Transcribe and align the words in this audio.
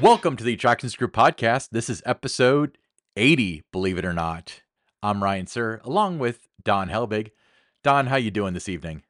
Welcome 0.00 0.36
to 0.36 0.44
the 0.44 0.54
Attractions 0.54 0.94
Group 0.94 1.12
podcast. 1.12 1.70
This 1.70 1.90
is 1.90 2.02
episode 2.06 2.78
80, 3.16 3.64
believe 3.72 3.98
it 3.98 4.04
or 4.04 4.12
not. 4.12 4.62
I'm 5.02 5.24
Ryan 5.24 5.48
Sir, 5.48 5.80
along 5.82 6.20
with 6.20 6.46
Don 6.62 6.88
Helbig. 6.88 7.32
Don, 7.82 8.06
how 8.06 8.14
you 8.14 8.30
doing 8.30 8.54
this 8.54 8.68
evening? 8.68 9.02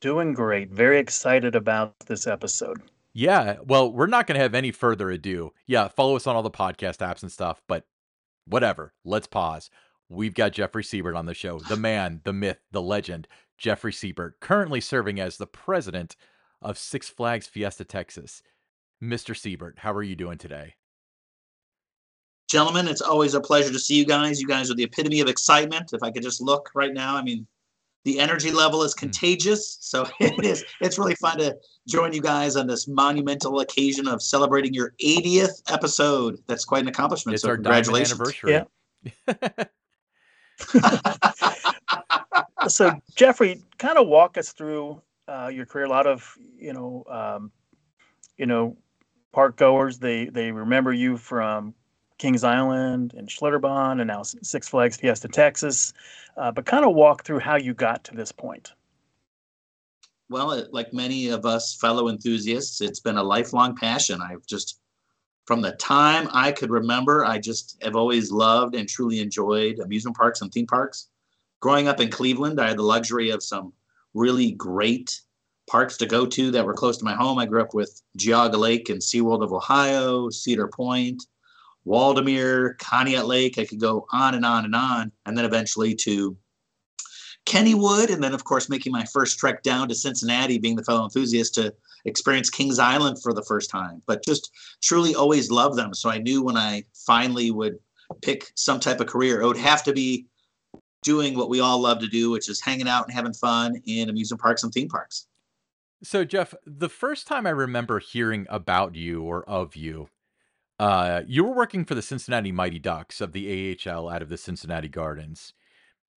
Doing 0.00 0.32
great. 0.32 0.70
Very 0.70 0.98
excited 0.98 1.54
about 1.54 1.94
this 2.06 2.26
episode. 2.26 2.80
Yeah, 3.12 3.56
well, 3.62 3.92
we're 3.92 4.06
not 4.06 4.26
going 4.26 4.36
to 4.36 4.42
have 4.42 4.54
any 4.54 4.70
further 4.70 5.10
ado. 5.10 5.52
Yeah, 5.66 5.88
follow 5.88 6.16
us 6.16 6.26
on 6.26 6.34
all 6.34 6.42
the 6.42 6.50
podcast 6.50 7.06
apps 7.06 7.22
and 7.22 7.30
stuff, 7.30 7.60
but 7.68 7.84
whatever. 8.46 8.94
Let's 9.04 9.26
pause. 9.26 9.68
We've 10.08 10.34
got 10.34 10.52
Jeffrey 10.52 10.82
Siebert 10.82 11.14
on 11.14 11.26
the 11.26 11.34
show, 11.34 11.58
the 11.58 11.76
man, 11.76 12.22
the 12.24 12.32
myth, 12.32 12.60
the 12.72 12.80
legend, 12.80 13.28
Jeffrey 13.58 13.92
Siebert, 13.92 14.40
currently 14.40 14.80
serving 14.80 15.20
as 15.20 15.36
the 15.36 15.46
president 15.46 16.16
of 16.62 16.78
Six 16.78 17.10
Flags 17.10 17.46
Fiesta 17.46 17.84
Texas. 17.84 18.42
Mr. 19.02 19.36
Siebert, 19.36 19.78
how 19.78 19.92
are 19.92 20.02
you 20.02 20.14
doing 20.14 20.38
today? 20.38 20.74
Gentlemen, 22.48 22.88
it's 22.88 23.00
always 23.00 23.34
a 23.34 23.40
pleasure 23.40 23.72
to 23.72 23.78
see 23.78 23.94
you 23.94 24.04
guys. 24.04 24.40
You 24.40 24.46
guys 24.46 24.70
are 24.70 24.74
the 24.74 24.82
epitome 24.82 25.20
of 25.20 25.28
excitement. 25.28 25.92
If 25.92 26.02
I 26.02 26.10
could 26.10 26.22
just 26.22 26.40
look 26.40 26.70
right 26.74 26.92
now, 26.92 27.16
I 27.16 27.22
mean, 27.22 27.46
the 28.04 28.18
energy 28.18 28.50
level 28.50 28.82
is 28.82 28.94
hmm. 28.94 29.00
contagious. 29.00 29.78
So 29.80 30.06
it 30.20 30.44
is. 30.44 30.64
It's 30.80 30.98
really 30.98 31.14
fun 31.14 31.38
to 31.38 31.56
join 31.88 32.12
you 32.12 32.20
guys 32.20 32.56
on 32.56 32.66
this 32.66 32.88
monumental 32.88 33.60
occasion 33.60 34.08
of 34.08 34.22
celebrating 34.22 34.74
your 34.74 34.94
80th 35.02 35.62
episode. 35.70 36.38
That's 36.46 36.64
quite 36.64 36.82
an 36.82 36.88
accomplishment. 36.88 37.34
It's 37.34 37.42
so 37.42 37.50
our 37.50 37.56
congratulations. 37.56 38.20
anniversary. 38.20 38.52
Yeah. 38.52 38.64
so 42.68 42.92
Jeffrey, 43.14 43.62
kind 43.78 43.96
of 43.96 44.08
walk 44.08 44.36
us 44.36 44.52
through 44.52 45.00
uh, 45.28 45.50
your 45.52 45.66
career. 45.66 45.86
A 45.86 45.88
lot 45.88 46.06
of 46.06 46.36
you 46.58 46.72
know, 46.72 47.04
um, 47.08 47.52
you 48.36 48.46
know, 48.46 48.76
park 49.32 49.56
goers. 49.56 49.98
They 49.98 50.26
they 50.26 50.52
remember 50.52 50.92
you 50.92 51.16
from 51.16 51.74
Kings 52.18 52.44
Island 52.44 53.14
and 53.16 53.28
Schlitterbahn, 53.28 54.00
and 54.00 54.08
now 54.08 54.22
Six 54.22 54.68
Flags 54.68 54.96
Fiesta 54.96 55.28
Texas. 55.28 55.92
Uh, 56.36 56.50
but 56.50 56.66
kind 56.66 56.84
of 56.84 56.94
walk 56.94 57.24
through 57.24 57.40
how 57.40 57.56
you 57.56 57.74
got 57.74 58.04
to 58.04 58.14
this 58.14 58.32
point. 58.32 58.72
Well, 60.28 60.64
like 60.70 60.92
many 60.92 61.28
of 61.28 61.44
us 61.44 61.74
fellow 61.74 62.08
enthusiasts, 62.08 62.80
it's 62.80 63.00
been 63.00 63.16
a 63.16 63.22
lifelong 63.22 63.74
passion. 63.74 64.22
I've 64.22 64.46
just, 64.46 64.78
from 65.44 65.60
the 65.60 65.72
time 65.72 66.28
I 66.32 66.52
could 66.52 66.70
remember, 66.70 67.24
I 67.24 67.38
just 67.38 67.76
have 67.82 67.96
always 67.96 68.30
loved 68.30 68.76
and 68.76 68.88
truly 68.88 69.18
enjoyed 69.18 69.80
amusement 69.80 70.16
parks 70.16 70.40
and 70.40 70.52
theme 70.52 70.68
parks. 70.68 71.08
Growing 71.58 71.88
up 71.88 72.00
in 72.00 72.10
Cleveland, 72.10 72.60
I 72.60 72.68
had 72.68 72.78
the 72.78 72.84
luxury 72.84 73.30
of 73.30 73.42
some 73.42 73.72
really 74.14 74.52
great 74.52 75.20
parks 75.70 75.96
to 75.96 76.06
go 76.06 76.26
to 76.26 76.50
that 76.50 76.66
were 76.66 76.74
close 76.74 76.98
to 76.98 77.04
my 77.04 77.14
home. 77.14 77.38
I 77.38 77.46
grew 77.46 77.62
up 77.62 77.74
with 77.74 78.02
Geauga 78.18 78.58
Lake 78.58 78.88
and 78.88 79.00
SeaWorld 79.00 79.44
of 79.44 79.52
Ohio, 79.52 80.28
Cedar 80.28 80.66
Point, 80.66 81.22
Waldameer, 81.86 82.76
Conneaut 82.78 83.26
Lake. 83.26 83.56
I 83.56 83.64
could 83.64 83.78
go 83.78 84.04
on 84.12 84.34
and 84.34 84.44
on 84.44 84.64
and 84.64 84.74
on. 84.74 85.12
And 85.26 85.38
then 85.38 85.44
eventually 85.44 85.94
to 85.96 86.36
Kennywood. 87.46 88.12
And 88.12 88.22
then, 88.22 88.34
of 88.34 88.42
course, 88.42 88.68
making 88.68 88.90
my 88.90 89.04
first 89.04 89.38
trek 89.38 89.62
down 89.62 89.88
to 89.88 89.94
Cincinnati, 89.94 90.58
being 90.58 90.74
the 90.74 90.82
fellow 90.82 91.04
enthusiast 91.04 91.54
to 91.54 91.72
experience 92.04 92.50
Kings 92.50 92.80
Island 92.80 93.22
for 93.22 93.32
the 93.32 93.44
first 93.44 93.70
time. 93.70 94.02
But 94.06 94.24
just 94.24 94.50
truly 94.82 95.14
always 95.14 95.52
loved 95.52 95.78
them. 95.78 95.94
So 95.94 96.10
I 96.10 96.18
knew 96.18 96.42
when 96.42 96.56
I 96.56 96.82
finally 97.06 97.52
would 97.52 97.78
pick 98.22 98.50
some 98.56 98.80
type 98.80 99.00
of 99.00 99.06
career, 99.06 99.40
it 99.40 99.46
would 99.46 99.56
have 99.56 99.84
to 99.84 99.92
be 99.92 100.26
doing 101.04 101.36
what 101.36 101.48
we 101.48 101.60
all 101.60 101.78
love 101.78 102.00
to 102.00 102.08
do, 102.08 102.30
which 102.30 102.48
is 102.48 102.60
hanging 102.60 102.88
out 102.88 103.06
and 103.06 103.14
having 103.14 103.32
fun 103.32 103.80
in 103.86 104.10
amusement 104.10 104.42
parks 104.42 104.64
and 104.64 104.72
theme 104.72 104.88
parks. 104.88 105.28
So, 106.02 106.24
Jeff, 106.24 106.54
the 106.64 106.88
first 106.88 107.26
time 107.26 107.46
I 107.46 107.50
remember 107.50 107.98
hearing 107.98 108.46
about 108.48 108.94
you 108.94 109.22
or 109.22 109.48
of 109.48 109.76
you 109.76 110.08
uh, 110.80 111.24
you 111.26 111.44
were 111.44 111.54
working 111.54 111.84
for 111.84 111.94
the 111.94 112.00
Cincinnati 112.00 112.50
Mighty 112.50 112.78
Ducks 112.78 113.20
of 113.20 113.32
the 113.32 113.78
AHL 113.86 114.08
out 114.08 114.22
of 114.22 114.30
the 114.30 114.38
Cincinnati 114.38 114.88
Gardens. 114.88 115.52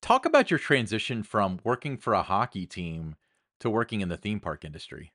Talk 0.02 0.26
about 0.26 0.50
your 0.50 0.58
transition 0.58 1.22
from 1.22 1.60
working 1.66 1.98
for 1.98 2.14
a 2.14 2.24
hockey 2.24 2.66
team 2.66 3.16
to 3.60 3.70
working 3.70 4.00
in 4.00 4.08
the 4.08 4.16
theme 4.16 4.40
park 4.40 4.64
industry. 4.64 5.12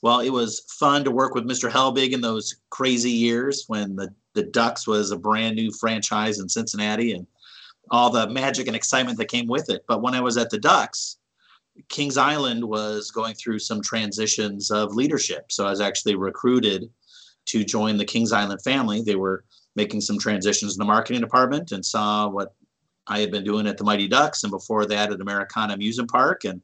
Well, 0.00 0.20
it 0.20 0.30
was 0.30 0.60
fun 0.78 1.04
to 1.04 1.10
work 1.10 1.34
with 1.34 1.44
Mr. 1.44 1.70
Helbig 1.70 2.12
in 2.12 2.22
those 2.22 2.56
crazy 2.70 3.10
years 3.10 3.64
when 3.66 3.94
the, 3.94 4.08
the 4.32 4.44
Ducks 4.44 4.86
was 4.86 5.10
a 5.10 5.18
brand 5.18 5.54
new 5.54 5.70
franchise 5.70 6.38
in 6.38 6.48
Cincinnati 6.48 7.12
and 7.12 7.26
all 7.90 8.08
the 8.08 8.26
magic 8.30 8.68
and 8.68 8.76
excitement 8.76 9.18
that 9.18 9.28
came 9.28 9.48
with 9.48 9.68
it. 9.68 9.84
But 9.86 10.00
when 10.00 10.14
I 10.14 10.22
was 10.22 10.38
at 10.38 10.48
the 10.48 10.58
Ducks, 10.58 11.17
Kings 11.88 12.16
Island 12.16 12.64
was 12.64 13.10
going 13.10 13.34
through 13.34 13.58
some 13.60 13.80
transitions 13.80 14.70
of 14.70 14.94
leadership. 14.94 15.50
So 15.50 15.66
I 15.66 15.70
was 15.70 15.80
actually 15.80 16.16
recruited 16.16 16.90
to 17.46 17.64
join 17.64 17.96
the 17.96 18.04
Kings 18.04 18.32
Island 18.32 18.62
family. 18.62 19.02
They 19.02 19.16
were 19.16 19.44
making 19.74 20.00
some 20.00 20.18
transitions 20.18 20.74
in 20.74 20.78
the 20.78 20.84
marketing 20.84 21.20
department 21.20 21.72
and 21.72 21.84
saw 21.84 22.28
what 22.28 22.54
I 23.06 23.20
had 23.20 23.30
been 23.30 23.44
doing 23.44 23.66
at 23.66 23.78
the 23.78 23.84
Mighty 23.84 24.08
Ducks 24.08 24.42
and 24.42 24.50
before 24.50 24.86
that 24.86 25.12
at 25.12 25.20
Americana 25.20 25.74
Amusement 25.74 26.10
Park 26.10 26.44
and 26.44 26.60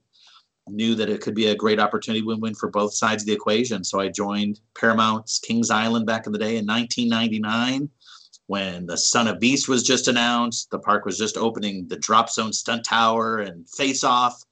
knew 0.68 0.94
that 0.94 1.10
it 1.10 1.20
could 1.20 1.34
be 1.34 1.46
a 1.48 1.54
great 1.54 1.80
opportunity 1.80 2.22
win-win 2.22 2.54
for 2.54 2.70
both 2.70 2.94
sides 2.94 3.22
of 3.22 3.26
the 3.26 3.32
equation. 3.32 3.84
So 3.84 4.00
I 4.00 4.08
joined 4.08 4.60
Paramount's 4.78 5.38
Kings 5.38 5.70
Island 5.70 6.06
back 6.06 6.26
in 6.26 6.32
the 6.32 6.38
day 6.38 6.56
in 6.56 6.66
1999 6.66 7.88
when 8.46 8.86
the 8.86 8.96
Son 8.96 9.28
of 9.28 9.40
Beast 9.40 9.68
was 9.68 9.82
just 9.82 10.08
announced. 10.08 10.70
The 10.70 10.78
park 10.78 11.04
was 11.04 11.18
just 11.18 11.36
opening 11.36 11.86
the 11.88 11.96
Drop 11.96 12.28
Zone 12.30 12.52
Stunt 12.52 12.84
Tower 12.84 13.38
and 13.38 13.68
Face 13.68 14.04
Off 14.04 14.44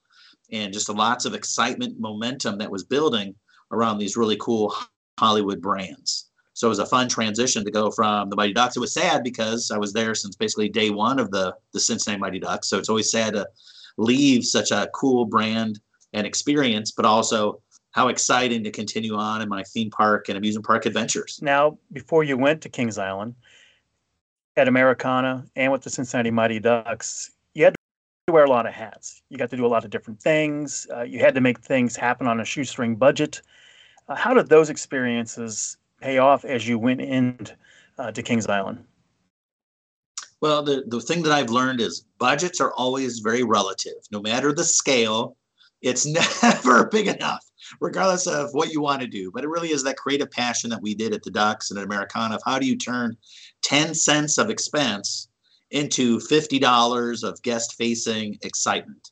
and 0.53 0.73
just 0.73 0.89
lots 0.89 1.25
of 1.25 1.35
excitement, 1.35 1.99
momentum 1.99 2.59
that 2.59 2.71
was 2.71 2.85
building 2.85 3.35
around 3.73 3.99
these 3.99 4.17
really 4.17 4.37
cool 4.37 4.75
Hollywood 5.19 5.61
brands. 5.61 6.29
So 6.55 6.69
it 6.69 6.71
was 6.71 6.79
a 6.79 6.87
fun 6.87 7.09
transition 7.09 7.65
to 7.65 7.71
go 7.71 7.91
from 7.91 8.29
the 8.29 8.37
Mighty 8.37 8.53
Ducks. 8.53 8.77
It 8.77 8.81
was 8.81 8.93
sad 8.93 9.25
because 9.25 9.71
I 9.71 9.79
was 9.79 9.93
there 9.93 10.15
since 10.15 10.37
basically 10.37 10.69
day 10.69 10.91
one 10.91 11.19
of 11.19 11.31
the 11.31 11.55
the 11.73 11.81
Cincinnati 11.81 12.21
Mighty 12.21 12.39
Ducks. 12.39 12.69
So 12.69 12.79
it's 12.79 12.91
always 12.91 13.11
sad 13.11 13.35
to 13.35 13.49
leave 13.97 14.45
such 14.45 14.71
a 14.71 14.89
cool 14.95 15.25
brand 15.25 15.81
and 16.13 16.27
experience, 16.27 16.93
but 16.93 17.07
also 17.07 17.61
how 17.93 18.09
exciting 18.09 18.65
to 18.65 18.71
continue 18.71 19.15
on 19.17 19.43
in 19.43 19.49
my 19.49 19.63
theme 19.65 19.91
park 19.91 20.29
and 20.29 20.39
amusement 20.39 20.67
park 20.67 20.87
adventures. 20.87 21.39
Now, 21.43 21.79
before 21.93 22.25
you 22.25 22.37
went 22.37 22.63
to 22.63 22.69
Kings 22.69 22.97
Island 22.97 23.35
at 24.57 24.69
Americana 24.69 25.45
and 25.57 25.73
with 25.73 25.83
the 25.83 25.91
Cincinnati 25.91 26.31
Mighty 26.31 26.59
Ducks, 26.59 27.32
to 28.29 28.33
wear 28.33 28.45
a 28.45 28.51
lot 28.51 28.67
of 28.67 28.73
hats. 28.73 29.21
You 29.31 29.39
got 29.39 29.51
to 29.51 29.57
do 29.57 29.67
a 29.67 29.69
lot 29.69 29.85
of 29.85 29.91
different 29.91 30.21
things. 30.21 30.87
Uh, 30.95 31.03
you 31.03 31.19
had 31.19 31.35
to 31.35 31.41
make 31.41 31.59
things 31.59 31.97
happen 31.97 32.29
on 32.29 32.39
a 32.39 32.45
shoestring 32.45 32.95
budget. 32.95 33.43
Uh, 34.09 34.15
how 34.15 34.33
did 34.33 34.49
those 34.49 34.71
experiences 34.71 35.77
pay 36.01 36.19
off 36.19 36.45
as 36.45 36.67
you 36.69 36.79
went 36.79 37.01
into 37.01 37.57
uh, 37.99 38.13
to 38.13 38.23
Kings 38.23 38.47
Island? 38.47 38.85
Well, 40.41 40.63
the, 40.63 40.85
the 40.87 41.01
thing 41.01 41.23
that 41.23 41.33
I've 41.33 41.51
learned 41.51 41.81
is 41.81 42.05
budgets 42.19 42.61
are 42.61 42.73
always 42.75 43.19
very 43.19 43.43
relative. 43.43 43.95
No 44.13 44.21
matter 44.21 44.53
the 44.53 44.65
scale, 44.65 45.37
it's 45.81 46.07
never 46.43 46.87
big 46.87 47.09
enough, 47.09 47.45
regardless 47.81 48.29
of 48.29 48.51
what 48.53 48.73
you 48.73 48.81
want 48.81 49.01
to 49.01 49.09
do. 49.09 49.33
But 49.33 49.43
it 49.43 49.49
really 49.49 49.73
is 49.73 49.83
that 49.83 49.97
creative 49.97 50.31
passion 50.31 50.71
that 50.71 50.83
we 50.83 50.95
did 50.95 51.13
at 51.13 51.25
the 51.25 51.31
Ducks 51.33 51.71
and 51.71 51.79
at 51.79 51.85
Americana 51.85 52.37
of 52.37 52.43
how 52.45 52.61
do 52.61 52.67
you 52.67 52.77
turn 52.77 53.17
10 53.63 53.95
cents 53.95 54.39
of 54.39 54.49
expense 54.49 55.29
into 55.73 56.19
$50 56.19 57.25
of 57.25 57.43
guest 57.43 57.75
facing 57.75 58.39
excitement. 58.43 59.11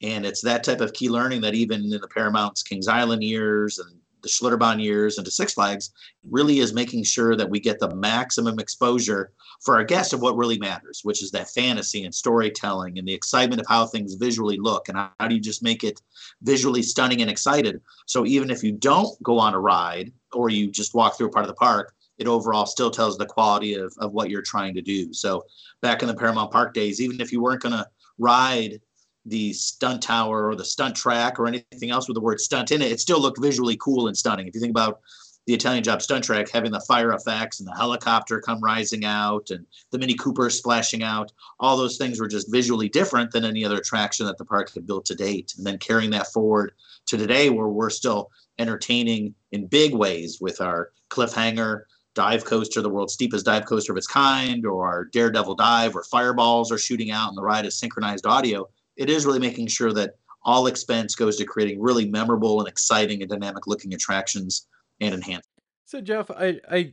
And 0.00 0.24
it's 0.24 0.42
that 0.42 0.64
type 0.64 0.80
of 0.80 0.92
key 0.92 1.08
learning 1.08 1.40
that 1.42 1.54
even 1.54 1.82
in 1.82 1.90
the 1.90 2.08
Paramount's 2.08 2.62
Kings 2.62 2.88
Island 2.88 3.22
years 3.22 3.78
and 3.78 3.98
the 4.22 4.28
Schlitterbahn 4.28 4.82
years 4.82 5.18
into 5.18 5.30
Six 5.30 5.54
Flags 5.54 5.90
really 6.28 6.58
is 6.60 6.72
making 6.72 7.04
sure 7.04 7.36
that 7.36 7.48
we 7.48 7.60
get 7.60 7.78
the 7.78 7.94
maximum 7.94 8.58
exposure 8.58 9.32
for 9.60 9.76
our 9.76 9.84
guests 9.84 10.12
of 10.12 10.20
what 10.20 10.36
really 10.36 10.58
matters, 10.58 11.00
which 11.02 11.22
is 11.22 11.30
that 11.32 11.50
fantasy 11.50 12.04
and 12.04 12.14
storytelling 12.14 12.98
and 12.98 13.06
the 13.06 13.14
excitement 13.14 13.60
of 13.60 13.66
how 13.68 13.86
things 13.86 14.14
visually 14.14 14.56
look 14.56 14.88
and 14.88 14.96
how, 14.96 15.10
how 15.18 15.28
do 15.28 15.34
you 15.34 15.40
just 15.40 15.62
make 15.62 15.84
it 15.84 16.00
visually 16.42 16.82
stunning 16.82 17.22
and 17.22 17.30
excited. 17.30 17.80
So 18.06 18.24
even 18.26 18.50
if 18.50 18.62
you 18.62 18.72
don't 18.72 19.20
go 19.22 19.38
on 19.38 19.54
a 19.54 19.60
ride 19.60 20.12
or 20.32 20.48
you 20.48 20.70
just 20.70 20.94
walk 20.94 21.16
through 21.16 21.28
a 21.28 21.30
part 21.30 21.44
of 21.44 21.48
the 21.48 21.54
park, 21.54 21.92
it 22.18 22.26
overall 22.26 22.66
still 22.66 22.90
tells 22.90 23.16
the 23.16 23.26
quality 23.26 23.74
of, 23.74 23.92
of 23.98 24.12
what 24.12 24.30
you're 24.30 24.42
trying 24.42 24.74
to 24.74 24.82
do. 24.82 25.12
So 25.12 25.44
back 25.82 26.02
in 26.02 26.08
the 26.08 26.14
Paramount 26.14 26.50
Park 26.50 26.74
days, 26.74 27.00
even 27.00 27.20
if 27.20 27.32
you 27.32 27.40
weren't 27.40 27.62
going 27.62 27.74
to 27.74 27.86
ride 28.18 28.80
the 29.24 29.52
stunt 29.52 30.02
tower 30.02 30.48
or 30.48 30.56
the 30.56 30.64
stunt 30.64 30.96
track 30.96 31.38
or 31.38 31.46
anything 31.46 31.90
else 31.90 32.08
with 32.08 32.14
the 32.14 32.20
word 32.20 32.40
stunt 32.40 32.72
in 32.72 32.82
it, 32.82 32.92
it 32.92 33.00
still 33.00 33.20
looked 33.20 33.40
visually 33.40 33.76
cool 33.76 34.08
and 34.08 34.16
stunning. 34.16 34.46
If 34.46 34.54
you 34.54 34.60
think 34.60 34.70
about 34.70 35.00
the 35.46 35.54
Italian 35.54 35.82
Job 35.82 36.02
stunt 36.02 36.24
track 36.24 36.50
having 36.50 36.70
the 36.70 36.80
fire 36.80 37.12
effects 37.12 37.60
and 37.60 37.66
the 37.66 37.74
helicopter 37.74 38.38
come 38.38 38.60
rising 38.60 39.06
out 39.06 39.48
and 39.50 39.64
the 39.90 39.98
Mini 39.98 40.14
Cooper 40.14 40.50
splashing 40.50 41.02
out, 41.02 41.32
all 41.58 41.76
those 41.76 41.96
things 41.96 42.20
were 42.20 42.28
just 42.28 42.52
visually 42.52 42.88
different 42.88 43.30
than 43.30 43.46
any 43.46 43.64
other 43.64 43.78
attraction 43.78 44.26
that 44.26 44.36
the 44.36 44.44
park 44.44 44.72
had 44.74 44.86
built 44.86 45.06
to 45.06 45.14
date. 45.14 45.54
And 45.56 45.66
then 45.66 45.78
carrying 45.78 46.10
that 46.10 46.26
forward 46.26 46.72
to 47.06 47.16
today, 47.16 47.48
where 47.48 47.68
we're 47.68 47.88
still 47.88 48.30
entertaining 48.58 49.34
in 49.52 49.66
big 49.66 49.94
ways 49.94 50.38
with 50.38 50.60
our 50.60 50.90
cliffhanger 51.08 51.84
dive 52.18 52.44
coaster, 52.44 52.82
the 52.82 52.90
world's 52.90 53.14
steepest 53.14 53.46
dive 53.46 53.64
coaster 53.64 53.92
of 53.92 53.96
its 53.96 54.06
kind, 54.06 54.66
or 54.66 54.86
our 54.86 55.06
Daredevil 55.06 55.54
dive, 55.54 55.94
where 55.94 56.04
fireballs 56.04 56.70
are 56.70 56.78
shooting 56.78 57.10
out 57.10 57.28
and 57.28 57.36
the 57.38 57.42
ride 57.42 57.64
is 57.64 57.78
synchronized 57.78 58.26
audio 58.26 58.68
it 58.98 59.08
is 59.08 59.24
really 59.24 59.38
making 59.38 59.68
sure 59.68 59.92
that 59.94 60.16
all 60.42 60.66
expense 60.66 61.14
goes 61.14 61.36
to 61.36 61.44
creating 61.44 61.80
really 61.80 62.06
memorable 62.06 62.58
and 62.60 62.68
exciting 62.68 63.22
and 63.22 63.30
dynamic 63.30 63.66
looking 63.66 63.94
attractions 63.94 64.66
and 65.00 65.14
enhance. 65.14 65.46
So 65.84 66.02
Jeff, 66.02 66.30
I, 66.30 66.60
I, 66.70 66.92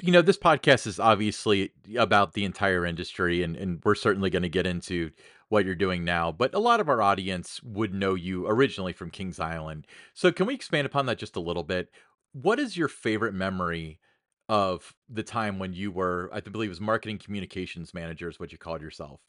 you 0.00 0.10
know, 0.10 0.22
this 0.22 0.38
podcast 0.38 0.86
is 0.86 0.98
obviously 0.98 1.72
about 1.96 2.32
the 2.32 2.44
entire 2.44 2.84
industry, 2.84 3.44
and 3.44 3.56
and 3.56 3.80
we're 3.84 3.94
certainly 3.94 4.30
going 4.30 4.42
to 4.42 4.48
get 4.48 4.66
into 4.66 5.12
what 5.48 5.64
you're 5.64 5.76
doing 5.76 6.04
now. 6.04 6.32
But 6.32 6.52
a 6.54 6.58
lot 6.58 6.80
of 6.80 6.88
our 6.88 7.00
audience 7.00 7.62
would 7.62 7.94
know 7.94 8.14
you 8.14 8.48
originally 8.48 8.92
from 8.92 9.10
Kings 9.10 9.38
Island. 9.38 9.86
So 10.12 10.32
can 10.32 10.46
we 10.46 10.54
expand 10.54 10.86
upon 10.86 11.06
that 11.06 11.18
just 11.18 11.36
a 11.36 11.40
little 11.40 11.62
bit? 11.62 11.90
What 12.32 12.58
is 12.58 12.76
your 12.76 12.88
favorite 12.88 13.34
memory 13.34 14.00
of 14.52 14.94
the 15.08 15.22
time 15.22 15.58
when 15.58 15.72
you 15.72 15.90
were, 15.90 16.28
I 16.30 16.40
believe, 16.40 16.68
it 16.68 16.68
was 16.68 16.80
marketing 16.80 17.16
communications 17.16 17.94
manager, 17.94 18.28
is 18.28 18.38
what 18.38 18.52
you 18.52 18.58
called 18.58 18.82
yourself. 18.82 19.22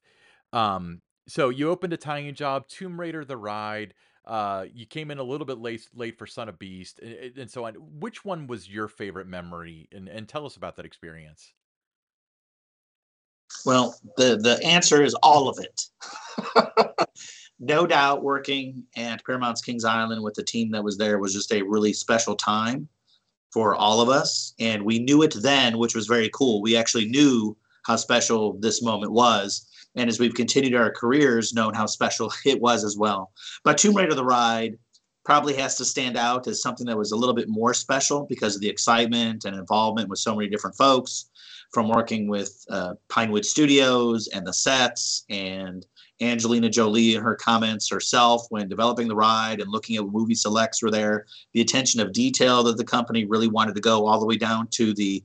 Um, 0.51 1.01
so 1.29 1.47
you 1.47 1.69
opened 1.69 1.93
a 1.93 1.95
Italian 1.95 2.35
job, 2.35 2.67
Tomb 2.67 2.99
Raider: 2.99 3.23
The 3.23 3.37
Ride. 3.37 3.93
Uh, 4.25 4.65
you 4.73 4.85
came 4.85 5.11
in 5.11 5.19
a 5.19 5.23
little 5.23 5.45
bit 5.45 5.59
late, 5.59 5.87
late 5.95 6.17
for 6.17 6.27
Son 6.27 6.49
of 6.49 6.59
Beast, 6.59 6.99
and, 6.99 7.37
and 7.37 7.49
so 7.49 7.63
on. 7.63 7.75
Which 7.75 8.25
one 8.25 8.47
was 8.47 8.69
your 8.69 8.89
favorite 8.89 9.27
memory? 9.27 9.87
And 9.93 10.09
and 10.09 10.27
tell 10.27 10.45
us 10.45 10.57
about 10.57 10.75
that 10.75 10.85
experience. 10.85 11.53
Well, 13.65 13.95
the 14.17 14.35
the 14.35 14.61
answer 14.61 15.03
is 15.03 15.15
all 15.23 15.47
of 15.47 15.57
it. 15.57 17.07
no 17.59 17.87
doubt, 17.87 18.23
working 18.23 18.83
at 18.97 19.23
Paramount's 19.23 19.61
Kings 19.61 19.85
Island 19.85 20.21
with 20.21 20.33
the 20.33 20.43
team 20.43 20.69
that 20.71 20.83
was 20.83 20.97
there 20.97 21.17
was 21.17 21.33
just 21.33 21.53
a 21.53 21.61
really 21.61 21.93
special 21.93 22.35
time 22.35 22.89
for 23.53 23.75
all 23.75 24.01
of 24.01 24.09
us, 24.09 24.53
and 24.59 24.83
we 24.83 24.99
knew 24.99 25.21
it 25.21 25.35
then, 25.41 25.77
which 25.77 25.95
was 25.95 26.07
very 26.07 26.29
cool. 26.33 26.61
We 26.61 26.75
actually 26.75 27.05
knew 27.05 27.55
how 27.85 27.97
special 27.97 28.53
this 28.59 28.81
moment 28.81 29.11
was 29.11 29.67
and 29.95 30.09
as 30.09 30.19
we've 30.19 30.33
continued 30.33 30.75
our 30.75 30.91
careers, 30.91 31.53
known 31.53 31.73
how 31.73 31.85
special 31.85 32.31
it 32.45 32.59
was 32.59 32.83
as 32.83 32.97
well. 32.97 33.31
But 33.63 33.77
Tomb 33.77 33.95
Raider: 33.95 34.15
The 34.15 34.25
Ride 34.25 34.77
probably 35.23 35.55
has 35.55 35.77
to 35.77 35.85
stand 35.85 36.17
out 36.17 36.47
as 36.47 36.61
something 36.61 36.85
that 36.87 36.97
was 36.97 37.11
a 37.11 37.15
little 37.15 37.35
bit 37.35 37.47
more 37.47 37.73
special 37.73 38.25
because 38.25 38.55
of 38.55 38.61
the 38.61 38.67
excitement 38.67 39.45
and 39.45 39.55
involvement 39.55 40.09
with 40.09 40.19
so 40.19 40.35
many 40.35 40.49
different 40.49 40.75
folks, 40.75 41.29
from 41.71 41.87
working 41.87 42.27
with 42.27 42.65
uh, 42.69 42.95
Pinewood 43.07 43.45
Studios 43.45 44.27
and 44.27 44.45
the 44.45 44.53
sets 44.53 45.25
and 45.29 45.85
Angelina 46.23 46.69
Jolie 46.69 47.15
and 47.15 47.23
her 47.23 47.35
comments 47.35 47.89
herself 47.89 48.45
when 48.49 48.69
developing 48.69 49.07
the 49.07 49.15
ride 49.15 49.61
and 49.61 49.71
looking 49.71 49.95
at 49.97 50.05
movie 50.05 50.35
selects 50.35 50.81
were 50.81 50.91
there. 50.91 51.25
The 51.53 51.61
attention 51.61 51.99
of 51.99 52.13
detail 52.13 52.63
that 52.63 52.77
the 52.77 52.83
company 52.83 53.25
really 53.25 53.47
wanted 53.47 53.75
to 53.75 53.81
go 53.81 54.05
all 54.05 54.19
the 54.19 54.25
way 54.25 54.37
down 54.37 54.67
to 54.71 54.93
the 54.93 55.23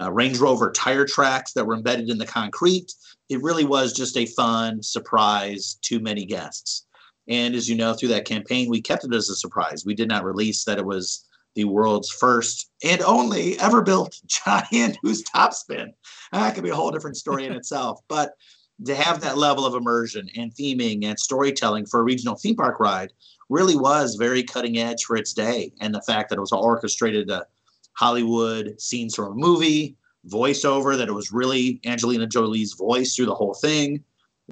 uh, 0.00 0.12
Range 0.12 0.38
Rover 0.38 0.70
tire 0.72 1.06
tracks 1.06 1.52
that 1.54 1.64
were 1.66 1.74
embedded 1.74 2.10
in 2.10 2.18
the 2.18 2.26
concrete 2.26 2.92
it 3.28 3.42
really 3.42 3.64
was 3.64 3.92
just 3.92 4.16
a 4.16 4.26
fun 4.26 4.82
surprise 4.82 5.78
to 5.82 6.00
many 6.00 6.24
guests. 6.24 6.86
And 7.28 7.54
as 7.54 7.68
you 7.68 7.76
know, 7.76 7.92
through 7.92 8.10
that 8.10 8.24
campaign, 8.24 8.70
we 8.70 8.80
kept 8.80 9.04
it 9.04 9.12
as 9.12 9.28
a 9.28 9.36
surprise. 9.36 9.84
We 9.84 9.94
did 9.94 10.08
not 10.08 10.24
release 10.24 10.64
that 10.64 10.78
it 10.78 10.86
was 10.86 11.24
the 11.56 11.64
world's 11.64 12.10
first 12.10 12.70
and 12.84 13.00
only 13.02 13.58
ever 13.58 13.82
built 13.82 14.20
giant 14.26 14.98
Huss 15.04 15.22
top 15.22 15.54
spin. 15.54 15.92
That 16.32 16.54
could 16.54 16.64
be 16.64 16.70
a 16.70 16.74
whole 16.74 16.92
different 16.92 17.16
story 17.16 17.46
in 17.46 17.52
itself. 17.56 18.00
But 18.08 18.34
to 18.84 18.94
have 18.94 19.20
that 19.20 19.38
level 19.38 19.64
of 19.64 19.74
immersion 19.74 20.28
and 20.36 20.52
theming 20.54 21.04
and 21.04 21.18
storytelling 21.18 21.86
for 21.86 22.00
a 22.00 22.04
regional 22.04 22.36
theme 22.36 22.56
park 22.56 22.78
ride 22.78 23.12
really 23.48 23.76
was 23.76 24.16
very 24.16 24.42
cutting 24.42 24.78
edge 24.78 25.04
for 25.04 25.16
its 25.16 25.32
day. 25.32 25.72
And 25.80 25.94
the 25.94 26.02
fact 26.02 26.28
that 26.28 26.36
it 26.36 26.40
was 26.40 26.52
all 26.52 26.64
orchestrated 26.64 27.28
to 27.28 27.46
Hollywood 27.94 28.78
scenes 28.80 29.14
from 29.14 29.32
a 29.32 29.34
movie, 29.34 29.96
voiceover 30.28 30.96
that 30.96 31.08
it 31.08 31.12
was 31.12 31.32
really 31.32 31.80
Angelina 31.86 32.26
Jolie's 32.26 32.74
voice 32.74 33.14
through 33.14 33.26
the 33.26 33.34
whole 33.34 33.54
thing. 33.54 34.02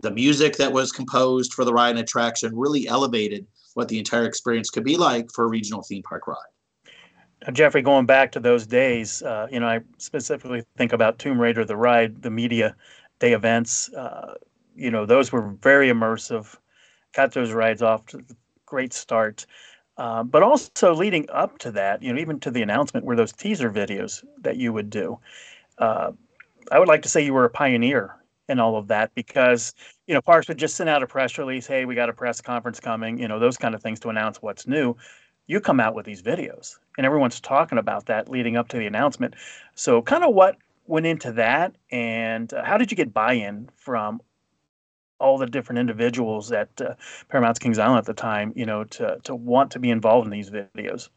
The 0.01 0.11
music 0.11 0.57
that 0.57 0.73
was 0.73 0.91
composed 0.91 1.53
for 1.53 1.65
the 1.65 1.73
ride 1.73 1.91
and 1.91 1.99
attraction 1.99 2.57
really 2.57 2.89
elevated 2.89 3.47
what 3.75 3.89
the 3.89 3.99
entire 3.99 4.25
experience 4.25 4.71
could 4.71 4.85
be 4.85 4.97
like 4.97 5.31
for 5.33 5.45
a 5.45 5.49
regional 5.49 5.83
theme 5.83 6.03
park 6.03 6.27
ride. 6.27 6.37
Now, 7.45 7.53
Jeffrey, 7.53 7.83
going 7.83 8.07
back 8.07 8.33
to 8.33 8.41
those 8.41 8.67
days, 8.67 9.23
uh, 9.23 9.49
you 9.51 9.61
know, 9.61 9.67
I 9.67 9.81
specifically 9.99 10.65
think 10.79 10.93
about 10.93 11.19
Tomb 11.19 11.39
Raider, 11.39 11.65
the 11.65 11.77
ride, 11.77 12.23
the 12.23 12.31
media 12.31 12.75
day 13.21 13.33
events. 13.33 13.93
Uh, 13.93 14.35
you 14.75 14.91
know, 14.91 15.07
those 15.07 15.33
were 15.33 15.51
very 15.63 15.89
immersive. 15.89 16.57
Got 17.15 17.33
those 17.33 17.53
rides 17.53 17.83
off 17.83 18.07
to 18.07 18.19
a 18.19 18.23
great 18.67 18.93
start. 18.93 19.47
Uh, 19.97 20.25
but 20.25 20.43
also 20.43 20.93
leading 20.95 21.31
up 21.31 21.59
to 21.59 21.71
that, 21.71 22.03
you 22.03 22.13
know, 22.13 22.19
even 22.19 22.41
to 22.41 22.51
the 22.51 22.63
announcement, 22.63 23.07
were 23.07 23.15
those 23.15 23.33
teaser 23.33 23.71
videos 23.71 24.25
that 24.41 24.57
you 24.57 24.73
would 24.73 24.91
do 24.91 25.19
uh, 25.79 26.13
I 26.71 26.79
would 26.79 26.89
like 26.89 27.03
to 27.03 27.09
say 27.09 27.25
you 27.25 27.35
were 27.35 27.45
a 27.45 27.51
pioneer 27.51 28.17
in 28.49 28.59
all 28.59 28.77
of 28.77 28.89
that 28.89 29.15
because 29.15 29.75
you 30.07 30.15
know 30.15 30.21
parks 30.21 30.49
would 30.49 30.59
just 30.59 30.77
send 30.77 30.89
out 30.91 31.03
a 31.03 31.07
press 31.07 31.39
release 31.39 31.67
hey 31.67 31.87
we 31.87 31.95
got 31.95 32.11
a 32.11 32.13
press 32.13 32.41
conference 32.41 32.79
coming 32.79 33.19
you 33.19 33.27
know 33.27 33.39
those 33.39 33.57
kind 33.57 33.75
of 33.75 33.83
things 33.83 33.99
to 34.01 34.11
announce 34.11 34.43
what's 34.43 34.67
new 34.67 34.95
you 35.47 35.61
come 35.61 35.81
out 35.81 35.95
with 35.95 36.05
these 36.05 36.23
videos 36.23 36.77
and 36.99 37.07
everyone's 37.07 37.41
talking 37.41 37.79
about 37.79 38.05
that 38.07 38.29
leading 38.29 38.57
up 38.57 38.69
to 38.69 38.77
the 38.77 38.87
announcement 38.87 39.35
so 39.75 40.03
kind 40.03 40.25
of 40.25 40.35
what 40.35 40.57
went 40.87 41.07
into 41.07 41.33
that 41.33 41.77
and 41.91 42.53
uh, 42.53 42.65
how 42.65 42.77
did 42.77 42.91
you 42.91 42.97
get 42.97 43.13
buy-in 43.13 43.69
from 43.77 44.21
all 45.21 45.39
the 45.39 45.47
different 45.47 45.79
individuals 45.79 46.53
at 46.53 46.69
uh, 46.81 46.95
paramount's 47.29 47.59
kings 47.59 47.79
island 47.79 47.99
at 47.99 48.07
the 48.07 48.15
time 48.15 48.53
you 48.55 48.67
know 48.67 48.85
to, 48.85 49.19
to 49.25 49.35
want 49.35 49.71
to 49.71 49.79
be 49.79 49.91
involved 49.91 50.27
in 50.27 50.31
these 50.31 50.51
videos 50.51 51.09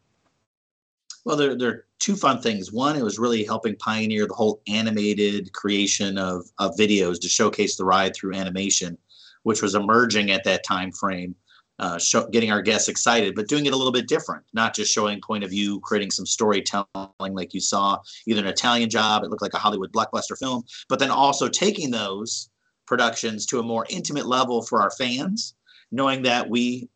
well, 1.28 1.36
there, 1.36 1.54
there 1.54 1.68
are 1.68 1.84
two 1.98 2.16
fun 2.16 2.40
things. 2.40 2.72
One, 2.72 2.96
it 2.96 3.02
was 3.02 3.18
really 3.18 3.44
helping 3.44 3.76
pioneer 3.76 4.26
the 4.26 4.32
whole 4.32 4.62
animated 4.66 5.52
creation 5.52 6.16
of, 6.16 6.46
of 6.58 6.74
videos 6.74 7.20
to 7.20 7.28
showcase 7.28 7.76
the 7.76 7.84
ride 7.84 8.14
through 8.14 8.34
animation, 8.34 8.96
which 9.42 9.60
was 9.60 9.74
emerging 9.74 10.30
at 10.30 10.44
that 10.44 10.64
time 10.64 10.90
frame, 10.90 11.34
uh, 11.78 11.98
show, 11.98 12.26
getting 12.28 12.50
our 12.50 12.62
guests 12.62 12.88
excited, 12.88 13.34
but 13.34 13.48
doing 13.48 13.66
it 13.66 13.72
a 13.72 13.76
little 13.76 13.92
bit 13.92 14.08
different, 14.08 14.44
not 14.52 14.74
just 14.74 14.92
showing 14.92 15.20
point 15.20 15.44
of 15.44 15.50
view, 15.50 15.80
creating 15.80 16.10
some 16.10 16.26
storytelling 16.26 16.86
like 17.18 17.54
you 17.54 17.60
saw, 17.60 17.98
either 18.26 18.40
an 18.40 18.46
Italian 18.46 18.90
job, 18.90 19.22
it 19.22 19.30
looked 19.30 19.42
like 19.42 19.54
a 19.54 19.58
Hollywood 19.58 19.92
blockbuster 19.92 20.36
film, 20.38 20.64
but 20.88 20.98
then 20.98 21.10
also 21.10 21.48
taking 21.48 21.90
those 21.90 22.50
productions 22.86 23.46
to 23.46 23.60
a 23.60 23.62
more 23.62 23.86
intimate 23.90 24.26
level 24.26 24.62
for 24.62 24.80
our 24.80 24.90
fans, 24.92 25.54
knowing 25.92 26.22
that 26.22 26.48
we 26.48 26.88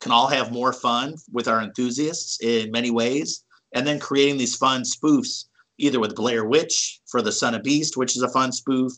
can 0.00 0.12
all 0.12 0.28
have 0.28 0.52
more 0.52 0.72
fun 0.72 1.14
with 1.32 1.46
our 1.46 1.60
enthusiasts 1.60 2.38
in 2.42 2.70
many 2.70 2.90
ways 2.90 3.44
and 3.74 3.86
then 3.86 4.00
creating 4.00 4.38
these 4.38 4.56
fun 4.56 4.82
spoofs, 4.82 5.46
either 5.78 6.00
with 6.00 6.16
Blair 6.16 6.44
Witch 6.44 7.00
for 7.06 7.22
the 7.22 7.32
Son 7.32 7.54
of 7.54 7.62
Beast, 7.62 7.96
which 7.96 8.16
is 8.16 8.22
a 8.22 8.28
fun 8.28 8.52
spoof, 8.52 8.92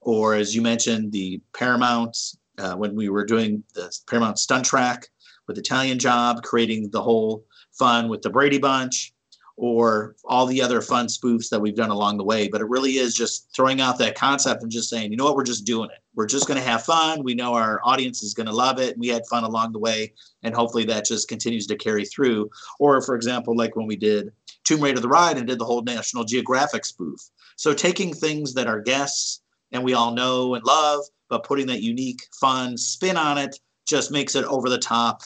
or 0.00 0.34
as 0.34 0.54
you 0.54 0.62
mentioned, 0.62 1.12
the 1.12 1.40
Paramount 1.56 2.16
uh, 2.58 2.74
when 2.74 2.94
we 2.94 3.08
were 3.08 3.24
doing 3.24 3.62
the 3.74 3.94
Paramount 4.08 4.38
stunt 4.38 4.64
track 4.64 5.08
with 5.46 5.58
Italian 5.58 5.98
Job, 5.98 6.42
creating 6.42 6.90
the 6.90 7.02
whole 7.02 7.44
fun 7.72 8.08
with 8.08 8.22
the 8.22 8.30
Brady 8.30 8.58
Bunch, 8.58 9.14
or 9.56 10.16
all 10.24 10.46
the 10.46 10.60
other 10.60 10.80
fun 10.80 11.06
spoofs 11.06 11.48
that 11.48 11.60
we've 11.60 11.76
done 11.76 11.90
along 11.90 12.16
the 12.16 12.24
way. 12.24 12.48
But 12.48 12.60
it 12.60 12.68
really 12.68 12.92
is 12.92 13.14
just 13.14 13.48
throwing 13.54 13.80
out 13.80 13.98
that 13.98 14.16
concept 14.16 14.62
and 14.62 14.72
just 14.72 14.90
saying, 14.90 15.10
you 15.10 15.16
know 15.16 15.24
what, 15.24 15.36
we're 15.36 15.44
just 15.44 15.64
doing 15.64 15.90
it. 15.90 15.98
We're 16.16 16.26
just 16.26 16.48
going 16.48 16.58
to 16.58 16.68
have 16.68 16.84
fun. 16.84 17.22
We 17.22 17.34
know 17.34 17.54
our 17.54 17.80
audience 17.84 18.22
is 18.22 18.34
going 18.34 18.46
to 18.46 18.52
love 18.52 18.80
it. 18.80 18.98
We 18.98 19.08
had 19.08 19.26
fun 19.26 19.44
along 19.44 19.72
the 19.72 19.78
way. 19.78 20.12
And 20.42 20.54
hopefully 20.54 20.84
that 20.86 21.06
just 21.06 21.28
continues 21.28 21.66
to 21.68 21.76
carry 21.76 22.04
through. 22.04 22.50
Or, 22.80 23.00
for 23.00 23.14
example, 23.14 23.56
like 23.56 23.76
when 23.76 23.86
we 23.86 23.96
did 23.96 24.32
Tomb 24.64 24.80
Raider 24.80 25.00
the 25.00 25.08
Ride 25.08 25.38
and 25.38 25.46
did 25.46 25.58
the 25.58 25.64
whole 25.64 25.82
National 25.82 26.24
Geographic 26.24 26.84
spoof. 26.84 27.20
So 27.56 27.72
taking 27.72 28.12
things 28.12 28.54
that 28.54 28.66
our 28.66 28.80
guests 28.80 29.42
and 29.70 29.84
we 29.84 29.94
all 29.94 30.12
know 30.12 30.54
and 30.54 30.64
love, 30.64 31.00
but 31.28 31.44
putting 31.44 31.66
that 31.66 31.82
unique, 31.82 32.22
fun 32.40 32.76
spin 32.76 33.16
on 33.16 33.38
it 33.38 33.58
just 33.86 34.10
makes 34.10 34.34
it 34.34 34.44
over 34.44 34.68
the 34.68 34.78
top 34.78 35.22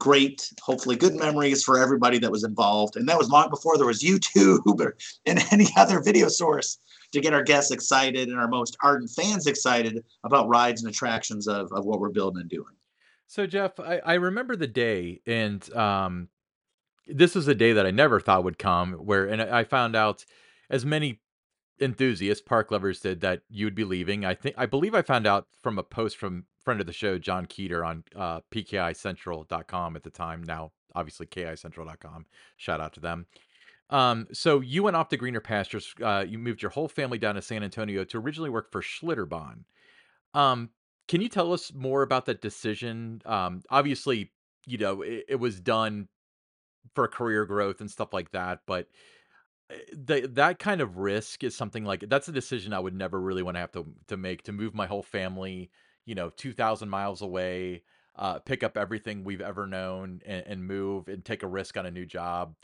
great, 0.00 0.52
hopefully 0.60 0.96
good 0.96 1.14
memories 1.14 1.62
for 1.62 1.78
everybody 1.78 2.18
that 2.18 2.30
was 2.30 2.44
involved. 2.44 2.96
And 2.96 3.08
that 3.08 3.18
was 3.18 3.30
long 3.30 3.48
before 3.50 3.76
there 3.76 3.86
was 3.86 4.02
YouTube 4.02 4.80
or 4.80 4.96
and 5.26 5.40
any 5.50 5.66
other 5.76 6.02
video 6.02 6.28
source 6.28 6.78
to 7.12 7.20
get 7.20 7.32
our 7.32 7.42
guests 7.42 7.70
excited 7.70 8.28
and 8.28 8.38
our 8.38 8.48
most 8.48 8.76
ardent 8.82 9.10
fans 9.10 9.46
excited 9.46 10.04
about 10.24 10.48
rides 10.48 10.82
and 10.82 10.90
attractions 10.90 11.46
of, 11.46 11.72
of 11.72 11.84
what 11.86 12.00
we're 12.00 12.10
building 12.10 12.40
and 12.40 12.50
doing. 12.50 12.74
So 13.26 13.46
Jeff, 13.46 13.78
I, 13.80 14.00
I 14.04 14.14
remember 14.14 14.56
the 14.56 14.66
day 14.66 15.20
and 15.26 15.74
um 15.74 16.28
this 17.06 17.34
was 17.34 17.46
a 17.48 17.54
day 17.54 17.74
that 17.74 17.86
I 17.86 17.90
never 17.90 18.18
thought 18.18 18.44
would 18.44 18.58
come 18.58 18.94
where 18.94 19.26
and 19.26 19.40
I 19.40 19.64
found 19.64 19.94
out 19.94 20.24
as 20.70 20.84
many 20.84 21.20
enthusiasts, 21.80 22.42
park 22.42 22.70
lovers 22.70 23.00
did 23.00 23.20
that 23.20 23.42
you 23.48 23.66
would 23.66 23.74
be 23.74 23.84
leaving. 23.84 24.24
I 24.24 24.34
think 24.34 24.54
I 24.58 24.66
believe 24.66 24.94
I 24.94 25.02
found 25.02 25.26
out 25.26 25.46
from 25.62 25.78
a 25.78 25.82
post 25.82 26.16
from 26.16 26.44
friend 26.64 26.80
of 26.80 26.86
the 26.86 26.92
show, 26.92 27.18
John 27.18 27.46
Keeter 27.46 27.86
on 27.86 28.04
uh, 28.16 28.40
PKICentral.com 28.50 29.96
at 29.96 30.02
the 30.02 30.10
time. 30.10 30.42
Now, 30.42 30.72
obviously, 30.94 31.26
KICentral.com. 31.26 32.26
Shout 32.56 32.80
out 32.80 32.92
to 32.94 33.00
them. 33.00 33.26
Um, 33.90 34.28
so 34.32 34.60
you 34.60 34.82
went 34.82 34.96
off 34.96 35.08
to 35.10 35.16
greener 35.16 35.40
pastures. 35.40 35.94
Uh, 36.02 36.24
you 36.26 36.38
moved 36.38 36.62
your 36.62 36.70
whole 36.70 36.88
family 36.88 37.18
down 37.18 37.34
to 37.34 37.42
San 37.42 37.62
Antonio 37.62 38.04
to 38.04 38.18
originally 38.18 38.50
work 38.50 38.72
for 38.72 38.80
Schlitterbahn. 38.80 39.64
Um, 40.32 40.70
can 41.06 41.20
you 41.20 41.28
tell 41.28 41.52
us 41.52 41.72
more 41.74 42.02
about 42.02 42.26
that 42.26 42.40
decision? 42.40 43.20
Um, 43.26 43.62
obviously, 43.68 44.32
you 44.66 44.78
know 44.78 45.02
it, 45.02 45.24
it 45.28 45.36
was 45.36 45.60
done 45.60 46.08
for 46.94 47.08
career 47.08 47.44
growth 47.44 47.80
and 47.80 47.90
stuff 47.90 48.12
like 48.12 48.30
that, 48.32 48.60
but 48.66 48.88
the, 49.92 50.28
that 50.34 50.58
kind 50.58 50.80
of 50.80 50.98
risk 50.98 51.44
is 51.44 51.56
something 51.56 51.84
like 51.84 52.04
that's 52.08 52.28
a 52.28 52.32
decision 52.32 52.72
I 52.72 52.80
would 52.80 52.94
never 52.94 53.20
really 53.20 53.42
want 53.42 53.56
to 53.56 53.60
have 53.60 53.72
to 53.72 53.86
to 54.08 54.16
make 54.16 54.42
to 54.44 54.52
move 54.52 54.74
my 54.74 54.86
whole 54.86 55.02
family 55.02 55.70
you 56.06 56.14
know, 56.14 56.30
2,000 56.30 56.88
miles 56.88 57.22
away. 57.22 57.82
uh, 58.16 58.38
pick 58.38 58.62
up 58.62 58.76
everything 58.76 59.24
we've 59.24 59.40
ever 59.40 59.66
known 59.66 60.20
and, 60.24 60.46
and 60.46 60.64
move 60.64 61.08
and 61.08 61.24
take 61.24 61.42
a 61.42 61.48
risk 61.48 61.76
on 61.76 61.86
a 61.86 61.90
new 61.90 62.06
job. 62.06 62.54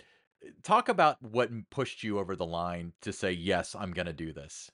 Talk 0.62 0.88
about 0.88 1.20
what 1.22 1.50
pushed 1.70 2.04
you 2.04 2.18
over 2.20 2.36
the 2.36 2.46
line 2.46 2.92
to 3.02 3.12
say, 3.12 3.32
yes, 3.32 3.74
I'm 3.74 3.92
going 3.92 4.06
to 4.06 4.12
do 4.12 4.32
this. 4.32 4.70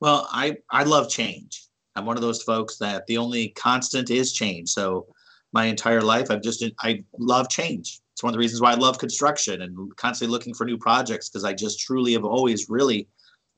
Well, 0.00 0.28
I, 0.32 0.56
I 0.70 0.82
love 0.82 1.08
change. 1.08 1.66
I'm 1.94 2.06
one 2.06 2.16
of 2.16 2.22
those 2.22 2.42
folks 2.42 2.76
that 2.78 3.06
the 3.06 3.18
only 3.18 3.50
constant 3.50 4.10
is 4.10 4.32
change. 4.32 4.68
So 4.70 5.06
my 5.56 5.64
entire 5.64 6.02
life, 6.02 6.30
I've 6.30 6.42
just, 6.42 6.62
I 6.80 7.02
love 7.18 7.48
change. 7.48 8.00
It's 8.12 8.22
one 8.22 8.28
of 8.30 8.34
the 8.34 8.38
reasons 8.38 8.60
why 8.60 8.72
I 8.72 8.74
love 8.74 8.98
construction 8.98 9.62
and 9.62 9.96
constantly 9.96 10.30
looking 10.30 10.52
for 10.52 10.66
new 10.66 10.76
projects 10.76 11.30
because 11.30 11.44
I 11.44 11.54
just 11.54 11.80
truly 11.80 12.12
have 12.12 12.26
always 12.26 12.68
really 12.68 13.08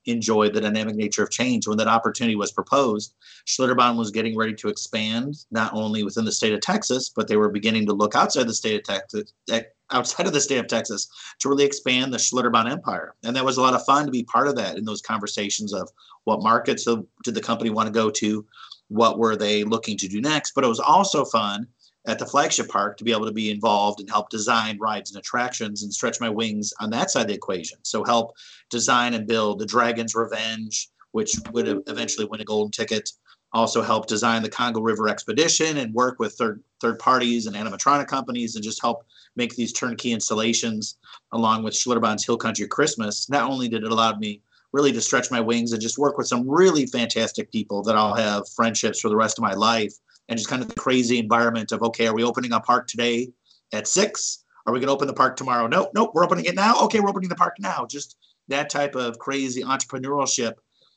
enjoyed 0.07 0.55
the 0.55 0.61
dynamic 0.61 0.95
nature 0.95 1.25
of 1.25 1.31
change. 1.31 1.67
When 1.67 1.77
that 1.79 1.89
opportunity 1.89 2.37
was 2.37 2.53
proposed, 2.53 3.15
Schlitterbahn 3.47 3.99
was 3.99 4.13
getting 4.13 4.37
ready 4.37 4.55
to 4.55 4.69
expand 4.69 5.35
not 5.51 5.75
only 5.75 6.05
within 6.05 6.25
the 6.25 6.31
state 6.31 6.55
of 6.55 6.61
Texas, 6.61 7.11
but 7.15 7.27
they 7.27 7.37
were 7.37 7.49
beginning 7.49 7.85
to 7.87 7.93
look 7.93 8.15
outside 8.15 8.47
the 8.47 8.55
state 8.55 8.77
of 8.77 8.85
Texas, 8.85 9.33
eh, 9.51 9.63
outside 9.91 10.29
of 10.29 10.33
the 10.33 10.41
state 10.41 10.59
of 10.59 10.69
Texas, 10.69 11.09
to 11.41 11.49
really 11.49 11.65
expand 11.65 12.15
the 12.15 12.19
Schlitterbahn 12.19 12.71
empire. 12.71 13.17
And 13.25 13.35
that 13.35 13.45
was 13.45 13.57
a 13.57 13.61
lot 13.61 13.75
of 13.75 13.85
fun 13.85 14.07
to 14.07 14.13
be 14.13 14.23
part 14.23 14.47
of 14.47 14.55
that 14.55 14.79
in 14.79 14.85
those 14.85 15.03
conversations 15.03 15.75
of 15.75 15.91
what 16.25 16.45
markets 16.45 16.87
did 17.25 17.35
the 17.35 17.41
company 17.41 17.71
want 17.71 17.89
to 17.89 17.93
go 17.93 18.09
to, 18.09 18.47
what 18.87 19.19
were 19.19 19.35
they 19.35 19.65
looking 19.65 19.97
to 19.99 20.07
do 20.07 20.21
next. 20.21 20.53
But 20.55 20.65
it 20.65 20.69
was 20.69 20.81
also 20.81 21.25
fun 21.25 21.67
at 22.07 22.19
the 22.19 22.27
flagship 22.27 22.69
park 22.69 22.97
to 22.97 23.05
be 23.05 23.13
able 23.13 23.27
to 23.27 23.33
be 23.33 23.51
involved 23.51 24.01
and 24.01 24.09
help 24.09 24.31
design 24.31 24.79
rides 24.81 25.11
and 25.11 25.19
attractions 25.19 25.83
and 25.83 25.93
stretch 25.93 26.21
my 26.21 26.29
wings 26.29 26.73
on 26.81 26.91
that 26.91 27.11
side 27.11 27.23
of 27.23 27.29
the 27.29 27.35
equation. 27.35 27.79
So 27.83 28.05
help 28.05 28.35
design 28.71 29.15
and 29.15 29.27
build 29.27 29.59
the 29.59 29.67
Dragon's 29.67 30.15
Revenge, 30.15 30.89
which 31.13 31.35
would 31.53 31.83
eventually 31.87 32.27
win 32.27 32.41
a 32.41 32.45
golden 32.45 32.71
ticket. 32.71 33.11
Also 33.53 33.83
help 33.83 34.07
design 34.07 34.43
the 34.43 34.49
Congo 34.49 34.81
River 34.81 35.09
Expedition 35.09 35.79
and 35.79 35.93
work 35.95 36.19
with 36.19 36.35
third 36.35 36.63
third 36.81 36.99
parties 36.99 37.47
and 37.47 37.57
animatronic 37.57 38.07
companies 38.07 38.55
and 38.55 38.63
just 38.63 38.81
help 38.81 39.05
make 39.37 39.57
these 39.57 39.73
turnkey 39.73 40.13
installations 40.13 40.97
along 41.33 41.63
with 41.63 41.75
Schlitterbahn's 41.75 42.25
Hill 42.25 42.37
Country 42.37 42.69
Christmas. 42.69 43.29
Not 43.29 43.51
only 43.51 43.69
did 43.69 43.85
it 43.85 43.91
allow 43.91 44.15
me 44.17 44.43
really 44.73 44.93
to 44.93 45.01
stretch 45.01 45.31
my 45.31 45.41
wings 45.41 45.73
and 45.73 45.81
just 45.81 45.99
work 45.99 46.19
with 46.19 46.27
some 46.27 46.49
really 46.49 46.87
fantastic 46.87 47.51
people 47.51 47.83
that 47.83 47.97
I'll 47.97 48.15
have 48.15 48.49
friendships 48.51 49.01
for 49.01 49.09
the 49.09 49.17
rest 49.17 49.39
of 49.39 49.43
my 49.43 49.55
life 49.55 49.95
and 50.29 50.39
just 50.39 50.49
kind 50.49 50.63
of 50.63 50.69
the 50.69 50.75
crazy 50.75 51.19
environment 51.19 51.73
of 51.73 51.83
okay, 51.83 52.07
are 52.07 52.15
we 52.15 52.25
opening 52.25 52.53
a 52.53 52.61
park 52.61 52.87
today 52.87 53.29
at 53.73 53.87
six? 53.87 54.45
Are 54.67 54.73
we 54.73 54.81
going 54.81 54.89
to 54.89 54.93
open 54.93 55.07
the 55.07 55.15
park 55.15 55.37
tomorrow? 55.37 55.67
Nope, 55.67 55.91
nope. 55.95 56.11
We're 56.15 56.25
opening 56.25 56.45
it 56.45 56.55
now. 56.55 56.79
Okay, 56.85 57.01
we're 57.01 57.09
opening 57.09 57.31
the 57.31 57.37
park 57.37 57.55
now. 57.59 57.87
Just 57.87 58.17
that 58.49 58.69
type 58.69 58.95
of 58.95 59.19
crazy 59.19 59.63
entrepreneurship 59.63 60.55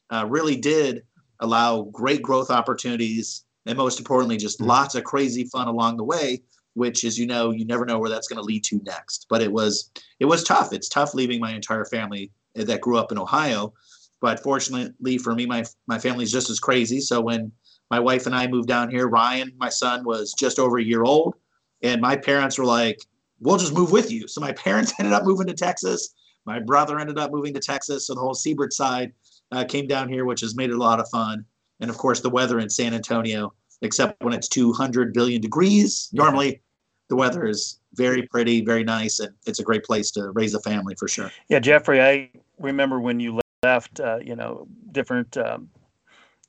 uh, 0.10 0.26
really 0.28 0.58
did 0.58 1.04
allow 1.40 1.84
great 1.84 2.22
growth 2.22 2.52
opportunities, 2.52 3.46
and 3.66 3.78
most 3.78 4.00
importantly, 4.00 4.38
just 4.38 4.60
mm-hmm. 4.60 4.70
lots 4.70 4.96
of 4.96 5.04
crazy 5.04 5.46
fun 5.46 5.68
along 5.68 5.98
the 5.98 6.04
way. 6.04 6.42
Which, 6.74 7.04
as 7.04 7.20
you 7.20 7.28
know, 7.28 7.52
you 7.52 7.66
never 7.66 7.86
know 7.86 8.00
where 8.00 8.10
that's 8.10 8.30
going 8.30 8.38
to 8.38 8.46
lead 8.46 8.64
to 8.66 8.82
next. 8.86 9.26
But 9.30 9.42
it 9.42 9.52
was 9.52 9.92
it 10.20 10.26
was 10.26 10.44
tough. 10.44 10.74
It's 10.74 10.90
tough 10.90 11.14
leaving 11.14 11.40
my 11.40 11.54
entire 11.54 11.86
family 11.86 12.32
that 12.56 12.82
grew 12.82 12.98
up 12.98 13.12
in 13.12 13.18
Ohio. 13.18 13.74
But 14.22 14.42
fortunately 14.42 15.18
for 15.18 15.34
me, 15.34 15.46
my 15.46 15.66
my 15.88 16.00
family's 16.00 16.32
just 16.32 16.50
as 16.50 16.60
crazy. 16.60 17.00
So 17.00 17.22
when 17.22 17.52
my 17.92 18.00
wife 18.00 18.26
and 18.26 18.34
I 18.34 18.48
moved 18.48 18.70
down 18.70 18.90
here. 18.90 19.08
Ryan, 19.08 19.52
my 19.58 19.70
son, 19.70 20.06
was 20.06 20.34
just 20.34 20.58
over 20.58 20.80
a 20.80 20.84
year 20.84 21.04
old, 21.04 21.36
and 21.84 22.02
my 22.02 22.16
parents 22.16 22.58
were 22.58 22.66
like, 22.66 22.98
"We'll 23.42 23.58
just 23.58 23.74
move 23.74 23.92
with 23.92 24.10
you." 24.10 24.28
So 24.30 24.40
my 24.40 24.54
parents 24.66 24.94
ended 24.98 25.14
up 25.14 25.26
moving 25.26 25.46
to 25.48 25.54
Texas. 25.54 26.16
My 26.46 26.58
brother 26.60 26.98
ended 27.00 27.20
up 27.20 27.32
moving 27.32 27.54
to 27.54 27.60
Texas, 27.60 28.08
so 28.08 28.16
the 28.16 28.22
whole 28.22 28.34
Siebert 28.34 28.74
side 28.74 29.12
uh, 29.52 29.66
came 29.66 29.86
down 29.86 30.10
here, 30.10 30.26
which 30.26 30.42
has 30.42 30.56
made 30.56 30.72
it 30.72 30.76
a 30.76 30.84
lot 30.84 31.00
of 31.00 31.08
fun. 31.10 31.46
And 31.82 31.90
of 31.90 31.98
course, 31.98 32.22
the 32.22 32.30
weather 32.30 32.60
in 32.60 32.70
San 32.70 32.94
Antonio, 32.94 33.54
except 33.82 34.24
when 34.24 34.34
it's 34.34 34.48
200 34.48 35.14
billion 35.14 35.42
degrees, 35.42 36.10
normally 36.14 36.62
the 37.10 37.16
weather 37.16 37.46
is 37.46 37.80
very 37.96 38.26
pretty, 38.28 38.64
very 38.64 38.86
nice, 38.86 39.20
and 39.20 39.34
it's 39.46 39.60
a 39.60 39.64
great 39.64 39.84
place 39.84 40.12
to 40.12 40.32
raise 40.32 40.56
a 40.56 40.62
family 40.62 40.96
for 40.98 41.10
sure. 41.10 41.30
Yeah, 41.50 41.60
Jeffrey, 41.60 42.02
I 42.02 42.30
remember 42.58 43.02
when 43.02 43.20
you 43.20 43.42
left. 43.64 44.00
Uh, 44.00 44.20
you 44.24 44.36
know, 44.36 44.66
different 44.94 45.36
um, 45.38 45.70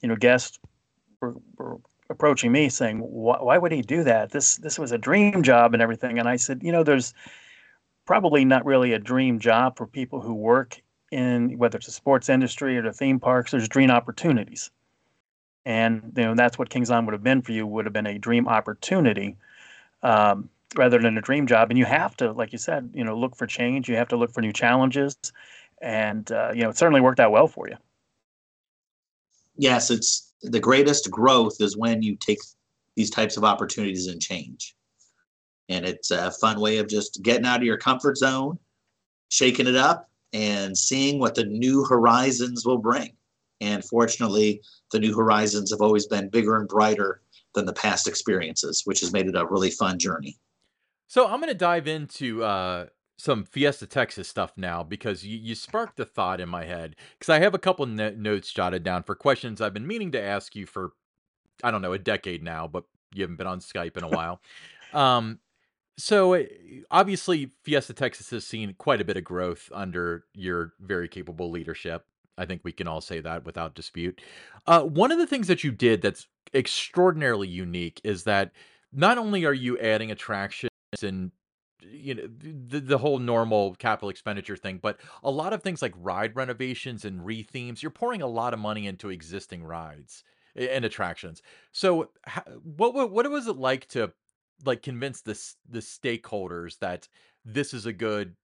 you 0.01 0.09
know 0.09 0.17
guests 0.17 0.59
were, 1.23 1.35
were 1.57 1.79
approaching 2.11 2.52
me 2.52 2.69
saying, 2.69 2.99
why, 2.99 3.38
why 3.41 3.57
would 3.57 3.73
he 3.73 3.81
do 3.81 4.05
that? 4.05 4.31
This 4.31 4.57
this 4.57 4.79
was 4.79 4.93
a 4.93 4.99
dream 4.99 5.43
job 5.43 5.73
and 5.73 5.83
everything. 5.83 6.19
And 6.19 6.29
I 6.29 6.37
said, 6.37 6.62
you 6.62 6.73
know, 6.73 6.83
there's 6.83 7.14
probably 8.05 8.45
not 8.45 8.67
really 8.67 8.93
a 8.93 8.99
dream 8.99 9.38
job 9.38 9.76
for 9.76 9.87
people 9.87 10.21
who 10.21 10.35
work 10.35 10.81
in 11.11 11.57
whether 11.59 11.76
it's 11.76 11.87
the 11.87 11.93
sports 11.93 12.29
industry 12.29 12.76
or 12.76 12.83
the 12.83 12.93
theme 12.93 13.21
parks. 13.21 13.52
There's 13.52 13.69
dream 13.69 13.91
opportunities, 13.91 14.71
and 15.64 16.12
you 16.17 16.25
know 16.25 16.35
that's 16.35 16.59
what 16.59 16.69
Kings 16.71 16.91
Island 16.91 17.07
would 17.07 17.14
have 17.14 17.23
been 17.23 17.43
for 17.43 17.52
you. 17.52 17.67
Would 17.67 17.87
have 17.87 17.95
been 17.95 18.07
a 18.07 18.19
dream 18.19 18.49
opportunity. 18.49 19.37
Um, 20.02 20.50
rather 20.75 20.99
than 20.99 21.19
a 21.19 21.21
dream 21.21 21.47
job 21.47 21.71
and 21.71 21.79
you 21.79 21.85
have 21.85 22.17
to 22.17 22.33
like 22.33 22.50
you 22.50 22.59
said 22.59 22.91
you 22.95 23.05
know 23.05 23.14
look 23.14 23.37
for 23.37 23.47
change 23.47 23.91
you 23.91 23.95
have 23.95 24.09
to 24.09 24.17
look 24.17 24.33
for 24.33 24.41
new 24.41 24.55
challenges 24.55 25.14
and 25.83 26.33
uh, 26.33 26.50
you 26.55 26.62
know 26.62 26.71
it 26.71 26.79
certainly 26.79 27.02
worked 27.02 27.21
out 27.21 27.31
well 27.31 27.47
for 27.47 27.69
you 27.69 27.76
yes 29.57 29.91
it's 29.91 30.32
the 30.43 30.61
greatest 30.61 31.11
growth 31.11 31.57
is 31.61 31.77
when 31.77 32.03
you 32.03 32.17
take 32.17 32.39
these 32.97 33.11
types 33.11 33.37
of 33.37 33.45
opportunities 33.45 34.07
and 34.07 34.21
change. 34.21 34.75
And 35.69 35.87
it's 35.87 36.11
a 36.11 36.31
fun 36.33 36.61
way 36.61 36.79
of 36.79 36.89
just 36.89 37.23
getting 37.23 37.47
out 37.47 37.61
of 37.61 37.65
your 37.65 37.79
comfort 37.79 38.19
zone, 38.19 38.59
shaking 39.31 39.67
it 39.67 39.77
up, 39.77 40.11
and 40.33 40.77
seeing 40.77 41.19
what 41.19 41.35
the 41.35 41.45
new 41.45 41.85
horizons 41.85 42.67
will 42.67 42.79
bring. 42.79 43.13
And 43.61 43.85
fortunately, 43.85 44.61
the 44.91 44.99
new 44.99 45.15
horizons 45.17 45.71
have 45.71 45.81
always 45.81 46.07
been 46.07 46.29
bigger 46.29 46.57
and 46.57 46.69
brighter 46.69 47.23
than 47.55 47.65
the 47.65 47.73
past 47.73 48.09
experiences, 48.09 48.83
which 48.85 49.01
has 49.01 49.13
made 49.13 49.27
it 49.27 49.37
a 49.37 49.47
really 49.47 49.71
fun 49.71 49.99
journey. 49.99 50.39
So 51.07 51.27
I'm 51.27 51.41
going 51.41 51.49
to 51.49 51.55
dive 51.55 51.87
into 51.87 52.43
uh, 52.43 52.87
some 53.23 53.45
Fiesta 53.45 53.87
Texas 53.87 54.29
stuff 54.29 54.52
now 54.57 54.83
because 54.83 55.25
you, 55.25 55.38
you 55.38 55.55
sparked 55.55 56.00
a 56.00 56.05
thought 56.05 56.41
in 56.41 56.49
my 56.49 56.64
head 56.64 56.97
because 57.17 57.29
I 57.29 57.38
have 57.38 57.55
a 57.55 57.59
couple 57.59 57.87
no- 57.87 58.11
notes 58.11 58.52
jotted 58.52 58.83
down 58.83 59.05
for 59.05 59.14
questions 59.14 59.61
I've 59.61 59.73
been 59.73 59.87
meaning 59.87 60.11
to 60.11 60.21
ask 60.21 60.57
you 60.57 60.67
for 60.67 60.91
I 61.62 61.71
don't 61.71 61.83
know 61.83 61.93
a 61.93 62.00
decade 62.00 62.43
now, 62.43 62.67
but 62.67 62.83
you 63.14 63.23
haven't 63.23 63.37
been 63.37 63.47
on 63.47 63.61
Skype 63.61 63.97
in 63.97 64.02
a 64.02 64.09
while. 64.09 64.41
um, 64.93 65.38
so 65.97 66.33
eh, 66.33 66.47
obviously 66.91 67.52
Fiesta 67.62 67.93
Texas 67.93 68.31
has 68.31 68.45
seen 68.45 68.75
quite 68.76 69.00
a 69.00 69.05
bit 69.05 69.17
of 69.17 69.23
growth 69.23 69.71
under 69.73 70.25
your 70.35 70.73
very 70.81 71.07
capable 71.07 71.49
leadership. 71.49 72.05
I 72.37 72.45
think 72.45 72.62
we 72.64 72.73
can 72.73 72.88
all 72.88 73.00
say 73.00 73.21
that 73.21 73.45
without 73.45 73.76
dispute. 73.76 74.21
Uh, 74.67 74.83
one 74.83 75.12
of 75.12 75.19
the 75.19 75.29
things 75.29 75.47
that 75.47 75.62
you 75.62 75.71
did 75.71 76.02
that's 76.02 76.26
extraordinarily 76.55 77.47
unique 77.47 78.00
is 78.02 78.25
that 78.25 78.50
not 78.93 79.17
only 79.17 79.45
are 79.45 79.55
you 79.55 79.79
adding 79.79 80.11
attractions 80.11 80.71
and 81.05 81.31
you 81.91 82.15
know 82.15 82.29
the, 82.39 82.81
the 82.81 82.99
whole 82.99 83.19
normal 83.19 83.75
capital 83.75 84.09
expenditure 84.09 84.57
thing 84.57 84.79
but 84.81 85.01
a 85.23 85.31
lot 85.31 85.53
of 85.53 85.62
things 85.62 85.83
like 85.83 85.95
ride 85.97 86.37
renovations 86.37 87.05
and 87.05 87.21
rethemes 87.21 87.83
you're 87.83 87.91
pouring 87.91 88.23
a 88.23 88.27
lot 88.27 88.55
of 88.55 88.61
money 88.61 88.87
into 88.87 89.11
existing 89.11 89.65
rides 89.65 90.25
and 90.55 90.85
attractions. 90.85 91.43
So 91.73 92.11
what 92.62 92.95
what, 92.95 93.11
what 93.11 93.31
was 93.31 93.47
it 93.47 93.57
like 93.57 93.87
to 93.89 94.12
like 94.65 94.83
convince 94.83 95.23
the 95.23 95.39
the 95.69 95.81
stakeholders 95.81 96.79
that 96.81 97.09
this 97.45 97.75
is 97.75 97.87
a 97.87 97.93
good 97.93 98.37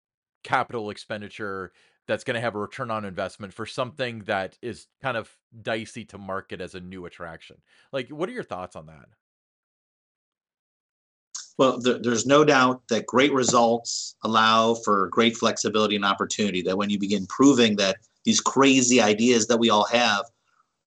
capital 0.43 0.89
expenditure 0.89 1.71
that's 2.07 2.23
going 2.23 2.35
to 2.35 2.41
have 2.41 2.55
a 2.55 2.59
return 2.59 2.89
on 2.89 3.05
investment 3.05 3.53
for 3.53 3.65
something 3.65 4.19
that 4.19 4.57
is 4.61 4.87
kind 5.01 5.15
of 5.15 5.37
dicey 5.61 6.03
to 6.05 6.17
market 6.17 6.59
as 6.59 6.73
a 6.73 6.79
new 6.79 7.05
attraction? 7.05 7.57
Like 7.91 8.09
what 8.09 8.29
are 8.29 8.33
your 8.33 8.43
thoughts 8.43 8.75
on 8.75 8.87
that 8.87 9.09
well, 11.59 11.77
there's 11.77 12.25
no 12.25 12.45
doubt 12.45 12.81
that 12.87 13.05
great 13.05 13.33
results 13.33 14.15
allow 14.23 14.75
for 14.75 15.09
great 15.09 15.35
flexibility 15.35 15.97
and 15.97 16.05
opportunity. 16.05 16.61
That 16.61 16.77
when 16.77 16.89
you 16.89 16.97
begin 16.97 17.27
proving 17.27 17.75
that 17.75 17.97
these 18.23 18.39
crazy 18.39 19.01
ideas 19.01 19.45
that 19.47 19.59
we 19.59 19.69
all 19.69 19.83
have, 19.87 20.23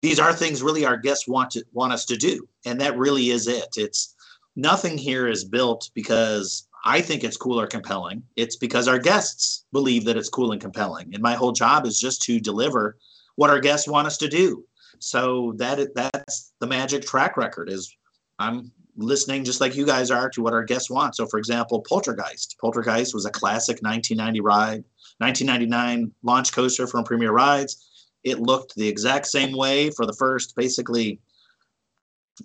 these 0.01 0.21
are 0.21 0.31
things 0.31 0.63
really 0.63 0.85
our 0.85 0.95
guests 0.95 1.27
want 1.27 1.51
to 1.51 1.65
want 1.73 1.91
us 1.91 2.05
to 2.05 2.15
do, 2.15 2.47
and 2.65 2.79
that 2.79 2.97
really 2.97 3.29
is 3.29 3.45
it. 3.45 3.73
It's 3.75 4.15
nothing 4.55 4.97
here 4.97 5.27
is 5.27 5.43
built 5.43 5.89
because 5.93 6.65
I 6.85 7.01
think 7.01 7.25
it's 7.25 7.35
cool 7.35 7.59
or 7.59 7.67
compelling. 7.67 8.23
It's 8.37 8.55
because 8.55 8.87
our 8.87 8.99
guests 8.99 9.65
believe 9.73 10.05
that 10.05 10.15
it's 10.15 10.29
cool 10.29 10.53
and 10.53 10.61
compelling, 10.61 11.13
and 11.13 11.21
my 11.21 11.33
whole 11.33 11.51
job 11.51 11.85
is 11.85 11.99
just 11.99 12.21
to 12.23 12.39
deliver 12.39 12.95
what 13.35 13.49
our 13.49 13.59
guests 13.59 13.85
want 13.85 14.07
us 14.07 14.15
to 14.19 14.29
do. 14.29 14.63
So 14.99 15.55
that 15.57 15.93
that's 15.93 16.53
the 16.61 16.67
magic 16.67 17.05
track 17.05 17.35
record. 17.35 17.69
Is 17.69 17.93
I'm 18.39 18.71
listening 18.95 19.43
just 19.43 19.61
like 19.61 19.75
you 19.75 19.85
guys 19.85 20.11
are 20.11 20.29
to 20.29 20.41
what 20.41 20.53
our 20.53 20.63
guests 20.63 20.89
want. 20.89 21.15
So, 21.15 21.25
for 21.25 21.37
example, 21.39 21.81
Poltergeist. 21.81 22.57
Poltergeist 22.59 23.13
was 23.13 23.25
a 23.25 23.31
classic 23.31 23.81
1990 23.81 24.41
ride, 24.41 24.83
1999 25.17 26.11
launch 26.23 26.51
coaster 26.53 26.87
from 26.87 27.03
Premier 27.03 27.31
Rides. 27.31 28.09
It 28.23 28.39
looked 28.39 28.75
the 28.75 28.87
exact 28.87 29.27
same 29.27 29.55
way 29.55 29.89
for 29.89 30.05
the 30.05 30.13
first 30.13 30.55
basically 30.55 31.19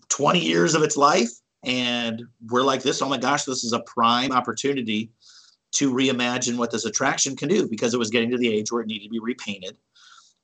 20 0.09 0.41
years 0.41 0.75
of 0.75 0.83
its 0.83 0.97
life. 0.97 1.31
And 1.65 2.23
we're 2.49 2.63
like 2.63 2.83
this, 2.83 3.03
oh 3.03 3.09
my 3.09 3.19
gosh, 3.19 3.45
this 3.45 3.65
is 3.65 3.73
a 3.73 3.81
prime 3.81 4.33
opportunity 4.33 5.11
to 5.73 5.93
reimagine 5.93 6.57
what 6.57 6.71
this 6.71 6.85
attraction 6.85 7.37
can 7.37 7.49
do 7.49 7.69
because 7.69 7.95
it 7.95 7.99
was 7.99 8.11
getting 8.11 8.31
to 8.31 8.39
the 8.39 8.53
age 8.53 8.73
where 8.73 8.83
it 8.83 8.87
needed 8.87 9.05
to 9.05 9.11
be 9.11 9.19
repainted. 9.19 9.77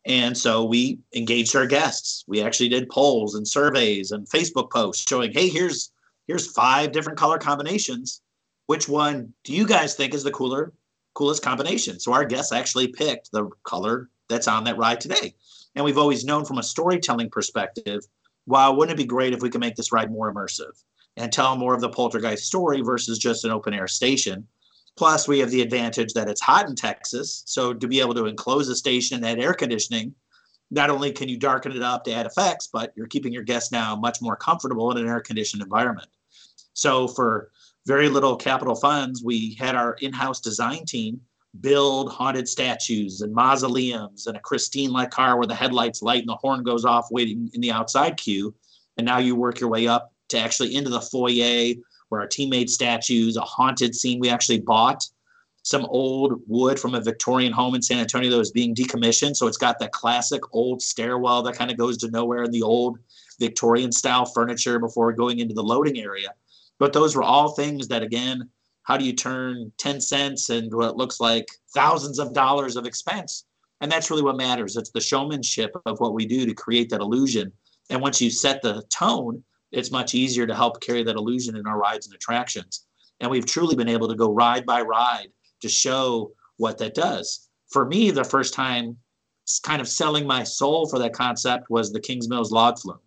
And 0.06 0.36
so 0.36 0.64
we 0.64 0.98
engaged 1.14 1.56
our 1.56 1.66
guests. 1.66 2.24
We 2.26 2.42
actually 2.42 2.68
did 2.68 2.90
polls 2.90 3.36
and 3.36 3.48
surveys 3.48 4.10
and 4.10 4.28
Facebook 4.28 4.70
posts 4.70 5.06
showing, 5.08 5.32
hey, 5.32 5.48
here's 5.48 5.92
here's 6.26 6.52
five 6.52 6.92
different 6.92 7.18
color 7.18 7.38
combinations. 7.38 8.22
Which 8.66 8.88
one 8.88 9.32
do 9.44 9.52
you 9.52 9.66
guys 9.66 9.94
think 9.94 10.14
is 10.14 10.24
the 10.24 10.30
cooler, 10.30 10.72
coolest 11.14 11.42
combination? 11.42 12.00
So 12.00 12.12
our 12.12 12.24
guests 12.24 12.52
actually 12.52 12.88
picked 12.88 13.30
the 13.30 13.50
color 13.64 14.08
that's 14.28 14.48
on 14.48 14.64
that 14.64 14.78
ride 14.78 15.00
today. 15.00 15.34
And 15.74 15.84
we've 15.84 15.98
always 15.98 16.24
known 16.24 16.44
from 16.44 16.58
a 16.58 16.62
storytelling 16.62 17.30
perspective, 17.30 18.00
wow, 18.46 18.72
wouldn't 18.72 18.98
it 18.98 19.02
be 19.02 19.06
great 19.06 19.34
if 19.34 19.42
we 19.42 19.50
could 19.50 19.60
make 19.60 19.76
this 19.76 19.92
ride 19.92 20.10
more 20.10 20.32
immersive 20.32 20.82
and 21.16 21.32
tell 21.32 21.56
more 21.56 21.74
of 21.74 21.80
the 21.80 21.88
poltergeist 21.88 22.44
story 22.44 22.80
versus 22.80 23.18
just 23.18 23.44
an 23.44 23.50
open 23.50 23.74
air 23.74 23.88
station? 23.88 24.46
Plus, 24.96 25.26
we 25.26 25.40
have 25.40 25.50
the 25.50 25.62
advantage 25.62 26.12
that 26.14 26.28
it's 26.28 26.40
hot 26.40 26.68
in 26.68 26.76
Texas. 26.76 27.42
So, 27.46 27.74
to 27.74 27.88
be 27.88 28.00
able 28.00 28.14
to 28.14 28.26
enclose 28.26 28.68
a 28.68 28.76
station 28.76 29.16
and 29.16 29.26
add 29.26 29.44
air 29.44 29.52
conditioning, 29.52 30.14
not 30.70 30.88
only 30.88 31.12
can 31.12 31.28
you 31.28 31.36
darken 31.36 31.72
it 31.72 31.82
up 31.82 32.04
to 32.04 32.12
add 32.12 32.26
effects, 32.26 32.68
but 32.72 32.92
you're 32.96 33.08
keeping 33.08 33.32
your 33.32 33.42
guests 33.42 33.72
now 33.72 33.96
much 33.96 34.22
more 34.22 34.36
comfortable 34.36 34.90
in 34.92 34.98
an 34.98 35.08
air 35.08 35.20
conditioned 35.20 35.62
environment. 35.62 36.08
So, 36.74 37.08
for 37.08 37.50
very 37.86 38.08
little 38.08 38.36
capital 38.36 38.74
funds, 38.74 39.22
we 39.22 39.54
had 39.58 39.74
our 39.74 39.94
in 40.00 40.12
house 40.12 40.40
design 40.40 40.84
team 40.84 41.20
build 41.60 42.10
haunted 42.10 42.48
statues 42.48 43.20
and 43.20 43.32
mausoleums 43.32 44.26
and 44.26 44.36
a 44.36 44.40
Christine 44.40 44.90
like 44.90 45.10
car 45.10 45.36
where 45.36 45.46
the 45.46 45.54
headlights 45.54 46.02
light 46.02 46.20
and 46.20 46.28
the 46.28 46.36
horn 46.36 46.62
goes 46.64 46.84
off 46.84 47.08
waiting 47.10 47.50
in 47.54 47.60
the 47.60 47.70
outside 47.70 48.16
queue. 48.16 48.54
And 48.96 49.06
now 49.06 49.18
you 49.18 49.36
work 49.36 49.60
your 49.60 49.70
way 49.70 49.86
up 49.86 50.12
to 50.30 50.38
actually 50.38 50.74
into 50.74 50.90
the 50.90 51.00
foyer 51.00 51.74
where 52.08 52.20
our 52.20 52.26
teammate 52.26 52.70
statues, 52.70 53.36
a 53.36 53.42
haunted 53.42 53.94
scene 53.94 54.20
we 54.20 54.30
actually 54.30 54.60
bought, 54.60 55.08
some 55.62 55.86
old 55.86 56.42
wood 56.46 56.78
from 56.78 56.94
a 56.94 57.00
Victorian 57.00 57.52
home 57.52 57.74
in 57.74 57.80
San 57.80 57.98
Antonio 57.98 58.30
that 58.30 58.36
was 58.36 58.50
being 58.50 58.74
decommissioned. 58.74 59.34
So 59.34 59.46
it's 59.46 59.56
got 59.56 59.78
that 59.78 59.92
classic 59.92 60.42
old 60.52 60.82
stairwell 60.82 61.42
that 61.42 61.56
kind 61.56 61.70
of 61.70 61.78
goes 61.78 61.96
to 61.98 62.10
nowhere 62.10 62.42
in 62.42 62.50
the 62.50 62.62
old 62.62 62.98
Victorian 63.40 63.90
style 63.90 64.26
furniture 64.26 64.78
before 64.78 65.12
going 65.12 65.38
into 65.38 65.54
the 65.54 65.62
loading 65.62 65.98
area. 65.98 66.34
But 66.78 66.92
those 66.92 67.14
were 67.14 67.22
all 67.22 67.50
things 67.50 67.88
that, 67.88 68.02
again, 68.02 68.48
how 68.82 68.96
do 68.96 69.04
you 69.04 69.12
turn 69.12 69.72
10 69.78 70.00
cents 70.00 70.50
into 70.50 70.76
what 70.76 70.96
looks 70.96 71.20
like 71.20 71.46
thousands 71.74 72.18
of 72.18 72.34
dollars 72.34 72.76
of 72.76 72.86
expense? 72.86 73.44
And 73.80 73.90
that's 73.90 74.10
really 74.10 74.22
what 74.22 74.36
matters. 74.36 74.76
It's 74.76 74.90
the 74.90 75.00
showmanship 75.00 75.70
of 75.86 76.00
what 76.00 76.14
we 76.14 76.26
do 76.26 76.46
to 76.46 76.54
create 76.54 76.90
that 76.90 77.00
illusion. 77.00 77.52
And 77.90 78.00
once 78.00 78.20
you 78.20 78.30
set 78.30 78.62
the 78.62 78.82
tone, 78.90 79.42
it's 79.72 79.90
much 79.90 80.14
easier 80.14 80.46
to 80.46 80.54
help 80.54 80.80
carry 80.80 81.02
that 81.02 81.16
illusion 81.16 81.56
in 81.56 81.66
our 81.66 81.78
rides 81.78 82.06
and 82.06 82.14
attractions. 82.14 82.86
And 83.20 83.30
we've 83.30 83.46
truly 83.46 83.74
been 83.74 83.88
able 83.88 84.08
to 84.08 84.14
go 84.14 84.32
ride 84.32 84.66
by 84.66 84.82
ride 84.82 85.28
to 85.62 85.68
show 85.68 86.32
what 86.56 86.78
that 86.78 86.94
does. 86.94 87.48
For 87.70 87.84
me, 87.84 88.10
the 88.10 88.24
first 88.24 88.54
time 88.54 88.96
kind 89.62 89.80
of 89.80 89.88
selling 89.88 90.26
my 90.26 90.42
soul 90.42 90.86
for 90.88 90.98
that 90.98 91.12
concept 91.12 91.70
was 91.70 91.92
the 91.92 92.00
Kings 92.00 92.28
Mills 92.28 92.52
log 92.52 92.78
flume 92.78 92.98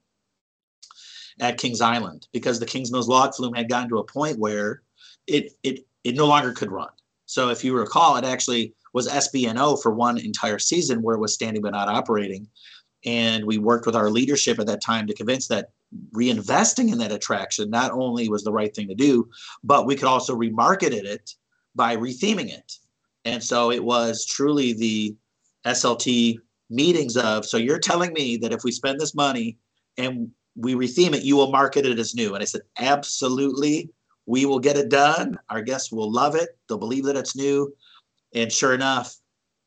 at 1.40 1.58
Kings 1.58 1.82
Island 1.82 2.28
because 2.34 2.60
the 2.60 2.66
Kings 2.66 2.92
Mills 2.92 3.08
log 3.08 3.34
flume 3.36 3.54
had 3.54 3.70
gotten 3.70 3.90
to 3.90 4.00
a 4.00 4.04
point 4.04 4.40
where 4.40 4.82
it 5.28 5.54
it 5.64 5.86
it 6.04 6.16
no 6.16 6.28
longer 6.28 6.54
could 6.54 6.72
run. 6.72 6.90
So 7.26 7.50
if 7.50 7.64
you 7.64 7.76
recall, 7.76 8.16
it 8.16 8.26
actually 8.26 8.74
was 8.94 9.10
SBNO 9.10 9.82
for 9.82 9.94
one 9.94 10.18
entire 10.18 10.60
season 10.60 11.02
where 11.02 11.16
it 11.16 11.20
was 11.20 11.34
standing 11.34 11.62
but 11.62 11.74
not 11.74 11.90
operating. 11.90 12.48
And 13.06 13.46
we 13.46 13.58
worked 13.58 13.86
with 13.86 13.96
our 13.96 14.10
leadership 14.10 14.60
at 14.60 14.68
that 14.68 14.82
time 14.82 15.06
to 15.08 15.14
convince 15.14 15.48
that 15.48 15.70
reinvesting 16.14 16.92
in 16.92 16.98
that 16.98 17.12
attraction 17.12 17.70
not 17.70 17.92
only 17.92 18.30
was 18.30 18.44
the 18.44 18.52
right 18.52 18.74
thing 18.74 18.88
to 18.88 18.96
do, 18.96 19.30
but 19.64 19.86
we 19.86 19.96
could 19.96 20.08
also 20.08 20.36
remarket 20.36 20.92
it 20.92 21.36
by 21.76 21.96
retheming 21.96 22.50
it. 22.50 22.74
And 23.26 23.44
so 23.44 23.72
it 23.72 23.84
was 23.84 24.26
truly 24.26 24.74
the 24.74 25.16
SLT 25.66 26.38
meetings 26.70 27.16
of 27.16 27.46
so 27.46 27.58
you're 27.58 27.80
telling 27.80 28.12
me 28.14 28.38
that 28.38 28.52
if 28.52 28.64
we 28.64 28.72
spend 28.72 29.00
this 29.00 29.16
money 29.16 29.58
and 29.98 30.30
we 30.58 30.74
retheme 30.74 31.14
it, 31.14 31.24
you 31.24 31.36
will 31.38 31.52
market 31.52 31.86
it 31.86 32.00
as 32.00 32.16
new. 32.16 32.34
And 32.34 32.42
I 32.42 32.46
said, 32.46 32.62
absolutely. 32.80 33.90
We 34.26 34.46
will 34.46 34.60
get 34.60 34.76
it 34.76 34.90
done. 34.90 35.38
Our 35.50 35.62
guests 35.62 35.92
will 35.92 36.12
love 36.12 36.36
it. 36.36 36.58
They'll 36.68 36.78
believe 36.78 37.06
that 37.06 37.16
it's 37.16 37.36
new. 37.36 37.74
And 38.34 38.52
sure 38.52 38.74
enough, 38.74 39.16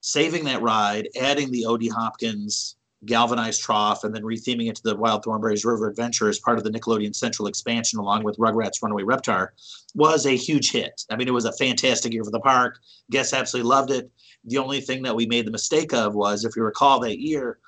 saving 0.00 0.44
that 0.44 0.62
ride, 0.62 1.08
adding 1.18 1.50
the 1.50 1.64
OD 1.64 1.88
Hopkins 1.88 2.76
galvanized 3.06 3.62
trough 3.62 4.04
and 4.04 4.14
then 4.14 4.22
retheming 4.22 4.68
it 4.68 4.76
to 4.76 4.82
the 4.82 4.96
Wild 4.96 5.24
Thornberrys 5.24 5.64
River 5.64 5.88
Adventure 5.88 6.28
as 6.28 6.38
part 6.38 6.58
of 6.58 6.64
the 6.64 6.70
Nickelodeon 6.70 7.14
Central 7.14 7.48
expansion, 7.48 7.98
along 7.98 8.24
with 8.24 8.36
Rugrats 8.36 8.82
Runaway 8.82 9.04
Reptar, 9.04 9.48
was 9.94 10.26
a 10.26 10.36
huge 10.36 10.70
hit. 10.70 11.04
I 11.10 11.16
mean, 11.16 11.28
it 11.28 11.34
was 11.34 11.46
a 11.46 11.52
fantastic 11.52 12.12
year 12.12 12.24
for 12.24 12.30
the 12.30 12.40
park. 12.40 12.78
Guests 13.10 13.32
absolutely 13.32 13.70
loved 13.70 13.90
it. 13.90 14.10
The 14.44 14.58
only 14.58 14.82
thing 14.82 15.02
that 15.02 15.16
we 15.16 15.26
made 15.26 15.46
the 15.46 15.50
mistake 15.50 15.94
of 15.94 16.14
was, 16.14 16.44
if 16.44 16.56
you 16.56 16.62
recall 16.62 17.00
that 17.00 17.20
year, 17.20 17.58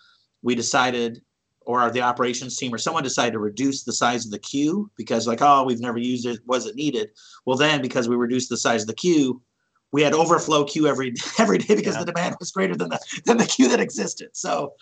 we 0.42 0.54
decided, 0.54 1.22
or 1.66 1.90
the 1.90 2.00
operations 2.00 2.56
team, 2.56 2.74
or 2.74 2.78
someone 2.78 3.02
decided 3.02 3.32
to 3.32 3.38
reduce 3.38 3.84
the 3.84 3.92
size 3.92 4.24
of 4.24 4.30
the 4.30 4.38
queue 4.38 4.90
because, 4.96 5.26
like, 5.26 5.42
oh, 5.42 5.64
we've 5.64 5.80
never 5.80 5.98
used 5.98 6.26
it, 6.26 6.40
was 6.46 6.66
it 6.66 6.76
needed? 6.76 7.10
Well, 7.46 7.56
then 7.56 7.82
because 7.82 8.08
we 8.08 8.16
reduced 8.16 8.48
the 8.48 8.56
size 8.56 8.82
of 8.82 8.88
the 8.88 8.94
queue, 8.94 9.40
we 9.92 10.02
had 10.02 10.14
overflow 10.14 10.64
queue 10.64 10.86
every 10.86 11.14
every 11.38 11.58
day 11.58 11.74
because 11.74 11.94
yeah. 11.94 12.04
the 12.04 12.12
demand 12.12 12.36
was 12.40 12.50
greater 12.50 12.74
than 12.74 12.88
the 12.88 13.00
than 13.24 13.36
the 13.36 13.46
queue 13.46 13.68
that 13.68 13.80
existed. 13.80 14.30
So 14.32 14.74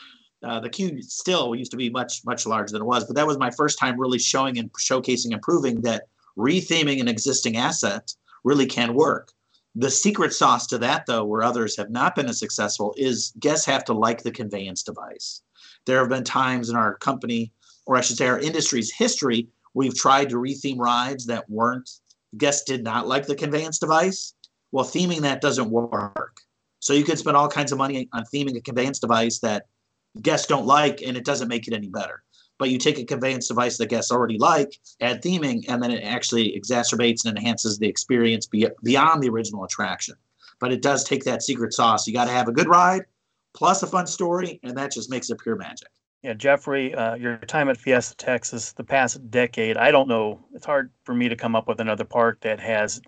uh, 0.42 0.60
the 0.60 0.70
queue 0.70 1.02
still 1.02 1.54
used 1.54 1.70
to 1.72 1.76
be 1.76 1.90
much 1.90 2.24
much 2.24 2.46
larger 2.46 2.72
than 2.72 2.82
it 2.82 2.86
was, 2.86 3.04
but 3.04 3.16
that 3.16 3.26
was 3.26 3.38
my 3.38 3.50
first 3.50 3.78
time 3.78 4.00
really 4.00 4.18
showing 4.18 4.58
and 4.58 4.72
showcasing 4.72 5.32
and 5.32 5.42
proving 5.42 5.82
that 5.82 6.04
retheming 6.38 7.00
an 7.00 7.08
existing 7.08 7.56
asset 7.56 8.14
really 8.44 8.66
can 8.66 8.94
work. 8.94 9.32
The 9.76 9.90
secret 9.90 10.32
sauce 10.32 10.66
to 10.68 10.78
that, 10.78 11.06
though, 11.06 11.24
where 11.24 11.42
others 11.42 11.76
have 11.76 11.90
not 11.90 12.16
been 12.16 12.26
as 12.26 12.38
successful, 12.38 12.92
is 12.96 13.32
guests 13.38 13.66
have 13.66 13.84
to 13.84 13.92
like 13.92 14.22
the 14.22 14.32
conveyance 14.32 14.82
device. 14.82 15.42
There 15.86 15.98
have 15.98 16.08
been 16.08 16.24
times 16.24 16.68
in 16.68 16.76
our 16.76 16.96
company, 16.96 17.52
or 17.86 17.96
I 17.96 18.00
should 18.00 18.16
say, 18.16 18.28
our 18.28 18.38
industry's 18.38 18.92
history, 18.92 19.48
we've 19.74 19.96
tried 19.96 20.30
to 20.30 20.36
retheme 20.36 20.78
rides 20.78 21.26
that 21.26 21.48
weren't 21.48 21.90
guests 22.36 22.64
did 22.64 22.84
not 22.84 23.08
like 23.08 23.26
the 23.26 23.34
conveyance 23.34 23.78
device. 23.78 24.34
Well, 24.72 24.84
theming 24.84 25.20
that 25.22 25.40
doesn't 25.40 25.70
work. 25.70 26.40
So 26.78 26.92
you 26.92 27.04
could 27.04 27.18
spend 27.18 27.36
all 27.36 27.48
kinds 27.48 27.72
of 27.72 27.78
money 27.78 28.08
on 28.12 28.24
theming 28.24 28.56
a 28.56 28.60
conveyance 28.60 29.00
device 29.00 29.40
that 29.40 29.66
guests 30.22 30.46
don't 30.46 30.66
like 30.66 31.02
and 31.02 31.16
it 31.16 31.24
doesn't 31.24 31.48
make 31.48 31.68
it 31.68 31.74
any 31.74 31.88
better 31.88 32.22
but 32.58 32.68
you 32.68 32.78
take 32.78 32.98
a 32.98 33.04
conveyance 33.04 33.48
device 33.48 33.78
that 33.78 33.88
guests 33.88 34.12
already 34.12 34.38
like 34.38 34.78
add 35.00 35.22
theming 35.22 35.64
and 35.68 35.82
then 35.82 35.90
it 35.90 36.02
actually 36.02 36.56
exacerbates 36.60 37.24
and 37.24 37.36
enhances 37.36 37.78
the 37.78 37.88
experience 37.88 38.46
beyond 38.46 39.22
the 39.22 39.28
original 39.28 39.64
attraction 39.64 40.14
but 40.60 40.72
it 40.72 40.82
does 40.82 41.04
take 41.04 41.24
that 41.24 41.42
secret 41.42 41.72
sauce 41.72 42.06
you 42.06 42.12
got 42.12 42.26
to 42.26 42.32
have 42.32 42.48
a 42.48 42.52
good 42.52 42.68
ride 42.68 43.02
plus 43.54 43.82
a 43.82 43.86
fun 43.86 44.06
story 44.06 44.60
and 44.62 44.76
that 44.76 44.92
just 44.92 45.10
makes 45.10 45.30
it 45.30 45.38
pure 45.42 45.56
magic 45.56 45.88
yeah 46.22 46.34
jeffrey 46.34 46.94
uh, 46.94 47.14
your 47.14 47.36
time 47.38 47.68
at 47.68 47.76
fiesta 47.76 48.16
texas 48.16 48.72
the 48.72 48.84
past 48.84 49.30
decade 49.30 49.76
i 49.76 49.90
don't 49.90 50.08
know 50.08 50.38
it's 50.54 50.66
hard 50.66 50.90
for 51.04 51.14
me 51.14 51.28
to 51.28 51.36
come 51.36 51.56
up 51.56 51.68
with 51.68 51.80
another 51.80 52.04
park 52.04 52.40
that 52.40 52.60
has 52.60 53.00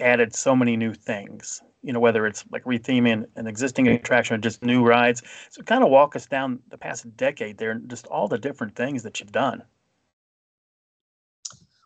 added 0.00 0.34
so 0.34 0.54
many 0.54 0.76
new 0.76 0.92
things 0.92 1.62
you 1.86 1.92
know, 1.92 2.00
whether 2.00 2.26
it's 2.26 2.44
like 2.50 2.64
retheming 2.64 3.24
an 3.36 3.46
existing 3.46 3.86
attraction 3.86 4.34
or 4.34 4.38
just 4.38 4.60
new 4.60 4.84
rides. 4.84 5.22
So 5.50 5.62
kind 5.62 5.84
of 5.84 5.90
walk 5.90 6.16
us 6.16 6.26
down 6.26 6.58
the 6.68 6.76
past 6.76 7.16
decade 7.16 7.58
there 7.58 7.70
and 7.70 7.88
just 7.88 8.08
all 8.08 8.26
the 8.26 8.38
different 8.38 8.74
things 8.74 9.04
that 9.04 9.20
you've 9.20 9.30
done. 9.30 9.62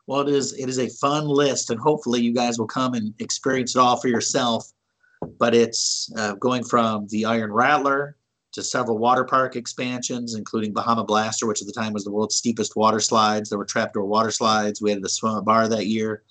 Well, 0.07 0.23
it 0.23 0.31
is 0.31 0.55
it 0.55 0.71
is 0.71 0.79
a 0.79 0.89
fun 0.89 1.29
list, 1.29 1.71
and 1.71 1.79
hopefully 1.79 2.23
you 2.23 2.33
guys 2.33 2.59
will 2.59 2.67
come 2.67 2.95
and 2.95 3.13
experience 3.21 3.77
it 3.77 3.79
all 3.79 4.01
for 4.01 4.09
yourself. 4.09 4.73
But 5.39 5.55
it's 5.55 6.11
uh, 6.17 6.35
going 6.35 6.65
from 6.65 7.07
the 7.09 7.25
Iron 7.25 7.53
Rattler 7.53 8.17
to 8.53 8.63
several 8.63 8.99
water 8.99 9.25
park 9.25 9.55
expansions, 9.57 10.35
including 10.35 10.73
Bahama 10.73 11.05
Blaster, 11.05 11.47
which 11.47 11.61
at 11.61 11.67
the 11.67 11.73
time 11.73 11.93
was 11.93 12.05
the 12.05 12.11
world's 12.11 12.37
steepest 12.37 12.77
water 12.77 13.01
slides. 13.01 13.49
There 13.49 13.59
were 13.59 13.65
trapdoor 13.65 14.05
water 14.05 14.31
slides. 14.31 14.81
We 14.81 14.91
added 14.91 15.05
a 15.05 15.09
swim 15.09 15.45
bar 15.45 15.69
that 15.69 15.87
year. 15.87 16.25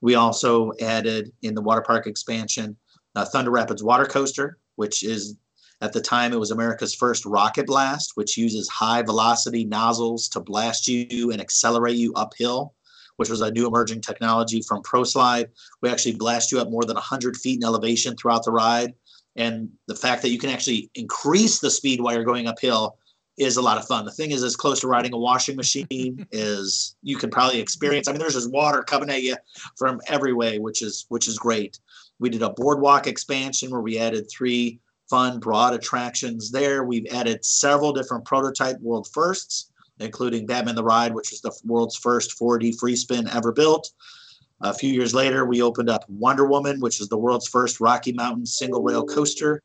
We 0.00 0.14
also 0.14 0.72
added 0.80 1.32
in 1.42 1.54
the 1.54 1.62
water 1.62 1.82
park 1.82 2.06
expansion 2.06 2.76
uh, 3.14 3.24
Thunder 3.24 3.50
Rapids 3.50 3.82
Water 3.82 4.06
Coaster, 4.06 4.58
which 4.76 5.02
is 5.02 5.36
at 5.80 5.92
the 5.92 6.00
time 6.00 6.32
it 6.32 6.40
was 6.40 6.50
America's 6.50 6.94
first 6.94 7.24
rocket 7.24 7.66
blast, 7.66 8.12
which 8.14 8.36
uses 8.36 8.68
high 8.68 9.02
velocity 9.02 9.64
nozzles 9.64 10.28
to 10.28 10.40
blast 10.40 10.88
you 10.88 11.30
and 11.30 11.40
accelerate 11.40 11.96
you 11.96 12.12
uphill, 12.14 12.74
which 13.18 13.28
was 13.28 13.40
a 13.40 13.50
new 13.50 13.66
emerging 13.66 14.00
technology 14.00 14.62
from 14.62 14.82
ProSlide. 14.82 15.48
We 15.82 15.90
actually 15.90 16.14
blast 16.14 16.52
you 16.52 16.60
up 16.60 16.70
more 16.70 16.84
than 16.84 16.94
100 16.94 17.36
feet 17.36 17.60
in 17.60 17.64
elevation 17.64 18.16
throughout 18.16 18.44
the 18.44 18.52
ride. 18.52 18.94
And 19.36 19.68
the 19.86 19.94
fact 19.94 20.22
that 20.22 20.30
you 20.30 20.38
can 20.38 20.50
actually 20.50 20.90
increase 20.94 21.58
the 21.58 21.70
speed 21.70 22.00
while 22.00 22.14
you're 22.14 22.24
going 22.24 22.46
uphill 22.46 22.96
is 23.36 23.56
a 23.56 23.62
lot 23.62 23.76
of 23.76 23.86
fun. 23.86 24.04
The 24.04 24.12
thing 24.12 24.30
is, 24.30 24.42
as 24.42 24.56
close 24.56 24.80
to 24.80 24.88
riding 24.88 25.12
a 25.14 25.18
washing 25.18 25.56
machine 25.56 26.26
is 26.32 26.96
you 27.02 27.16
can 27.16 27.30
probably 27.30 27.60
experience. 27.60 28.08
I 28.08 28.12
mean, 28.12 28.20
there's 28.20 28.34
just 28.34 28.52
water 28.52 28.82
coming 28.82 29.10
at 29.10 29.22
you 29.22 29.36
from 29.76 30.00
every 30.06 30.32
way, 30.32 30.58
which 30.58 30.82
is 30.82 31.06
which 31.08 31.26
is 31.26 31.38
great. 31.38 31.78
We 32.20 32.30
did 32.30 32.42
a 32.42 32.50
boardwalk 32.50 33.06
expansion 33.06 33.70
where 33.70 33.80
we 33.80 33.98
added 33.98 34.28
three 34.30 34.80
fun, 35.10 35.40
broad 35.40 35.74
attractions 35.74 36.50
there. 36.50 36.84
We've 36.84 37.06
added 37.12 37.44
several 37.44 37.92
different 37.92 38.24
prototype 38.24 38.78
world 38.80 39.08
firsts, 39.12 39.70
including 40.00 40.46
Batman 40.46 40.74
the 40.74 40.84
Ride, 40.84 41.14
which 41.14 41.30
was 41.30 41.40
the 41.40 41.52
world's 41.64 41.96
first 41.96 42.38
4D 42.38 42.78
free 42.78 42.96
spin 42.96 43.28
ever 43.28 43.52
built. 43.52 43.90
A 44.60 44.74
few 44.74 44.92
years 44.92 45.14
later, 45.14 45.44
we 45.44 45.62
opened 45.62 45.88
up 45.88 46.04
Wonder 46.08 46.46
Woman, 46.46 46.80
which 46.80 47.00
is 47.00 47.08
the 47.08 47.18
world's 47.18 47.48
first 47.48 47.80
Rocky 47.80 48.12
Mountain 48.12 48.46
single 48.46 48.82
rail 48.82 49.04
coaster 49.04 49.62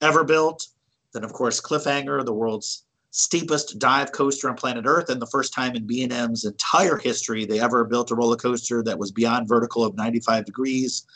ever 0.00 0.24
built. 0.24 0.66
Then, 1.12 1.24
of 1.24 1.32
course, 1.32 1.60
Cliffhanger, 1.60 2.24
the 2.24 2.32
world's 2.32 2.84
steepest 3.10 3.78
dive 3.78 4.10
coaster 4.12 4.50
on 4.50 4.56
planet 4.56 4.84
Earth, 4.86 5.08
and 5.08 5.22
the 5.22 5.26
first 5.26 5.54
time 5.54 5.76
in 5.76 5.86
B&M's 5.86 6.44
entire 6.44 6.96
history 6.96 7.44
they 7.44 7.60
ever 7.60 7.84
built 7.84 8.10
a 8.10 8.14
roller 8.14 8.36
coaster 8.36 8.82
that 8.82 8.98
was 8.98 9.12
beyond 9.12 9.48
vertical 9.48 9.84
of 9.84 9.94
95 9.94 10.44
degrees, 10.44 11.06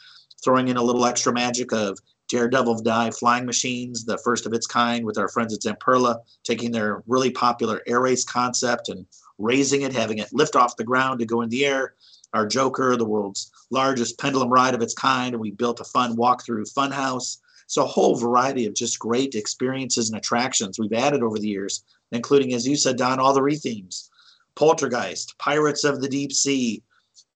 throwing 0.43 0.69
in 0.69 0.77
a 0.77 0.83
little 0.83 1.05
extra 1.05 1.33
magic 1.33 1.73
of 1.73 1.99
Daredevil 2.29 2.83
Dive 2.83 3.17
flying 3.17 3.47
machines, 3.47 4.05
the 4.05 4.19
first 4.19 4.47
of 4.47 4.53
its 4.53 4.67
kind, 4.67 5.05
with 5.05 5.19
our 5.19 5.29
friends 5.29 5.55
at 5.55 5.61
Zamperla, 5.61 6.21
taking 6.45 6.71
their 6.71 7.03
really 7.07 7.31
popular 7.31 7.83
air 7.87 8.01
race 8.01 8.25
concept 8.25 8.89
and 8.89 9.07
raising 9.39 9.83
it, 9.83 9.93
having 9.93 10.19
it 10.19 10.33
lift 10.33 10.55
off 10.55 10.77
the 10.77 10.85
ground 10.85 11.21
to 11.21 11.27
go 11.27 11.41
in 11.41 11.49
the 11.49 11.65
air. 11.65 11.95
Our 12.35 12.47
Joker, 12.47 12.97
the 12.97 13.07
world's 13.07 13.51
largest 13.71 14.19
pendulum 14.19 14.51
ride 14.51 14.75
of 14.75 14.83
its 14.83 14.95
kind, 14.95 15.35
and 15.35 15.41
we 15.41 15.51
built 15.51 15.81
a 15.81 15.85
fun 15.85 16.17
walk-through 16.17 16.67
fun 16.67 16.91
house. 16.91 17.39
So 17.67 17.85
a 17.85 17.87
whole 17.87 18.17
variety 18.17 18.67
of 18.67 18.75
just 18.75 18.99
great 18.99 19.35
experiences 19.35 20.11
and 20.11 20.19
attractions 20.19 20.79
we've 20.79 20.93
added 20.93 21.23
over 21.23 21.39
the 21.39 21.49
years, 21.49 21.85
including, 22.13 22.53
as 22.53 22.67
you 22.67 22.77
said, 22.77 22.97
Don, 22.97 23.19
all 23.19 23.33
the 23.33 23.41
rethemes. 23.41 24.09
Poltergeist, 24.55 25.39
Pirates 25.39 25.85
of 25.85 26.01
the 26.01 26.09
Deep 26.09 26.33
Sea, 26.33 26.83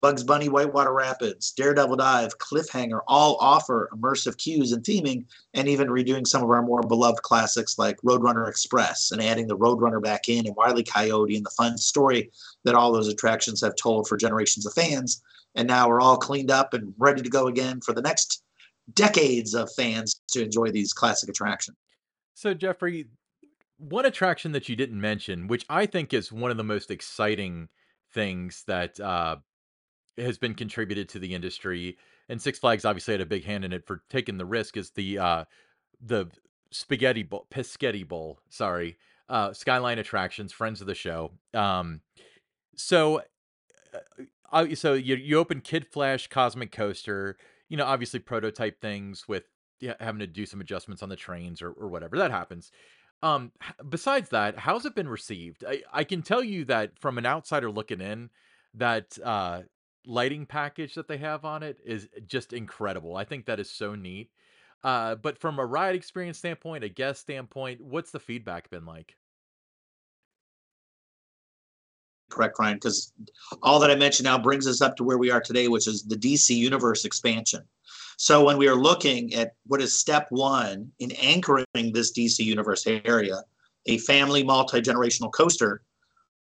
Bugs 0.00 0.24
Bunny 0.24 0.48
Whitewater 0.48 0.94
Rapids, 0.94 1.52
Daredevil 1.52 1.96
Dive, 1.96 2.38
Cliffhanger 2.38 3.00
all 3.06 3.36
offer 3.38 3.90
immersive 3.92 4.38
cues 4.38 4.72
and 4.72 4.82
theming, 4.82 5.26
and 5.52 5.68
even 5.68 5.88
redoing 5.88 6.26
some 6.26 6.42
of 6.42 6.50
our 6.50 6.62
more 6.62 6.80
beloved 6.82 7.22
classics 7.22 7.78
like 7.78 8.00
Roadrunner 8.00 8.48
Express 8.48 9.12
and 9.12 9.22
adding 9.22 9.46
the 9.46 9.58
Roadrunner 9.58 10.02
back 10.02 10.28
in 10.28 10.46
and 10.46 10.56
Wile 10.56 10.78
E. 10.78 10.82
Coyote 10.82 11.36
and 11.36 11.44
the 11.44 11.50
fun 11.50 11.76
story 11.76 12.30
that 12.64 12.74
all 12.74 12.92
those 12.92 13.08
attractions 13.08 13.60
have 13.60 13.76
told 13.76 14.08
for 14.08 14.16
generations 14.16 14.64
of 14.64 14.72
fans. 14.72 15.22
And 15.54 15.68
now 15.68 15.88
we're 15.88 16.00
all 16.00 16.16
cleaned 16.16 16.50
up 16.50 16.72
and 16.72 16.94
ready 16.96 17.20
to 17.20 17.28
go 17.28 17.48
again 17.48 17.80
for 17.80 17.92
the 17.92 18.02
next 18.02 18.42
decades 18.94 19.54
of 19.54 19.70
fans 19.74 20.22
to 20.28 20.42
enjoy 20.42 20.70
these 20.70 20.92
classic 20.92 21.28
attractions. 21.28 21.76
So, 22.34 22.54
Jeffrey, 22.54 23.06
one 23.76 24.06
attraction 24.06 24.52
that 24.52 24.68
you 24.68 24.76
didn't 24.76 25.00
mention, 25.00 25.46
which 25.46 25.66
I 25.68 25.84
think 25.84 26.14
is 26.14 26.32
one 26.32 26.50
of 26.50 26.56
the 26.56 26.64
most 26.64 26.90
exciting 26.90 27.68
things 28.12 28.64
that 28.66 28.98
uh, 28.98 29.36
has 30.20 30.38
been 30.38 30.54
contributed 30.54 31.08
to 31.10 31.18
the 31.18 31.34
industry, 31.34 31.96
and 32.28 32.40
Six 32.40 32.58
Flags 32.58 32.84
obviously 32.84 33.14
had 33.14 33.20
a 33.20 33.26
big 33.26 33.44
hand 33.44 33.64
in 33.64 33.72
it 33.72 33.86
for 33.86 34.02
taking 34.08 34.38
the 34.38 34.44
risk, 34.44 34.76
is 34.76 34.90
the 34.90 35.18
uh, 35.18 35.44
the 36.00 36.28
spaghetti 36.70 37.22
bowl, 37.22 37.46
Pescetti 37.50 38.06
Bowl, 38.06 38.38
sorry, 38.48 38.96
uh, 39.28 39.52
Skyline 39.52 39.98
Attractions, 39.98 40.52
friends 40.52 40.80
of 40.80 40.86
the 40.86 40.94
show. 40.94 41.32
Um, 41.54 42.00
so, 42.76 43.22
uh, 44.52 44.66
so 44.74 44.94
you 44.94 45.16
you 45.16 45.38
open 45.38 45.60
Kid 45.60 45.86
Flash 45.86 46.28
Cosmic 46.28 46.72
Coaster, 46.72 47.36
you 47.68 47.76
know, 47.76 47.86
obviously 47.86 48.20
prototype 48.20 48.80
things 48.80 49.26
with 49.28 49.44
having 49.98 50.20
to 50.20 50.26
do 50.26 50.46
some 50.46 50.60
adjustments 50.60 51.02
on 51.02 51.08
the 51.08 51.16
trains 51.16 51.62
or, 51.62 51.70
or 51.70 51.88
whatever 51.88 52.18
that 52.18 52.30
happens. 52.30 52.70
Um, 53.22 53.52
besides 53.88 54.30
that, 54.30 54.58
how's 54.58 54.86
it 54.86 54.94
been 54.94 55.08
received? 55.08 55.64
I, 55.66 55.82
I 55.92 56.04
can 56.04 56.22
tell 56.22 56.42
you 56.42 56.64
that 56.66 56.98
from 56.98 57.18
an 57.18 57.26
outsider 57.26 57.70
looking 57.70 58.00
in, 58.00 58.30
that 58.74 59.18
uh, 59.22 59.62
lighting 60.06 60.46
package 60.46 60.94
that 60.94 61.08
they 61.08 61.18
have 61.18 61.44
on 61.44 61.62
it 61.62 61.78
is 61.84 62.08
just 62.26 62.52
incredible. 62.52 63.16
I 63.16 63.24
think 63.24 63.46
that 63.46 63.60
is 63.60 63.70
so 63.70 63.94
neat. 63.94 64.30
Uh, 64.82 65.14
but 65.14 65.38
from 65.38 65.58
a 65.58 65.66
ride 65.66 65.94
experience 65.94 66.38
standpoint, 66.38 66.84
a 66.84 66.88
guest 66.88 67.20
standpoint, 67.20 67.80
what's 67.80 68.10
the 68.10 68.20
feedback 68.20 68.70
been 68.70 68.86
like? 68.86 69.16
correct, 72.30 72.58
Ryan, 72.58 72.76
because 72.76 73.12
all 73.62 73.78
that 73.80 73.90
I 73.90 73.96
mentioned 73.96 74.24
now 74.24 74.38
brings 74.38 74.66
us 74.66 74.80
up 74.80 74.96
to 74.96 75.04
where 75.04 75.18
we 75.18 75.30
are 75.30 75.40
today, 75.40 75.68
which 75.68 75.86
is 75.86 76.04
the 76.04 76.16
DC 76.16 76.56
Universe 76.56 77.04
expansion. 77.04 77.62
So 78.16 78.44
when 78.44 78.56
we 78.56 78.68
are 78.68 78.74
looking 78.74 79.34
at 79.34 79.52
what 79.66 79.82
is 79.82 79.98
step 79.98 80.26
one 80.30 80.90
in 81.00 81.12
anchoring 81.12 81.66
this 81.74 82.12
DC 82.12 82.38
Universe 82.38 82.86
area, 82.86 83.42
a 83.86 83.98
family 83.98 84.42
multi-generational 84.42 85.32
coaster 85.32 85.82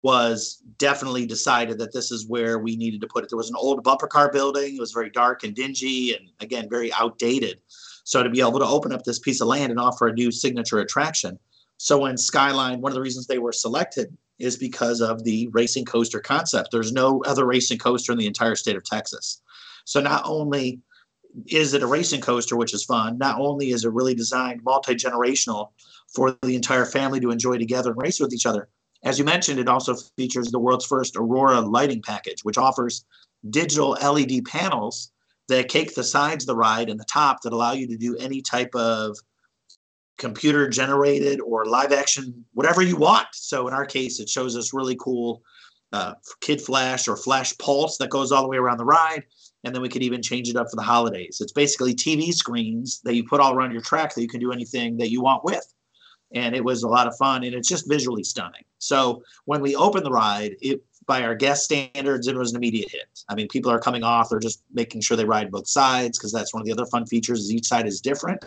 was 0.05 0.63
definitely 0.77 1.25
decided 1.25 1.79
that 1.79 1.95
this 1.95 2.13
is 2.13 2.29
where 2.29 2.59
we 2.59 2.77
needed 2.77 3.01
to 3.01 3.07
put 3.07 3.25
it. 3.25 3.31
There 3.31 3.39
was 3.39 3.49
an 3.49 3.57
old 3.57 3.83
bumper 3.83 4.07
car 4.07 4.31
building. 4.31 4.77
It 4.77 4.81
was 4.81 4.93
very 4.93 5.09
dark 5.09 5.45
and 5.45 5.55
dingy 5.55 6.15
and 6.15 6.29
again, 6.41 6.69
very 6.69 6.93
outdated. 6.93 7.59
So 8.05 8.23
to 8.23 8.29
be 8.29 8.43
able 8.43 8.59
to 8.59 8.67
open 8.67 8.93
up 8.93 9.03
this 9.03 9.19
piece 9.19 9.41
of 9.41 9.49
land 9.49 9.71
and 9.71 9.81
offer 9.81 10.07
a 10.07 10.13
new 10.13 10.31
signature 10.31 10.79
attraction. 10.81 11.39
So 11.79 12.01
when 12.01 12.19
Skyline, 12.19 12.83
one 12.83 12.93
of 12.93 12.95
the 12.95 13.01
reasons 13.01 13.27
they 13.27 13.39
were 13.39 13.51
selected 13.51 14.15
is 14.39 14.59
because 14.59 15.01
of 15.01 15.25
the 15.25 15.49
racing 15.53 15.87
coaster 15.87 16.21
concept. 16.21 16.69
There's 16.71 16.93
no 16.93 17.23
other 17.25 17.47
racing 17.47 17.79
coaster 17.79 18.13
in 18.13 18.19
the 18.19 18.27
entire 18.27 18.57
state 18.57 18.77
of 18.77 18.85
Texas. 18.85 19.41
So 19.87 20.03
not 20.03 20.23
only 20.27 20.81
is 21.47 21.73
it 21.73 21.83
a 21.83 21.87
racing 21.87 22.21
coaster, 22.21 22.57
which 22.57 22.75
is 22.75 22.85
fun, 22.85 23.17
not 23.17 23.41
only 23.41 23.71
is 23.71 23.87
it 23.87 23.93
really 23.93 24.15
designed 24.15 24.63
multi 24.65 24.97
generational 24.97 25.71
for 26.15 26.37
the 26.43 26.57
entire 26.57 26.85
family 26.85 27.21
to 27.21 27.31
enjoy 27.31 27.57
together 27.57 27.93
and 27.93 28.03
race 28.03 28.21
with 28.21 28.35
each 28.35 28.45
other. 28.45 28.69
As 29.05 29.19
you 29.19 29.25
mentioned, 29.25 29.61
it 29.61 29.69
also 29.69 29.95
features 30.17 30.51
the 30.51 30.59
world's 30.59 30.87
first 30.87 31.17
Aurora 31.17 31.61
lighting 31.61 32.03
package, 32.03 32.43
which 32.43 32.59
offers 32.59 33.05
digital 33.51 33.91
LED 33.91 34.45
panels 34.47 35.13
that 35.49 35.69
cake 35.69 35.95
the 35.95 36.03
sides 36.03 36.45
of 36.45 36.49
the 36.49 36.57
ride 36.57 36.89
and 36.89 36.99
the 36.99 37.05
top 37.05 37.43
that 37.43 37.53
allow 37.53 37.73
you 37.73 37.87
to 37.87 37.97
do 37.97 38.17
any 38.17 38.41
type 38.41 38.75
of 38.75 39.17
computer 40.17 40.69
generated 40.69 41.41
or 41.41 41.67
live 41.67 41.93
action, 41.93 42.45
whatever 42.55 42.81
you 42.81 42.97
want. 42.97 43.27
So 43.33 43.69
in 43.69 43.75
our 43.75 43.85
case, 43.85 44.21
it 44.21 44.29
shows 44.29 44.57
us 44.57 44.73
really 44.73 44.97
cool 44.97 45.43
uh, 45.93 46.15
Kid 46.41 46.61
Flash 46.61 47.07
or 47.07 47.17
Flash 47.17 47.57
Pulse 47.59 47.99
that 47.99 48.11
goes 48.11 48.33
all 48.33 48.43
the 48.43 48.49
way 48.49 48.57
around 48.57 48.79
the 48.79 48.85
ride. 48.85 49.23
And 49.65 49.75
then 49.75 49.83
we 49.83 49.89
could 49.89 50.03
even 50.03 50.23
change 50.23 50.49
it 50.49 50.57
up 50.57 50.69
for 50.69 50.77
the 50.77 50.83
holidays. 50.83 51.39
It's 51.41 51.53
basically 51.53 51.95
TV 51.95 52.33
screens 52.33 53.01
that 53.05 53.15
you 53.15 53.25
put 53.25 53.41
all 53.41 53.55
around 53.55 53.73
your 53.73 53.81
track 53.81 54.15
that 54.15 54.21
you 54.21 54.29
can 54.29 54.41
do 54.41 54.53
anything 54.53 54.97
that 54.99 55.11
you 55.11 55.23
want 55.23 55.45
with. 55.45 55.65
And 56.35 56.55
it 56.55 56.65
was 56.65 56.83
a 56.83 56.89
lot 56.89 57.07
of 57.07 57.17
fun 57.17 57.45
and 57.45 57.55
it's 57.55 57.69
just 57.69 57.89
visually 57.89 58.25
stunning. 58.25 58.65
So 58.85 59.23
when 59.47 59.61
we 59.61 59.75
opened 59.77 60.05
the 60.05 60.11
ride, 60.11 60.57
it 60.61 60.83
by 61.07 61.23
our 61.23 61.35
guest 61.35 61.65
standards, 61.65 62.29
it 62.29 62.37
was 62.37 62.53
an 62.53 62.57
immediate 62.57 62.91
hit. 62.91 63.09
I 63.29 63.35
mean, 63.35 63.49
people 63.49 63.71
are 63.71 63.79
coming 63.79 64.03
off, 64.03 64.31
they're 64.31 64.39
just 64.39 64.63
making 64.73 65.03
sure 65.03 65.17
they 65.17 65.25
ride 65.25 65.51
both 65.51 65.69
sides 65.69 66.19
because 66.19 66.33
that's 66.33 66.55
one 66.55 66.63
of 66.63 66.67
the 66.67 66.73
other 66.73 66.87
fun 66.87 67.05
features 67.07 67.41
is 67.41 67.53
each 67.53 67.67
side 67.67 67.87
is 67.87 68.01
different. 68.01 68.43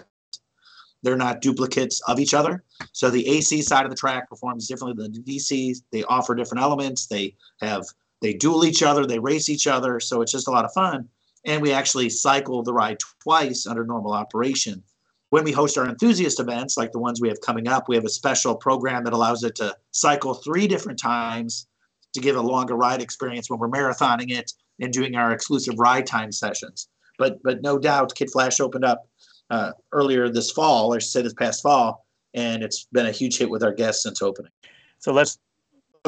They're 1.04 1.16
not 1.16 1.42
duplicates 1.42 2.02
of 2.08 2.20
each 2.20 2.34
other. 2.34 2.64
So 2.92 3.10
the 3.10 3.28
AC 3.28 3.62
side 3.62 3.86
of 3.86 3.92
the 3.92 3.96
track 3.96 4.28
performs 4.28 4.68
differently 4.68 5.04
than 5.04 5.14
the 5.14 5.38
DC. 5.38 5.76
They 5.92 6.04
offer 6.06 6.34
different 6.34 6.64
elements. 6.64 7.06
They 7.06 7.36
have 7.62 7.86
they 8.22 8.34
duel 8.34 8.66
each 8.66 8.82
other. 8.82 9.06
They 9.06 9.20
race 9.20 9.48
each 9.48 9.68
other. 9.68 10.00
So 10.00 10.22
it's 10.22 10.32
just 10.32 10.48
a 10.48 10.52
lot 10.52 10.66
of 10.66 10.74
fun. 10.74 11.08
And 11.46 11.62
we 11.62 11.72
actually 11.72 12.10
cycle 12.10 12.64
the 12.64 12.74
ride 12.74 12.98
twice 13.22 13.68
under 13.68 13.86
normal 13.86 14.14
operation. 14.14 14.84
When 15.30 15.44
we 15.44 15.52
host 15.52 15.78
our 15.78 15.88
enthusiast 15.88 16.40
events, 16.40 16.78
like 16.78 16.92
the 16.92 17.00
ones 17.00 17.20
we 17.20 17.28
have 17.28 17.42
coming 17.42 17.68
up, 17.68 17.90
we 17.90 17.96
have 17.96 18.06
a 18.06 18.10
special 18.10 18.56
program 18.56 19.04
that 19.04 19.14
allows 19.14 19.44
it 19.44 19.56
to 19.56 19.76
cycle 19.92 20.34
three 20.34 20.68
different 20.68 21.00
times 21.00 21.68
to 22.14 22.22
give 22.22 22.36
a 22.36 22.42
longer 22.42 22.76
ride 22.76 23.02
experience 23.02 23.50
when 23.50 23.60
we're 23.60 23.70
marathoning 23.70 24.32
it 24.32 24.52
and 24.80 24.94
doing 24.94 25.16
our 25.16 25.34
exclusive 25.34 25.76
ride 25.78 26.08
time 26.08 26.32
sessions. 26.32 26.88
But 27.18 27.42
but 27.44 27.62
no 27.62 27.78
doubt, 27.78 28.16
Kid 28.16 28.30
Flash 28.32 28.60
opened 28.60 28.86
up 28.86 29.08
uh, 29.50 29.72
earlier 29.92 30.30
this 30.30 30.52
fall, 30.52 30.94
or 30.94 31.00
say 31.00 31.22
this 31.22 31.34
past 31.34 31.62
fall, 31.62 32.06
and 32.34 32.64
it's 32.64 32.88
been 32.92 33.06
a 33.06 33.12
huge 33.12 33.38
hit 33.38 33.50
with 33.50 33.64
our 33.64 33.74
guests 33.74 34.04
since 34.04 34.22
opening. 34.22 34.52
So 35.00 35.12
let's 35.12 35.40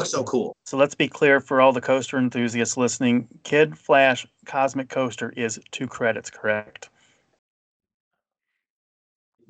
so 0.04 0.24
cool. 0.24 0.56
So 0.64 0.78
let's 0.78 0.94
be 0.94 1.08
clear 1.08 1.40
for 1.40 1.60
all 1.60 1.72
the 1.72 1.80
coaster 1.80 2.16
enthusiasts 2.16 2.76
listening. 2.76 3.28
Kid 3.42 3.76
Flash 3.76 4.26
Cosmic 4.46 4.88
Coaster 4.88 5.30
is 5.36 5.60
two 5.72 5.86
credits, 5.86 6.30
correct? 6.30 6.88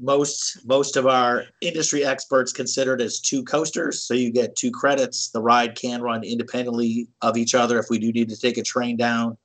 Most 0.02 0.66
most 0.66 0.96
of 0.96 1.06
our 1.06 1.44
industry 1.60 2.04
experts 2.04 2.52
considered 2.52 3.02
as 3.02 3.20
two 3.20 3.44
coasters, 3.44 4.02
so 4.02 4.14
you 4.14 4.32
get 4.32 4.56
two 4.56 4.70
credits. 4.70 5.28
The 5.28 5.42
ride 5.42 5.76
can 5.76 6.00
run 6.00 6.24
independently 6.24 7.06
of 7.20 7.36
each 7.36 7.54
other 7.54 7.78
if 7.78 7.86
we 7.90 7.98
do 7.98 8.10
need 8.10 8.30
to 8.30 8.36
take 8.36 8.56
a 8.56 8.62
train 8.62 8.96
down 8.96 9.36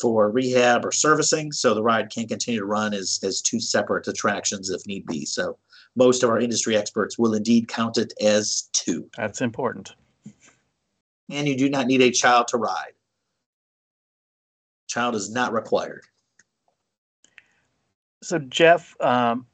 for 0.00 0.30
rehab 0.30 0.84
or 0.84 0.92
servicing. 0.92 1.52
So 1.52 1.74
the 1.74 1.82
ride 1.82 2.10
can 2.10 2.26
continue 2.26 2.60
to 2.60 2.66
run 2.66 2.94
as, 2.94 3.20
as 3.22 3.42
two 3.42 3.60
separate 3.60 4.08
attractions 4.08 4.70
if 4.70 4.86
need 4.86 5.04
be. 5.06 5.26
So 5.26 5.58
most 5.96 6.22
of 6.22 6.30
our 6.30 6.38
industry 6.38 6.76
experts 6.76 7.18
will 7.18 7.34
indeed 7.34 7.68
count 7.68 7.98
it 7.98 8.12
as 8.20 8.68
two. 8.72 9.08
That's 9.16 9.40
important. 9.40 9.94
And 11.28 11.46
you 11.46 11.56
do 11.56 11.68
not 11.68 11.86
need 11.86 12.02
a 12.02 12.10
child 12.10 12.48
to 12.48 12.56
ride. 12.56 12.92
Child 14.88 15.14
is 15.14 15.30
not 15.30 15.52
required. 15.52 16.04
So 18.22 18.38
Jeff, 18.38 18.94
um, 19.00 19.46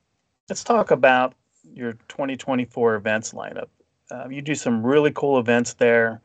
let's 0.49 0.65
talk 0.65 0.91
about 0.91 1.35
your 1.75 1.93
2024 2.09 2.95
events 2.95 3.33
lineup. 3.33 3.69
Um, 4.11 4.31
you 4.31 4.41
do 4.41 4.55
some 4.55 4.85
really 4.85 5.11
cool 5.13 5.39
events 5.39 5.75
there. 5.75 6.21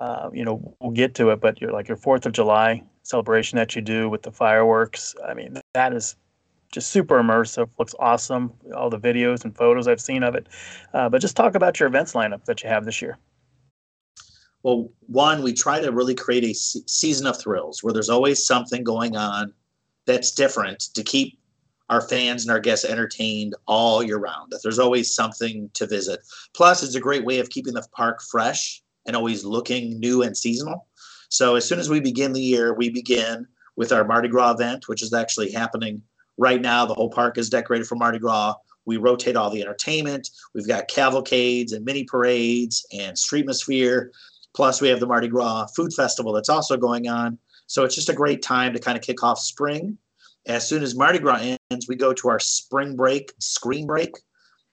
Uh, 0.00 0.28
you 0.32 0.44
know, 0.44 0.76
we'll 0.80 0.92
get 0.92 1.14
to 1.14 1.30
it, 1.30 1.40
but 1.40 1.60
you're 1.60 1.72
like 1.72 1.88
your 1.88 1.96
Fourth 1.96 2.26
of 2.26 2.32
July 2.32 2.82
celebration 3.02 3.56
that 3.56 3.74
you 3.74 3.82
do 3.82 4.08
with 4.08 4.22
the 4.22 4.32
fireworks. 4.32 5.14
I 5.26 5.34
mean, 5.34 5.58
that 5.72 5.92
is 5.92 6.16
just 6.72 6.90
super 6.90 7.22
immersive. 7.22 7.68
Looks 7.78 7.94
awesome. 7.98 8.52
All 8.76 8.90
the 8.90 8.98
videos 8.98 9.44
and 9.44 9.56
photos 9.56 9.88
I've 9.88 10.00
seen 10.00 10.22
of 10.22 10.34
it. 10.34 10.48
Uh, 10.92 11.08
but 11.08 11.20
just 11.20 11.36
talk 11.36 11.54
about 11.54 11.78
your 11.78 11.86
events 11.86 12.12
lineup 12.12 12.44
that 12.44 12.62
you 12.62 12.68
have 12.68 12.84
this 12.84 13.00
year. 13.00 13.18
Well, 14.62 14.90
one, 15.06 15.42
we 15.42 15.52
try 15.52 15.80
to 15.80 15.92
really 15.92 16.14
create 16.14 16.44
a 16.44 16.54
season 16.54 17.26
of 17.26 17.38
thrills 17.38 17.82
where 17.82 17.92
there's 17.92 18.08
always 18.08 18.44
something 18.44 18.82
going 18.82 19.14
on 19.14 19.52
that's 20.06 20.32
different 20.32 20.80
to 20.94 21.02
keep 21.02 21.38
our 21.90 22.00
fans 22.00 22.42
and 22.42 22.50
our 22.50 22.60
guests 22.60 22.84
entertained 22.84 23.54
all 23.66 24.02
year 24.02 24.18
round. 24.18 24.50
That 24.50 24.60
there's 24.62 24.78
always 24.78 25.14
something 25.14 25.70
to 25.74 25.86
visit. 25.86 26.20
Plus, 26.54 26.82
it's 26.82 26.94
a 26.94 27.00
great 27.00 27.24
way 27.24 27.38
of 27.38 27.50
keeping 27.50 27.74
the 27.74 27.86
park 27.92 28.22
fresh 28.22 28.82
and 29.06 29.14
always 29.14 29.44
looking 29.44 29.98
new 30.00 30.22
and 30.22 30.36
seasonal. 30.36 30.86
So 31.28 31.56
as 31.56 31.66
soon 31.66 31.78
as 31.78 31.90
we 31.90 32.00
begin 32.00 32.32
the 32.32 32.40
year, 32.40 32.74
we 32.74 32.90
begin 32.90 33.46
with 33.76 33.92
our 33.92 34.04
Mardi 34.04 34.28
Gras 34.28 34.52
event, 34.52 34.88
which 34.88 35.02
is 35.02 35.12
actually 35.12 35.50
happening 35.50 36.00
right 36.38 36.60
now. 36.60 36.86
The 36.86 36.94
whole 36.94 37.10
park 37.10 37.38
is 37.38 37.50
decorated 37.50 37.86
for 37.86 37.96
Mardi 37.96 38.18
Gras. 38.18 38.54
We 38.86 38.98
rotate 38.98 39.36
all 39.36 39.50
the 39.50 39.62
entertainment. 39.62 40.28
We've 40.54 40.68
got 40.68 40.88
cavalcades 40.88 41.72
and 41.72 41.84
mini 41.84 42.04
parades 42.04 42.86
and 42.92 43.16
streetmosphere. 43.16 44.10
Plus, 44.54 44.80
we 44.80 44.88
have 44.88 45.00
the 45.00 45.06
Mardi 45.06 45.28
Gras 45.28 45.66
Food 45.74 45.92
Festival 45.92 46.32
that's 46.32 46.48
also 46.48 46.76
going 46.76 47.08
on. 47.08 47.38
So 47.66 47.84
it's 47.84 47.94
just 47.94 48.10
a 48.10 48.14
great 48.14 48.42
time 48.42 48.72
to 48.72 48.78
kind 48.78 48.96
of 48.96 49.02
kick 49.02 49.22
off 49.22 49.38
spring. 49.38 49.98
As 50.46 50.68
soon 50.68 50.82
as 50.82 50.94
Mardi 50.94 51.18
Gras 51.18 51.56
ends, 51.70 51.88
we 51.88 51.96
go 51.96 52.12
to 52.12 52.28
our 52.28 52.38
spring 52.38 52.96
break, 52.96 53.32
screen 53.38 53.86
break, 53.86 54.14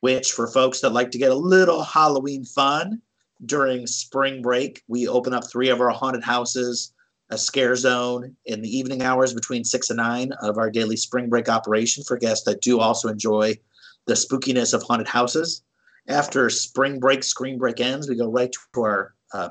which 0.01 0.33
for 0.33 0.47
folks 0.47 0.81
that 0.81 0.89
like 0.91 1.11
to 1.11 1.17
get 1.17 1.31
a 1.31 1.35
little 1.35 1.83
Halloween 1.83 2.43
fun 2.43 3.01
during 3.45 3.87
spring 3.87 4.41
break, 4.41 4.83
we 4.87 5.07
open 5.07 5.33
up 5.33 5.49
three 5.49 5.69
of 5.69 5.81
our 5.81 5.89
haunted 5.89 6.23
houses, 6.23 6.93
a 7.29 7.37
scare 7.37 7.75
zone 7.75 8.35
in 8.45 8.61
the 8.61 8.77
evening 8.77 9.01
hours 9.01 9.33
between 9.33 9.63
six 9.63 9.89
and 9.89 9.97
nine 9.97 10.31
of 10.41 10.57
our 10.57 10.69
daily 10.69 10.97
spring 10.97 11.29
break 11.29 11.47
operation 11.47 12.03
for 12.03 12.17
guests 12.17 12.45
that 12.45 12.61
do 12.61 12.79
also 12.79 13.07
enjoy 13.07 13.57
the 14.05 14.13
spookiness 14.13 14.73
of 14.73 14.83
haunted 14.83 15.07
houses. 15.07 15.63
After 16.07 16.49
spring 16.49 16.99
break, 16.99 17.23
screen 17.23 17.57
break 17.57 17.79
ends, 17.79 18.09
we 18.09 18.15
go 18.15 18.29
right 18.29 18.51
to 18.51 18.81
our 18.81 19.15
uh, 19.33 19.49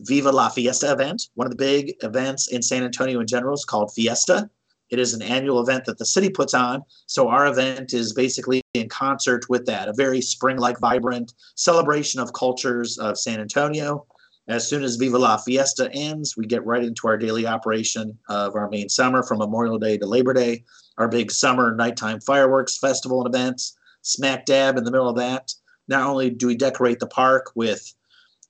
Viva 0.00 0.30
La 0.30 0.48
Fiesta 0.48 0.92
event. 0.92 1.28
One 1.34 1.46
of 1.46 1.50
the 1.50 1.56
big 1.56 1.94
events 2.02 2.48
in 2.48 2.62
San 2.62 2.84
Antonio 2.84 3.20
in 3.20 3.26
general 3.26 3.54
is 3.54 3.64
called 3.64 3.94
Fiesta. 3.94 4.50
It 4.90 4.98
is 4.98 5.14
an 5.14 5.22
annual 5.22 5.60
event 5.60 5.84
that 5.86 5.98
the 5.98 6.06
city 6.06 6.30
puts 6.30 6.54
on. 6.54 6.82
So 7.06 7.28
our 7.28 7.46
event 7.46 7.92
is 7.92 8.12
basically 8.12 8.62
in 8.74 8.88
concert 8.88 9.48
with 9.48 9.66
that, 9.66 9.88
a 9.88 9.94
very 9.94 10.20
spring 10.20 10.58
like, 10.58 10.78
vibrant 10.78 11.34
celebration 11.56 12.20
of 12.20 12.32
cultures 12.32 12.98
of 12.98 13.18
San 13.18 13.40
Antonio. 13.40 14.06
As 14.48 14.68
soon 14.68 14.84
as 14.84 14.94
Viva 14.94 15.18
La 15.18 15.38
Fiesta 15.38 15.90
ends, 15.92 16.36
we 16.36 16.46
get 16.46 16.64
right 16.64 16.84
into 16.84 17.08
our 17.08 17.16
daily 17.16 17.48
operation 17.48 18.16
of 18.28 18.54
our 18.54 18.70
main 18.70 18.88
summer 18.88 19.24
from 19.24 19.38
Memorial 19.38 19.78
Day 19.78 19.98
to 19.98 20.06
Labor 20.06 20.32
Day, 20.32 20.64
our 20.98 21.08
big 21.08 21.32
summer 21.32 21.74
nighttime 21.74 22.20
fireworks 22.20 22.78
festival 22.78 23.24
and 23.24 23.34
events, 23.34 23.76
smack 24.02 24.44
dab 24.44 24.76
in 24.76 24.84
the 24.84 24.92
middle 24.92 25.08
of 25.08 25.16
that. 25.16 25.52
Not 25.88 26.08
only 26.08 26.30
do 26.30 26.46
we 26.46 26.54
decorate 26.54 27.00
the 27.00 27.08
park 27.08 27.50
with 27.56 27.92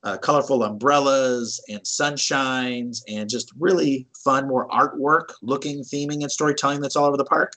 uh, 0.06 0.16
colorful 0.16 0.62
umbrellas 0.62 1.60
and 1.68 1.80
sunshines 1.80 3.02
and 3.08 3.28
just 3.28 3.50
really 3.58 4.06
fun, 4.24 4.46
more 4.46 4.68
artwork 4.68 5.34
looking, 5.42 5.80
theming, 5.80 6.22
and 6.22 6.30
storytelling 6.30 6.80
that's 6.80 6.94
all 6.94 7.06
over 7.06 7.16
the 7.16 7.24
park. 7.24 7.54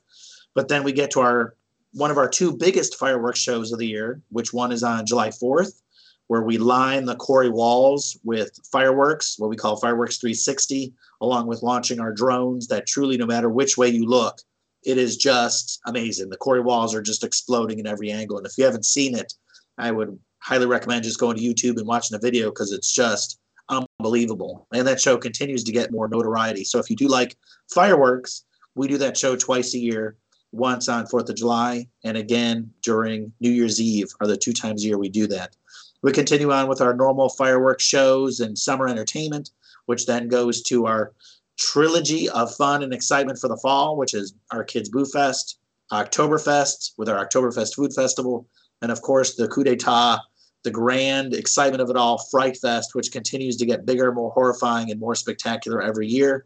But 0.56 0.68
then 0.68 0.84
we 0.84 0.92
get 0.92 1.12
to 1.12 1.20
our 1.20 1.56
one 1.94 2.10
of 2.10 2.18
our 2.18 2.28
two 2.28 2.58
biggest 2.58 2.96
fireworks 2.96 3.40
shows 3.40 3.72
of 3.72 3.78
the 3.78 3.86
year, 3.86 4.22
which 4.30 4.52
one 4.52 4.72
is 4.72 4.84
on 4.84 5.06
July 5.06 5.30
4th, 5.30 5.82
where 6.26 6.42
we 6.42 6.58
line 6.58 7.06
the 7.06 7.16
quarry 7.16 7.50
walls 7.50 8.18
with 8.24 8.52
fireworks, 8.72 9.38
what 9.38 9.50
we 9.50 9.56
call 9.56 9.78
Fireworks 9.78 10.18
360, 10.18 10.92
along 11.22 11.46
with 11.46 11.62
launching 11.62 12.00
our 12.00 12.12
drones 12.12 12.68
that 12.68 12.88
truly, 12.88 13.16
no 13.18 13.28
matter 13.28 13.50
which 13.50 13.78
way 13.78 13.90
you 13.90 14.08
look, 14.08 14.40
it 14.84 14.98
is 14.98 15.18
just 15.18 15.80
amazing. 15.86 16.30
The 16.30 16.38
quarry 16.38 16.62
walls 16.62 16.96
are 16.96 17.02
just 17.02 17.24
exploding 17.24 17.78
in 17.78 17.88
every 17.88 18.12
angle. 18.12 18.38
And 18.38 18.46
if 18.46 18.58
you 18.58 18.66
haven't 18.66 18.86
seen 18.86 19.16
it, 19.16 19.34
I 19.78 19.92
would 19.92 20.20
highly 20.40 20.66
recommend 20.66 21.04
just 21.04 21.20
going 21.20 21.38
to 21.38 21.44
YouTube 21.44 21.78
and 21.78 21.88
watching 21.88 22.16
the 22.16 22.26
video 22.26 22.50
because 22.50 22.72
it's 22.72 22.94
just 22.94 23.40
unbelievable. 23.70 24.68
And 24.74 24.88
that 24.88 25.02
show 25.02 25.18
continues 25.18 25.64
to 25.64 25.72
get 25.72 25.92
more 25.92 26.08
notoriety. 26.08 26.64
So 26.64 26.80
if 26.80 26.90
you 26.90 26.96
do 26.96 27.08
like 27.08 27.36
fireworks, 27.74 28.46
we 28.76 28.88
do 28.88 28.98
that 28.98 29.18
show 29.18 29.36
twice 29.36 29.74
a 29.74 29.80
year, 29.80 30.16
once 30.52 30.90
on 30.90 31.06
4th 31.06 31.30
of 31.30 31.36
July 31.36 31.88
and 32.04 32.18
again 32.18 32.72
during 32.82 33.32
New 33.40 33.52
Year's 33.52 33.80
Eve 33.80 34.10
are 34.20 34.28
the 34.28 34.38
two 34.38 34.54
times 34.54 34.84
a 34.84 34.88
year 34.88 34.98
we 34.98 35.10
do 35.10 35.28
that. 35.28 35.56
We 36.02 36.12
continue 36.12 36.52
on 36.52 36.68
with 36.68 36.82
our 36.82 36.94
normal 36.94 37.30
fireworks 37.30 37.84
shows 37.84 38.40
and 38.40 38.58
summer 38.58 38.88
entertainment, 38.88 39.52
which 39.86 40.06
then 40.06 40.28
goes 40.28 40.62
to 40.64 40.86
our 40.86 41.14
trilogy 41.58 42.30
of 42.30 42.56
fun 42.56 42.84
and 42.84 42.94
excitement 42.94 43.38
for 43.38 43.50
the 43.50 43.58
fall, 43.58 43.98
which 43.98 44.14
is 44.14 44.34
our 44.52 44.64
Kids 44.64 44.90
Boo 44.90 45.06
Fest, 45.06 45.60
Oktoberfest 45.92 46.94
with 46.98 47.10
our 47.10 47.26
Oktoberfest 47.26 47.76
Food 47.76 47.94
Festival, 47.94 48.48
and 48.82 48.92
of 48.92 49.02
course 49.02 49.36
the 49.36 49.48
coup 49.48 49.64
d'etat 49.64 50.20
the 50.64 50.72
grand 50.72 51.34
excitement 51.34 51.82
of 51.82 51.90
it 51.90 51.96
all, 51.96 52.18
Fright 52.30 52.58
Fest, 52.58 52.94
which 52.94 53.12
continues 53.12 53.56
to 53.58 53.66
get 53.66 53.86
bigger, 53.86 54.12
more 54.12 54.32
horrifying, 54.32 54.92
and 54.92 55.00
more 55.00 55.16
spectacular 55.16 55.82
every 55.82 56.08
year. 56.08 56.46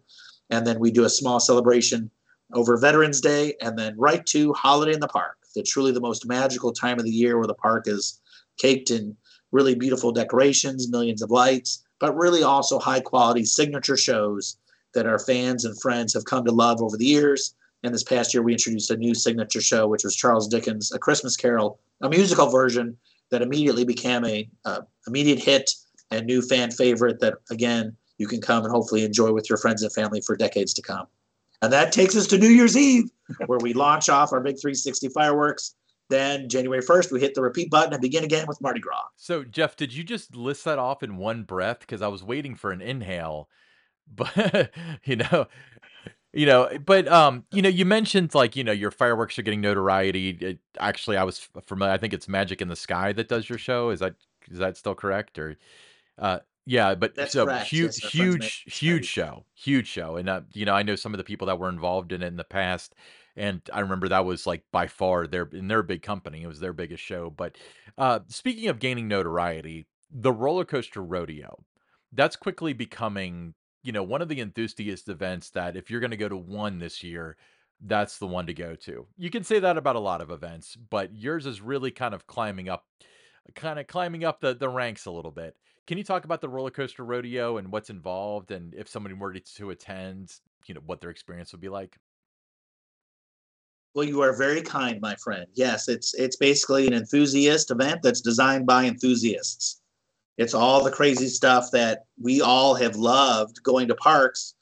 And 0.49 0.67
then 0.67 0.79
we 0.79 0.91
do 0.91 1.05
a 1.05 1.09
small 1.09 1.39
celebration 1.39 2.11
over 2.53 2.77
Veterans 2.77 3.21
Day, 3.21 3.55
and 3.61 3.77
then 3.77 3.97
right 3.97 4.25
to 4.27 4.53
Holiday 4.53 4.93
in 4.93 4.99
the 4.99 5.07
Park, 5.07 5.37
the 5.55 5.63
truly 5.63 5.91
the 5.91 6.01
most 6.01 6.27
magical 6.27 6.71
time 6.71 6.99
of 6.99 7.05
the 7.05 7.11
year 7.11 7.37
where 7.37 7.47
the 7.47 7.55
park 7.55 7.87
is 7.87 8.21
caked 8.57 8.91
in 8.91 9.17
really 9.51 9.73
beautiful 9.73 10.11
decorations, 10.11 10.89
millions 10.89 11.21
of 11.21 11.31
lights, 11.31 11.83
but 11.99 12.15
really 12.15 12.43
also 12.43 12.77
high 12.77 12.99
quality 12.99 13.45
signature 13.45 13.97
shows 13.97 14.57
that 14.93 15.07
our 15.07 15.17
fans 15.17 15.65
and 15.65 15.79
friends 15.81 16.13
have 16.13 16.25
come 16.25 16.45
to 16.45 16.51
love 16.51 16.81
over 16.81 16.97
the 16.97 17.05
years. 17.05 17.55
And 17.83 17.93
this 17.93 18.03
past 18.03 18.33
year, 18.33 18.41
we 18.43 18.53
introduced 18.53 18.91
a 18.91 18.97
new 18.97 19.13
signature 19.13 19.61
show, 19.61 19.87
which 19.87 20.03
was 20.03 20.15
Charles 20.15 20.47
Dickens' 20.47 20.91
A 20.93 20.99
Christmas 20.99 21.35
Carol, 21.35 21.79
a 22.01 22.09
musical 22.09 22.49
version 22.49 22.97
that 23.29 23.41
immediately 23.41 23.83
became 23.83 24.25
a 24.25 24.49
uh, 24.65 24.81
immediate 25.07 25.39
hit 25.39 25.69
and 26.11 26.25
new 26.25 26.41
fan 26.41 26.71
favorite 26.71 27.19
that 27.19 27.35
again 27.49 27.95
you 28.17 28.27
can 28.27 28.39
come 28.39 28.63
and 28.63 28.71
hopefully 28.71 29.03
enjoy 29.03 29.31
with 29.31 29.49
your 29.49 29.57
friends 29.57 29.81
and 29.81 29.91
family 29.91 30.21
for 30.21 30.35
decades 30.35 30.73
to 30.75 30.81
come. 30.81 31.07
And 31.61 31.71
that 31.73 31.91
takes 31.91 32.15
us 32.15 32.27
to 32.27 32.37
New 32.37 32.49
Year's 32.49 32.77
Eve, 32.77 33.09
where 33.47 33.59
we 33.59 33.73
launch 33.73 34.09
off 34.09 34.33
our 34.33 34.41
big 34.41 34.59
360 34.59 35.09
fireworks. 35.09 35.75
Then 36.09 36.49
January 36.49 36.81
1st, 36.81 37.11
we 37.11 37.21
hit 37.21 37.33
the 37.33 37.41
repeat 37.41 37.71
button 37.71 37.93
and 37.93 38.01
begin 38.01 38.23
again 38.23 38.45
with 38.47 38.61
Mardi 38.61 38.81
Gras. 38.81 39.05
So, 39.15 39.43
Jeff, 39.43 39.75
did 39.75 39.93
you 39.93 40.03
just 40.03 40.35
list 40.35 40.65
that 40.65 40.77
off 40.77 41.01
in 41.01 41.17
one 41.17 41.43
breath? 41.43 41.79
Because 41.79 42.01
I 42.01 42.07
was 42.09 42.23
waiting 42.23 42.55
for 42.55 42.71
an 42.71 42.81
inhale, 42.81 43.49
but 44.13 44.71
you 45.05 45.15
know, 45.15 45.47
you 46.33 46.45
know, 46.45 46.69
but 46.83 47.07
um, 47.07 47.45
you 47.51 47.61
know, 47.61 47.69
you 47.69 47.85
mentioned 47.85 48.33
like 48.33 48.55
you 48.55 48.63
know 48.63 48.71
your 48.71 48.91
fireworks 48.91 49.37
are 49.37 49.43
getting 49.43 49.61
notoriety. 49.61 50.29
It, 50.29 50.59
actually, 50.79 51.17
I 51.17 51.23
was 51.23 51.47
familiar. 51.65 51.93
I 51.93 51.97
think 51.97 52.13
it's 52.13 52.27
Magic 52.27 52.61
in 52.61 52.67
the 52.67 52.75
Sky 52.75 53.13
that 53.13 53.27
does 53.27 53.47
your 53.47 53.59
show. 53.59 53.91
Is 53.91 53.99
that 53.99 54.15
is 54.49 54.57
that 54.57 54.75
still 54.75 54.95
correct? 54.95 55.37
Or, 55.37 55.57
uh, 56.17 56.39
yeah, 56.65 56.95
but 56.95 57.15
That's 57.15 57.33
so 57.33 57.45
correct. 57.45 57.69
huge, 57.69 58.03
Yes, 58.03 58.11
huge, 58.11 58.65
huge 58.67 59.05
show, 59.05 59.45
huge 59.53 59.87
show, 59.87 60.15
and 60.15 60.27
uh, 60.27 60.41
you 60.53 60.65
know, 60.65 60.73
I 60.73 60.83
know 60.83 60.95
some 60.95 61.13
of 61.13 61.19
the 61.19 61.23
people 61.23 61.47
that 61.47 61.59
were 61.59 61.69
involved 61.69 62.11
in 62.11 62.23
it 62.23 62.27
in 62.27 62.37
the 62.37 62.43
past, 62.43 62.95
and 63.35 63.61
I 63.71 63.81
remember 63.81 64.09
that 64.09 64.25
was 64.25 64.47
like 64.47 64.63
by 64.71 64.87
far 64.87 65.27
their 65.27 65.47
in 65.51 65.67
their 65.67 65.83
big 65.83 66.01
company. 66.01 66.41
It 66.41 66.47
was 66.47 66.59
their 66.59 66.73
biggest 66.73 67.03
show. 67.03 67.29
But 67.29 67.57
uh, 67.97 68.21
speaking 68.27 68.69
of 68.69 68.79
gaining 68.79 69.07
notoriety, 69.07 69.85
the 70.09 70.31
roller 70.31 70.65
coaster 70.65 71.03
rodeo 71.03 71.63
that's 72.15 72.35
quickly 72.35 72.73
becoming 72.73 73.53
you 73.83 73.91
know, 73.91 74.03
one 74.03 74.21
of 74.21 74.29
the 74.29 74.39
enthusiast 74.39 75.09
events 75.09 75.49
that 75.51 75.75
if 75.75 75.91
you're 75.91 75.99
going 75.99 76.11
to 76.11 76.17
go 76.17 76.29
to 76.29 76.37
one 76.37 76.79
this 76.79 77.03
year, 77.03 77.37
that's 77.81 78.17
the 78.17 78.27
one 78.27 78.47
to 78.47 78.53
go 78.53 78.75
to. 78.75 79.05
You 79.17 79.29
can 79.29 79.43
say 79.43 79.59
that 79.59 79.77
about 79.77 79.97
a 79.97 79.99
lot 79.99 80.21
of 80.21 80.31
events, 80.31 80.75
but 80.75 81.13
yours 81.13 81.45
is 81.45 81.61
really 81.61 81.91
kind 81.91 82.13
of 82.13 82.25
climbing 82.25 82.69
up, 82.69 82.85
kind 83.55 83.77
of 83.77 83.87
climbing 83.87 84.23
up 84.23 84.39
the, 84.39 84.53
the 84.53 84.69
ranks 84.69 85.05
a 85.05 85.11
little 85.11 85.31
bit. 85.31 85.57
Can 85.85 85.97
you 85.97 86.03
talk 86.05 86.23
about 86.23 86.39
the 86.39 86.47
roller 86.47 86.71
coaster 86.71 87.03
rodeo 87.03 87.57
and 87.57 87.69
what's 87.71 87.89
involved, 87.89 88.51
and 88.51 88.73
if 88.73 88.87
somebody 88.87 89.15
were 89.15 89.33
to 89.33 89.69
attend, 89.71 90.33
you 90.65 90.73
know, 90.73 90.81
what 90.85 91.01
their 91.01 91.09
experience 91.09 91.51
would 91.51 91.59
be 91.59 91.67
like? 91.67 91.97
Well, 93.93 94.05
you 94.05 94.21
are 94.21 94.35
very 94.35 94.61
kind, 94.61 95.01
my 95.01 95.15
friend. 95.15 95.45
Yes, 95.53 95.89
it's 95.89 96.13
it's 96.15 96.37
basically 96.37 96.87
an 96.87 96.93
enthusiast 96.93 97.69
event 97.69 97.99
that's 98.01 98.21
designed 98.21 98.65
by 98.65 98.85
enthusiasts. 98.85 99.82
It's 100.37 100.53
all 100.53 100.83
the 100.83 100.91
crazy 100.91 101.27
stuff 101.27 101.69
that 101.71 102.05
we 102.21 102.41
all 102.41 102.73
have 102.75 102.95
loved 102.95 103.61
going 103.63 103.87
to 103.87 103.95
parks, 103.95 104.55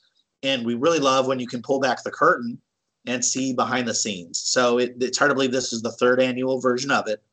and 0.43 0.65
we 0.65 0.75
really 0.75 0.99
love 0.99 1.27
when 1.27 1.39
you 1.39 1.47
can 1.47 1.61
pull 1.61 1.79
back 1.79 2.03
the 2.03 2.11
curtain 2.11 2.59
and 3.07 3.23
see 3.23 3.53
behind 3.53 3.87
the 3.87 3.93
scenes. 3.93 4.39
So 4.39 4.77
it, 4.79 4.95
it's 4.99 5.17
hard 5.17 5.29
to 5.29 5.35
believe 5.35 5.51
this 5.51 5.73
is 5.73 5.81
the 5.81 5.91
third 5.93 6.21
annual 6.21 6.59
version 6.59 6.91
of 6.91 7.07
it. 7.07 7.23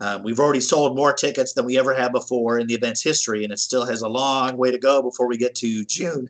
Um, 0.00 0.22
we've 0.24 0.40
already 0.40 0.60
sold 0.60 0.96
more 0.96 1.12
tickets 1.12 1.52
than 1.52 1.64
we 1.64 1.78
ever 1.78 1.94
had 1.94 2.12
before 2.12 2.58
in 2.58 2.66
the 2.66 2.74
event's 2.74 3.02
history, 3.02 3.44
and 3.44 3.52
it 3.52 3.58
still 3.58 3.84
has 3.84 4.02
a 4.02 4.08
long 4.08 4.56
way 4.56 4.70
to 4.70 4.78
go 4.78 5.02
before 5.02 5.28
we 5.28 5.36
get 5.36 5.54
to 5.56 5.84
June. 5.84 6.28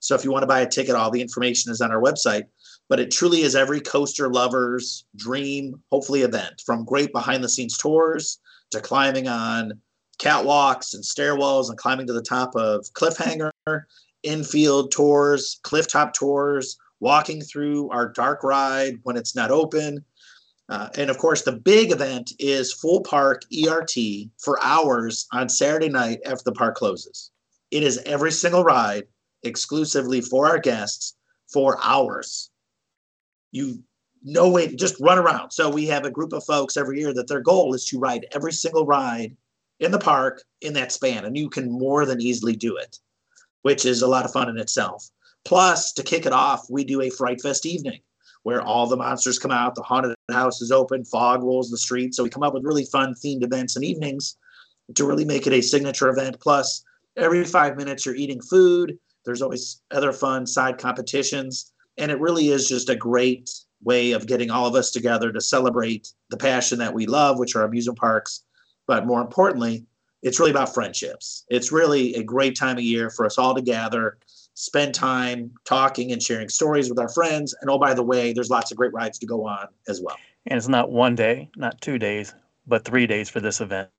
So 0.00 0.14
if 0.14 0.24
you 0.24 0.32
want 0.32 0.42
to 0.42 0.48
buy 0.48 0.60
a 0.60 0.68
ticket, 0.68 0.94
all 0.94 1.10
the 1.10 1.22
information 1.22 1.70
is 1.70 1.80
on 1.80 1.92
our 1.92 2.02
website. 2.02 2.44
But 2.88 3.00
it 3.00 3.10
truly 3.10 3.42
is 3.42 3.54
every 3.54 3.80
coaster 3.80 4.28
lover's 4.28 5.06
dream, 5.16 5.80
hopefully, 5.90 6.22
event 6.22 6.62
from 6.66 6.84
great 6.84 7.12
behind 7.12 7.42
the 7.42 7.48
scenes 7.48 7.78
tours 7.78 8.38
to 8.72 8.80
climbing 8.80 9.28
on 9.28 9.80
catwalks 10.18 10.94
and 10.94 11.02
stairwells 11.02 11.68
and 11.68 11.78
climbing 11.78 12.06
to 12.06 12.12
the 12.12 12.22
top 12.22 12.54
of 12.54 12.86
cliffhanger, 12.94 13.50
infield 14.22 14.92
tours, 14.92 15.60
cliff 15.62 15.86
top 15.86 16.12
tours, 16.12 16.76
walking 17.00 17.40
through 17.40 17.90
our 17.90 18.08
dark 18.08 18.42
ride 18.42 18.98
when 19.02 19.16
it's 19.16 19.36
not 19.36 19.50
open. 19.50 20.04
Uh, 20.70 20.88
and 20.96 21.10
of 21.10 21.18
course, 21.18 21.42
the 21.42 21.52
big 21.52 21.92
event 21.92 22.32
is 22.38 22.72
full 22.72 23.02
park 23.02 23.42
ERT 23.52 23.94
for 24.38 24.58
hours 24.62 25.26
on 25.32 25.48
Saturday 25.48 25.90
night 25.90 26.20
after 26.24 26.44
the 26.44 26.52
park 26.52 26.74
closes. 26.74 27.30
It 27.70 27.82
is 27.82 28.00
every 28.06 28.32
single 28.32 28.64
ride 28.64 29.04
exclusively 29.42 30.20
for 30.20 30.48
our 30.48 30.58
guests 30.58 31.16
for 31.52 31.78
hours. 31.82 32.50
You 33.52 33.82
no 34.24 34.48
way 34.48 34.74
just 34.74 34.98
run 35.00 35.18
around. 35.18 35.50
So 35.50 35.68
we 35.68 35.86
have 35.86 36.06
a 36.06 36.10
group 36.10 36.32
of 36.32 36.44
folks 36.44 36.78
every 36.78 36.98
year 36.98 37.12
that 37.12 37.28
their 37.28 37.42
goal 37.42 37.74
is 37.74 37.84
to 37.86 37.98
ride 37.98 38.26
every 38.32 38.52
single 38.52 38.86
ride 38.86 39.36
in 39.80 39.90
the 39.90 39.98
park 39.98 40.42
in 40.60 40.72
that 40.74 40.92
span, 40.92 41.24
and 41.24 41.36
you 41.36 41.48
can 41.48 41.70
more 41.70 42.06
than 42.06 42.20
easily 42.20 42.56
do 42.56 42.76
it, 42.76 42.98
which 43.62 43.84
is 43.84 44.02
a 44.02 44.08
lot 44.08 44.24
of 44.24 44.32
fun 44.32 44.48
in 44.48 44.58
itself. 44.58 45.08
Plus, 45.44 45.92
to 45.92 46.02
kick 46.02 46.26
it 46.26 46.32
off, 46.32 46.66
we 46.70 46.84
do 46.84 47.02
a 47.02 47.10
Fright 47.10 47.40
Fest 47.40 47.66
evening 47.66 48.00
where 48.44 48.62
all 48.62 48.86
the 48.86 48.96
monsters 48.96 49.38
come 49.38 49.50
out, 49.50 49.74
the 49.74 49.82
haunted 49.82 50.14
house 50.30 50.60
is 50.60 50.70
open, 50.70 51.04
fog 51.04 51.42
rolls 51.42 51.70
the 51.70 51.78
streets. 51.78 52.16
So 52.16 52.22
we 52.22 52.30
come 52.30 52.42
up 52.42 52.54
with 52.54 52.64
really 52.64 52.84
fun 52.84 53.14
themed 53.14 53.42
events 53.42 53.74
and 53.74 53.84
evenings 53.84 54.36
to 54.94 55.06
really 55.06 55.24
make 55.24 55.46
it 55.46 55.52
a 55.54 55.62
signature 55.62 56.10
event. 56.10 56.38
Plus, 56.40 56.84
every 57.16 57.44
five 57.44 57.76
minutes 57.76 58.04
you're 58.04 58.14
eating 58.14 58.42
food. 58.42 58.98
There's 59.24 59.40
always 59.40 59.80
other 59.90 60.12
fun 60.12 60.46
side 60.46 60.76
competitions. 60.76 61.72
And 61.96 62.10
it 62.10 62.20
really 62.20 62.48
is 62.48 62.68
just 62.68 62.90
a 62.90 62.96
great 62.96 63.50
way 63.82 64.12
of 64.12 64.26
getting 64.26 64.50
all 64.50 64.66
of 64.66 64.74
us 64.74 64.90
together 64.90 65.32
to 65.32 65.40
celebrate 65.40 66.12
the 66.28 66.36
passion 66.36 66.78
that 66.80 66.92
we 66.92 67.06
love, 67.06 67.38
which 67.38 67.56
are 67.56 67.64
amusement 67.64 67.98
parks. 67.98 68.44
But 68.86 69.06
more 69.06 69.20
importantly, 69.20 69.84
it's 70.22 70.38
really 70.38 70.50
about 70.50 70.72
friendships. 70.72 71.44
It's 71.48 71.70
really 71.70 72.14
a 72.14 72.22
great 72.22 72.56
time 72.56 72.78
of 72.78 72.82
year 72.82 73.10
for 73.10 73.26
us 73.26 73.38
all 73.38 73.54
to 73.54 73.62
gather, 73.62 74.18
spend 74.54 74.94
time 74.94 75.50
talking 75.64 76.12
and 76.12 76.22
sharing 76.22 76.48
stories 76.48 76.88
with 76.88 76.98
our 76.98 77.08
friends. 77.08 77.54
And 77.60 77.70
oh, 77.70 77.78
by 77.78 77.92
the 77.92 78.02
way, 78.02 78.32
there's 78.32 78.50
lots 78.50 78.70
of 78.70 78.76
great 78.76 78.92
rides 78.92 79.18
to 79.18 79.26
go 79.26 79.46
on 79.46 79.68
as 79.88 80.00
well. 80.00 80.16
And 80.46 80.56
it's 80.56 80.68
not 80.68 80.90
one 80.90 81.14
day, 81.14 81.50
not 81.56 81.80
two 81.80 81.98
days, 81.98 82.34
but 82.66 82.84
three 82.84 83.06
days 83.06 83.28
for 83.28 83.40
this 83.40 83.60
event. 83.60 83.90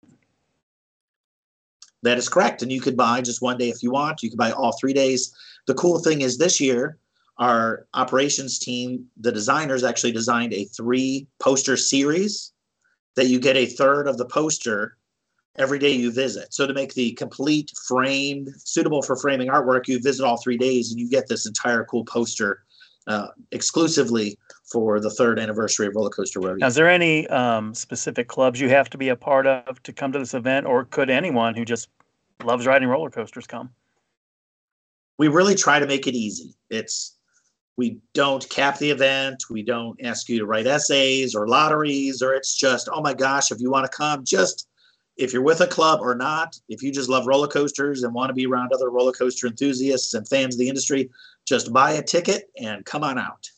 That 2.01 2.17
is 2.17 2.29
correct. 2.29 2.61
And 2.61 2.71
you 2.71 2.81
could 2.81 2.97
buy 2.97 3.21
just 3.21 3.41
one 3.41 3.57
day 3.57 3.69
if 3.69 3.81
you 3.81 3.91
want. 3.91 4.21
You 4.21 4.29
could 4.29 4.37
buy 4.37 4.51
all 4.51 4.77
three 4.79 4.93
days. 4.93 5.33
The 5.67 5.73
cool 5.73 5.99
thing 5.99 6.21
is 6.21 6.37
this 6.37 6.59
year, 6.61 6.97
our 7.37 7.87
operations 7.93 8.59
team, 8.59 9.05
the 9.17 9.31
designers 9.31 9.83
actually 9.83 10.11
designed 10.11 10.53
a 10.53 10.65
three 10.65 11.27
poster 11.39 11.77
series 11.77 12.53
that 13.15 13.27
you 13.27 13.39
get 13.39 13.55
a 13.55 13.65
third 13.65 14.07
of 14.07 14.17
the 14.17 14.25
poster 14.25 14.97
every 15.57 15.79
day 15.79 15.91
you 15.91 16.11
visit. 16.11 16.53
So 16.53 16.67
to 16.67 16.73
make 16.73 16.93
the 16.93 17.13
complete 17.13 17.71
framed, 17.87 18.49
suitable 18.57 19.01
for 19.01 19.15
framing 19.15 19.47
artwork, 19.47 19.87
you 19.87 19.99
visit 19.99 20.25
all 20.25 20.37
three 20.37 20.57
days 20.57 20.91
and 20.91 20.99
you 20.99 21.09
get 21.09 21.27
this 21.27 21.45
entire 21.45 21.85
cool 21.85 22.03
poster 22.05 22.63
uh, 23.07 23.27
exclusively 23.51 24.37
for 24.71 24.99
the 24.99 25.09
third 25.09 25.39
anniversary 25.39 25.87
of 25.87 25.95
Roller 25.95 26.09
Coaster 26.09 26.39
Rodeo. 26.39 26.57
Now, 26.57 26.67
is 26.67 26.75
there 26.75 26.89
any 26.89 27.27
um, 27.27 27.73
specific 27.73 28.27
clubs 28.27 28.59
you 28.59 28.69
have 28.69 28.89
to 28.89 28.97
be 28.97 29.09
a 29.09 29.15
part 29.15 29.45
of 29.47 29.81
to 29.83 29.93
come 29.93 30.11
to 30.11 30.19
this 30.19 30.33
event, 30.33 30.65
or 30.65 30.85
could 30.85 31.09
anyone 31.09 31.55
who 31.55 31.65
just 31.65 31.89
loves 32.43 32.65
riding 32.65 32.89
roller 32.89 33.11
coasters 33.11 33.45
come? 33.45 33.69
We 35.17 35.27
really 35.27 35.55
try 35.55 35.79
to 35.79 35.85
make 35.85 36.07
it 36.07 36.15
easy. 36.15 36.55
It's 36.69 37.14
we 37.77 37.97
don't 38.13 38.47
cap 38.49 38.77
the 38.77 38.89
event. 38.91 39.43
We 39.49 39.63
don't 39.63 39.99
ask 40.03 40.29
you 40.29 40.39
to 40.39 40.45
write 40.45 40.67
essays 40.67 41.35
or 41.35 41.47
lotteries, 41.47 42.21
or 42.21 42.33
it's 42.33 42.55
just, 42.55 42.89
oh 42.91 43.01
my 43.01 43.13
gosh, 43.13 43.51
if 43.51 43.59
you 43.59 43.69
want 43.69 43.89
to 43.89 43.97
come, 43.97 44.23
just 44.23 44.67
if 45.17 45.33
you're 45.33 45.41
with 45.41 45.61
a 45.61 45.67
club 45.67 45.99
or 46.01 46.15
not, 46.15 46.57
if 46.69 46.81
you 46.83 46.91
just 46.91 47.09
love 47.09 47.27
roller 47.27 47.47
coasters 47.47 48.03
and 48.03 48.13
want 48.13 48.29
to 48.29 48.33
be 48.33 48.45
around 48.45 48.71
other 48.73 48.89
roller 48.89 49.11
coaster 49.11 49.47
enthusiasts 49.47 50.13
and 50.13 50.27
fans 50.27 50.55
of 50.55 50.59
the 50.59 50.67
industry, 50.67 51.09
just 51.45 51.71
buy 51.71 51.91
a 51.91 52.03
ticket 52.03 52.49
and 52.57 52.85
come 52.85 53.03
on 53.03 53.17
out. 53.17 53.49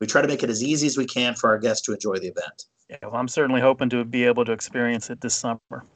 We 0.00 0.06
try 0.06 0.20
to 0.20 0.28
make 0.28 0.42
it 0.42 0.50
as 0.50 0.62
easy 0.62 0.86
as 0.86 0.98
we 0.98 1.06
can 1.06 1.34
for 1.34 1.48
our 1.48 1.58
guests 1.58 1.86
to 1.86 1.92
enjoy 1.92 2.18
the 2.18 2.28
event. 2.28 2.64
Yeah, 2.90 2.98
well, 3.02 3.16
I'm 3.16 3.28
certainly 3.28 3.62
hoping 3.62 3.88
to 3.90 4.04
be 4.04 4.24
able 4.24 4.44
to 4.44 4.52
experience 4.52 5.08
it 5.08 5.20
this 5.20 5.34
summer. 5.34 5.86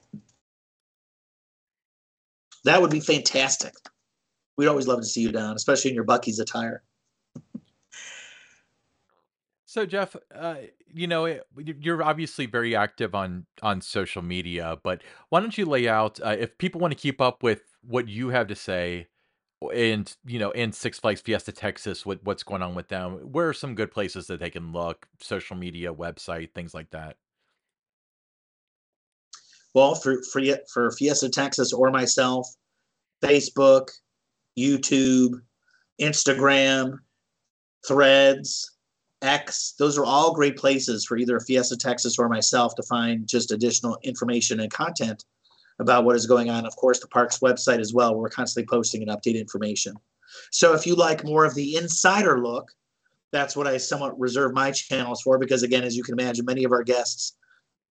That 2.65 2.81
would 2.81 2.91
be 2.91 3.01
fantastic. 3.01 3.75
We'd 4.57 4.69
always 4.69 4.89
love 4.89 5.01
to 5.01 5.07
see 5.07 5.21
you 5.21 5.33
down, 5.33 5.55
especially 5.57 5.91
in 5.91 5.95
your 5.95 6.05
Buc-ee's 6.05 6.39
attire. 6.39 6.83
So 9.69 9.85
Jeff, 9.85 10.17
uh, 10.35 10.55
you 10.95 11.07
know, 11.07 11.27
eh, 11.27 11.41
you're 11.59 12.03
obviously 12.03 12.47
very 12.47 12.75
active 12.75 13.15
on 13.15 13.45
on 13.61 13.83
social 13.83 14.23
media, 14.23 14.79
but 14.83 15.03
why 15.29 15.41
don't 15.41 15.59
you 15.59 15.67
lay 15.67 15.87
out 15.87 16.19
uh, 16.25 16.35
if 16.39 16.57
people 16.57 16.81
want 16.81 16.93
to 16.93 16.99
keep 16.99 17.21
up 17.21 17.43
with 17.43 17.61
what 17.83 18.09
you 18.09 18.31
have 18.31 18.47
to 18.47 18.55
say 18.55 19.09
and 19.75 20.17
you 20.25 20.39
know 20.39 20.53
in 20.53 20.73
Six 20.73 20.99
Flags 20.99 21.21
Fiesta 21.21 21.53
Texas 21.53 22.07
what 22.07 22.21
what's 22.25 22.43
going 22.43 22.63
on 22.63 22.75
with 22.75 22.89
them 22.89 23.19
where 23.31 23.47
are 23.47 23.53
some 23.53 23.75
good 23.75 23.91
places 23.91 24.27
that 24.29 24.41
they 24.41 24.49
can 24.49 24.73
look 24.73 25.07
social 25.21 25.55
media 25.55 25.93
website 25.93 26.55
things 26.55 26.73
like 26.73 26.89
that? 26.93 27.19
Well 29.75 29.97
for 29.97 30.23
for, 30.33 30.41
for 30.73 30.93
Fiesta 30.93 31.29
Texas 31.29 31.75
or 31.75 31.91
myself 31.91 32.49
Facebook 33.23 33.89
YouTube 34.59 35.43
Instagram 36.01 37.01
threads 37.87 38.78
X, 39.23 39.75
those 39.79 39.99
are 39.99 40.05
all 40.05 40.33
great 40.33 40.57
places 40.57 41.05
for 41.05 41.17
either 41.17 41.41
Fiesta 41.41 41.77
Texas 41.77 42.19
or 42.19 42.29
myself 42.29 42.75
to 42.77 42.83
find 42.85 43.27
just 43.27 43.51
additional 43.51 43.99
information 44.03 44.61
and 44.61 44.71
content 44.71 45.25
about 45.81 46.05
what 46.05 46.17
is 46.17 46.27
going 46.27 46.51
on. 46.51 46.67
Of 46.67 46.77
course, 46.77 47.01
the 47.01 47.09
park's 47.09 47.39
website 47.39 47.81
as 47.81 47.93
well. 47.93 48.15
We're 48.15 48.29
constantly 48.29 48.69
posting 48.69 49.03
and 49.03 49.11
updated 49.11 49.41
information. 49.41 49.95
So 50.51 50.75
if 50.75 50.87
you 50.87 50.95
like 50.95 51.25
more 51.25 51.45
of 51.45 51.55
the 51.55 51.77
insider 51.77 52.41
look, 52.41 52.71
that's 53.33 53.57
what 53.57 53.67
I 53.67 53.77
somewhat 53.77 54.19
reserve 54.19 54.55
my 54.55 54.71
channels 54.71 55.23
for 55.23 55.39
because, 55.39 55.63
again, 55.63 55.85
as 55.85 55.97
you 55.97 56.03
can 56.03 56.19
imagine, 56.19 56.45
many 56.45 56.65
of 56.65 56.73
our 56.73 56.83
guests 56.83 57.37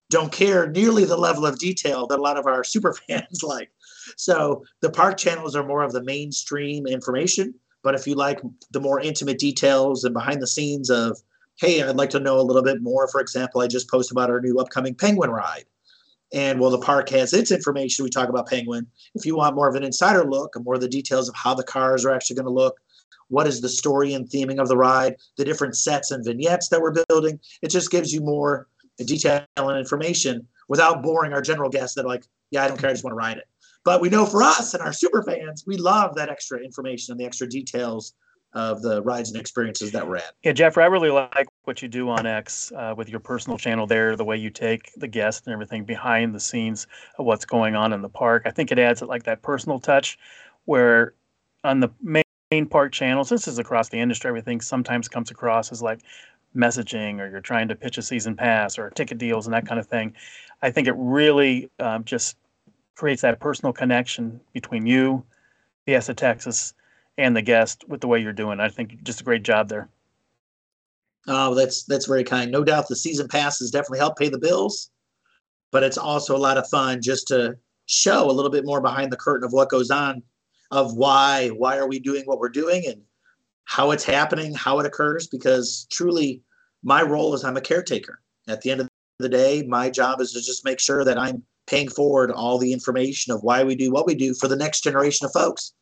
don't 0.10 0.32
care 0.32 0.70
nearly 0.70 1.04
the 1.06 1.18
level 1.18 1.46
of 1.46 1.60
detail 1.60 2.08
that 2.08 2.20
a 2.20 2.22
lot 2.22 2.38
of 2.38 2.46
our 2.46 2.64
super 2.64 2.94
fans 2.94 3.44
like. 3.44 3.70
So 4.16 4.64
the 4.82 4.90
park 4.90 5.18
channels 5.18 5.56
are 5.56 5.66
more 5.66 5.84
of 5.84 5.92
the 5.92 6.04
mainstream 6.04 6.88
information 6.88 7.54
but 7.84 7.96
if 7.96 8.08
you 8.08 8.16
like 8.16 8.40
the 8.72 8.80
more 8.80 9.00
intimate 9.00 9.40
details 9.40 10.04
and 10.04 10.14
behind 10.14 10.42
the 10.42 10.48
scenes 10.48 10.90
of, 10.90 11.20
hey, 11.60 11.82
I'd 11.82 11.96
like 11.96 12.10
to 12.12 12.20
know 12.20 12.40
a 12.40 12.42
little 12.42 12.64
bit 12.64 12.82
more. 12.82 13.08
For 13.08 13.22
example, 13.22 13.62
I 13.62 13.68
just 13.68 13.90
posted 13.90 14.16
about 14.16 14.30
our 14.30 14.42
new 14.42 14.60
upcoming 14.60 14.96
Penguin 14.96 15.32
ride. 15.32 15.66
And 16.34 16.60
while 16.60 16.72
the 16.72 16.80
park 16.80 17.10
has 17.10 17.34
its 17.34 17.52
information. 17.52 18.04
We 18.04 18.10
talk 18.10 18.30
about 18.30 18.48
Penguin. 18.48 18.86
If 19.16 19.26
you 19.26 19.38
want 19.38 19.56
more 19.56 19.70
of 19.70 19.76
an 19.76 19.84
insider 19.84 20.26
look 20.26 20.56
and 20.56 20.66
more 20.66 20.76
of 20.76 20.82
the 20.82 20.90
details 20.90 21.30
of 21.30 21.36
how 21.36 21.54
the 21.54 21.64
cars 21.64 22.06
are 22.06 22.14
actually 22.14 22.36
going 22.36 22.48
to 22.48 22.52
look, 22.52 22.80
what 23.30 23.48
is 23.48 23.62
the 23.62 23.70
story 23.70 24.14
and 24.14 24.28
theming 24.30 24.60
of 24.60 24.68
the 24.68 24.78
ride, 24.78 25.16
the 25.38 25.46
different 25.46 25.76
sets 25.76 26.12
and 26.12 26.26
vignettes 26.26 26.70
that 26.70 26.82
we're 26.82 27.04
building, 27.08 27.40
it 27.62 27.70
just 27.70 27.92
gives 27.92 28.14
you 28.14 28.22
more 28.22 28.68
detail 29.06 29.46
and 29.58 29.78
information 29.78 30.48
without 30.68 31.04
boring 31.04 31.34
our 31.34 31.42
general 31.42 31.70
guests 31.70 31.96
that 31.96 32.06
are 32.06 32.10
like, 32.10 32.26
yeah, 32.52 32.64
I 32.64 32.68
don't 32.68 32.78
care, 32.78 32.90
I 32.90 32.94
just 32.94 33.04
want 33.04 33.14
to 33.14 33.18
ride 33.18 33.38
it. 33.38 33.48
But 33.88 34.02
we 34.02 34.10
know 34.10 34.26
for 34.26 34.44
us 34.44 34.74
and 34.74 34.84
our 34.84 34.92
super 34.92 35.24
fans, 35.24 35.64
we 35.66 35.78
love 35.78 36.14
that 36.16 36.28
extra 36.28 36.60
information 36.60 37.14
and 37.14 37.20
the 37.22 37.24
extra 37.24 37.48
details 37.48 38.16
of 38.52 38.82
the 38.82 39.02
rides 39.02 39.32
and 39.32 39.40
experiences 39.40 39.94
that 39.94 40.06
we're 40.06 40.18
at. 40.18 40.34
Yeah, 40.44 40.52
Jeffrey, 40.52 40.84
I 40.84 40.88
really 40.88 41.10
like 41.10 41.48
what 41.64 41.82
you 41.82 41.88
do 41.88 42.10
on 42.10 42.26
X 42.26 42.74
uh, 42.76 42.94
with 42.98 43.08
your 43.08 43.22
personal 43.22 43.58
channel 43.58 43.88
there, 43.88 44.18
the 44.18 44.26
way 44.26 44.36
you 44.36 44.50
take 44.50 44.92
the 44.98 45.08
guests 45.08 45.48
and 45.48 45.54
everything 45.54 45.86
behind 45.86 46.36
the 46.36 46.40
scenes 46.42 46.86
of 47.18 47.26
what's 47.26 47.46
going 47.46 47.78
on 47.78 47.94
in 47.94 48.02
the 48.02 48.10
park. 48.10 48.44
I 48.46 48.52
think 48.52 48.74
it 48.74 48.78
adds 48.78 49.02
like 49.02 49.24
that 49.24 49.42
personal 49.42 49.80
touch 49.80 50.20
where 50.66 51.14
on 51.64 51.80
the 51.80 51.88
main 52.02 52.66
park 52.70 52.92
channels, 52.92 53.30
this 53.30 53.48
is 53.48 53.58
across 53.58 53.88
the 53.88 54.02
industry, 54.02 54.28
everything 54.28 54.60
sometimes 54.60 55.08
comes 55.08 55.32
across 55.32 55.72
as 55.72 55.82
like 55.82 56.02
messaging 56.54 57.22
or 57.22 57.30
you're 57.30 57.40
trying 57.40 57.70
to 57.70 57.76
pitch 57.76 57.98
a 57.98 58.02
season 58.02 58.36
pass 58.36 58.78
or 58.78 58.90
ticket 58.90 59.18
deals 59.18 59.48
and 59.48 59.54
that 59.54 59.66
kind 59.66 59.80
of 59.80 59.88
thing. 59.88 60.14
I 60.62 60.72
think 60.72 60.90
it 60.90 60.96
really 60.98 61.70
um, 61.80 62.04
just 62.04 62.36
creates 62.98 63.22
that 63.22 63.40
personal 63.40 63.72
connection 63.72 64.42
between 64.54 64.86
you, 64.86 65.24
Fiesta 65.86 66.14
Texas, 66.14 66.74
and 67.18 67.36
the 67.36 67.42
guest 67.42 67.86
with 67.88 68.02
the 68.02 68.08
way 68.08 68.20
you're 68.20 68.34
doing. 68.34 68.60
I 68.60 68.70
think 68.70 69.04
just 69.04 69.22
a 69.22 69.24
great 69.24 69.44
job 69.44 69.70
there. 69.70 69.88
Oh, 71.28 71.54
that's 71.54 71.84
that's 71.84 72.08
very 72.08 72.24
kind. 72.24 72.52
No 72.52 72.64
doubt 72.64 72.88
the 72.88 72.96
season 72.96 73.28
passes 73.28 73.72
definitely 73.72 74.00
help 74.00 74.18
pay 74.18 74.30
the 74.30 74.40
bills, 74.40 74.90
but 75.72 75.84
it's 75.84 75.98
also 75.98 76.36
a 76.36 76.38
lot 76.38 76.58
of 76.58 76.68
fun 76.70 77.02
just 77.02 77.28
to 77.28 77.58
show 77.86 78.30
a 78.30 78.32
little 78.32 78.52
bit 78.52 78.66
more 78.66 78.82
behind 78.82 79.12
the 79.12 79.18
curtain 79.18 79.46
of 79.46 79.54
what 79.54 79.70
goes 79.70 79.92
on, 79.92 80.24
of 80.72 80.96
why 80.96 81.50
why 81.50 81.78
are 81.78 81.88
we 81.88 82.00
doing 82.00 82.24
what 82.26 82.40
we're 82.40 82.50
doing 82.50 82.84
and 82.88 83.02
how 83.66 83.92
it's 83.92 84.06
happening, 84.06 84.54
how 84.54 84.80
it 84.80 84.86
occurs. 84.86 85.28
Because 85.28 85.86
truly, 85.92 86.42
my 86.84 87.02
role 87.02 87.34
is 87.36 87.44
I'm 87.44 87.58
a 87.58 87.62
caretaker. 87.62 88.22
At 88.48 88.62
the 88.62 88.72
end 88.72 88.82
of 88.82 88.88
the 89.20 89.30
day, 89.30 89.64
my 89.64 89.90
job 89.90 90.22
is 90.22 90.32
to 90.32 90.42
just 90.42 90.64
make 90.64 90.80
sure 90.80 91.04
that 91.04 91.18
I'm 91.18 91.44
paying 91.68 91.90
forward 91.90 92.32
all 92.32 92.58
the 92.58 92.74
information 92.74 93.34
of 93.34 93.44
why 93.44 93.64
we 93.64 93.76
do 93.76 93.92
what 93.92 94.08
we 94.08 94.16
do 94.16 94.34
for 94.34 94.48
the 94.48 94.56
next 94.56 94.82
generation 94.82 95.26
of 95.26 95.32
folks 95.34 95.74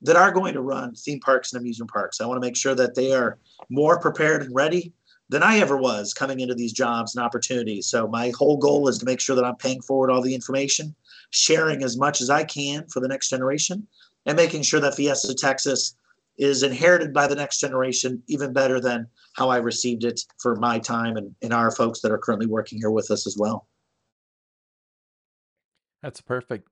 that 0.00 0.16
are 0.16 0.32
going 0.32 0.54
to 0.54 0.62
run 0.62 0.94
theme 0.94 1.20
parks 1.20 1.52
and 1.52 1.60
amusement 1.60 1.90
parks. 1.90 2.20
I 2.20 2.26
want 2.26 2.40
to 2.40 2.46
make 2.46 2.56
sure 2.56 2.74
that 2.74 2.94
they 2.94 3.12
are 3.12 3.38
more 3.68 4.00
prepared 4.00 4.42
and 4.42 4.54
ready 4.54 4.92
than 5.28 5.42
I 5.42 5.58
ever 5.58 5.76
was 5.76 6.12
coming 6.12 6.40
into 6.40 6.54
these 6.54 6.72
jobs 6.72 7.14
and 7.14 7.24
opportunities. 7.24 7.86
So 7.86 8.06
my 8.06 8.32
whole 8.36 8.56
goal 8.56 8.88
is 8.88 8.98
to 8.98 9.06
make 9.06 9.20
sure 9.20 9.36
that 9.36 9.44
I'm 9.44 9.56
paying 9.56 9.80
forward 9.80 10.10
all 10.10 10.20
the 10.20 10.34
information, 10.34 10.94
sharing 11.30 11.82
as 11.82 11.96
much 11.96 12.20
as 12.20 12.30
I 12.30 12.44
can 12.44 12.86
for 12.88 13.00
the 13.00 13.08
next 13.08 13.30
generation, 13.30 13.86
and 14.26 14.36
making 14.36 14.62
sure 14.62 14.80
that 14.80 14.94
Fiesta 14.94 15.34
Texas 15.34 15.96
is 16.36 16.62
inherited 16.62 17.12
by 17.12 17.26
the 17.26 17.34
next 17.34 17.60
generation 17.60 18.22
even 18.26 18.52
better 18.52 18.80
than 18.80 19.06
how 19.34 19.48
I 19.48 19.58
received 19.58 20.04
it 20.04 20.20
for 20.38 20.56
my 20.56 20.78
time 20.78 21.16
and, 21.16 21.34
and 21.42 21.52
our 21.52 21.70
folks 21.70 22.00
that 22.00 22.12
are 22.12 22.18
currently 22.18 22.46
working 22.46 22.78
here 22.78 22.90
with 22.90 23.10
us 23.10 23.26
as 23.26 23.36
well. 23.38 23.66
That's 26.02 26.20
perfect. 26.20 26.68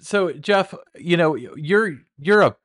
So, 0.00 0.32
Jeff, 0.32 0.74
you 0.96 1.16
know, 1.16 1.34
you're 1.36 1.96
you're 2.18 2.42
a 2.42 2.56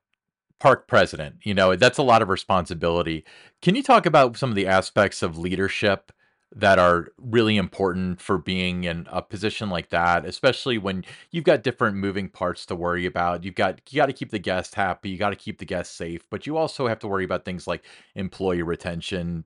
park 0.60 0.88
president. 0.88 1.38
You 1.44 1.54
know, 1.54 1.76
that's 1.76 2.00
a 2.00 2.04
lot 2.04 2.22
of 2.22 2.30
responsibility. 2.30 3.26
Can 3.62 3.76
you 3.76 3.84
talk 3.84 4.06
about 4.06 4.38
some 4.38 4.50
of 4.50 4.56
the 4.56 4.68
aspects 4.68 5.24
of 5.24 5.38
leadership 5.38 6.12
that 6.56 6.80
are 6.80 7.10
really 7.18 7.58
important 7.58 8.22
for 8.22 8.38
being 8.38 8.86
in 8.86 9.08
a 9.12 9.22
position 9.22 9.70
like 9.70 9.90
that, 9.90 10.26
especially 10.26 10.78
when 10.78 11.06
you've 11.32 11.44
got 11.46 11.64
different 11.64 11.98
moving 11.98 12.30
parts 12.30 12.66
to 12.66 12.76
worry 12.76 13.06
about. 13.06 13.44
You've 13.44 13.56
got 13.56 13.82
you 13.94 13.98
got 13.98 14.08
to 14.08 14.14
keep 14.14 14.32
the 14.32 14.40
guest 14.40 14.76
happy, 14.76 15.10
you 15.10 15.18
got 15.18 15.32
to 15.32 15.36
keep 15.36 15.60
the 15.60 15.66
guests 15.66 15.96
safe, 15.96 16.28
but 16.32 16.48
you 16.48 16.58
also 16.58 16.88
have 16.88 17.00
to 17.00 17.08
worry 17.10 17.26
about 17.26 17.46
things 17.46 17.68
like 17.68 17.86
employee 18.16 18.64
retention. 18.64 19.46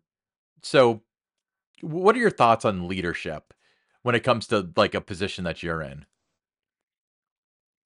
So, 0.63 1.03
what 1.81 2.15
are 2.15 2.19
your 2.19 2.31
thoughts 2.31 2.65
on 2.65 2.87
leadership 2.87 3.53
when 4.03 4.15
it 4.15 4.23
comes 4.23 4.47
to 4.47 4.69
like 4.77 4.95
a 4.95 5.01
position 5.01 5.45
that 5.45 5.63
you're 5.63 5.81
in? 5.81 6.05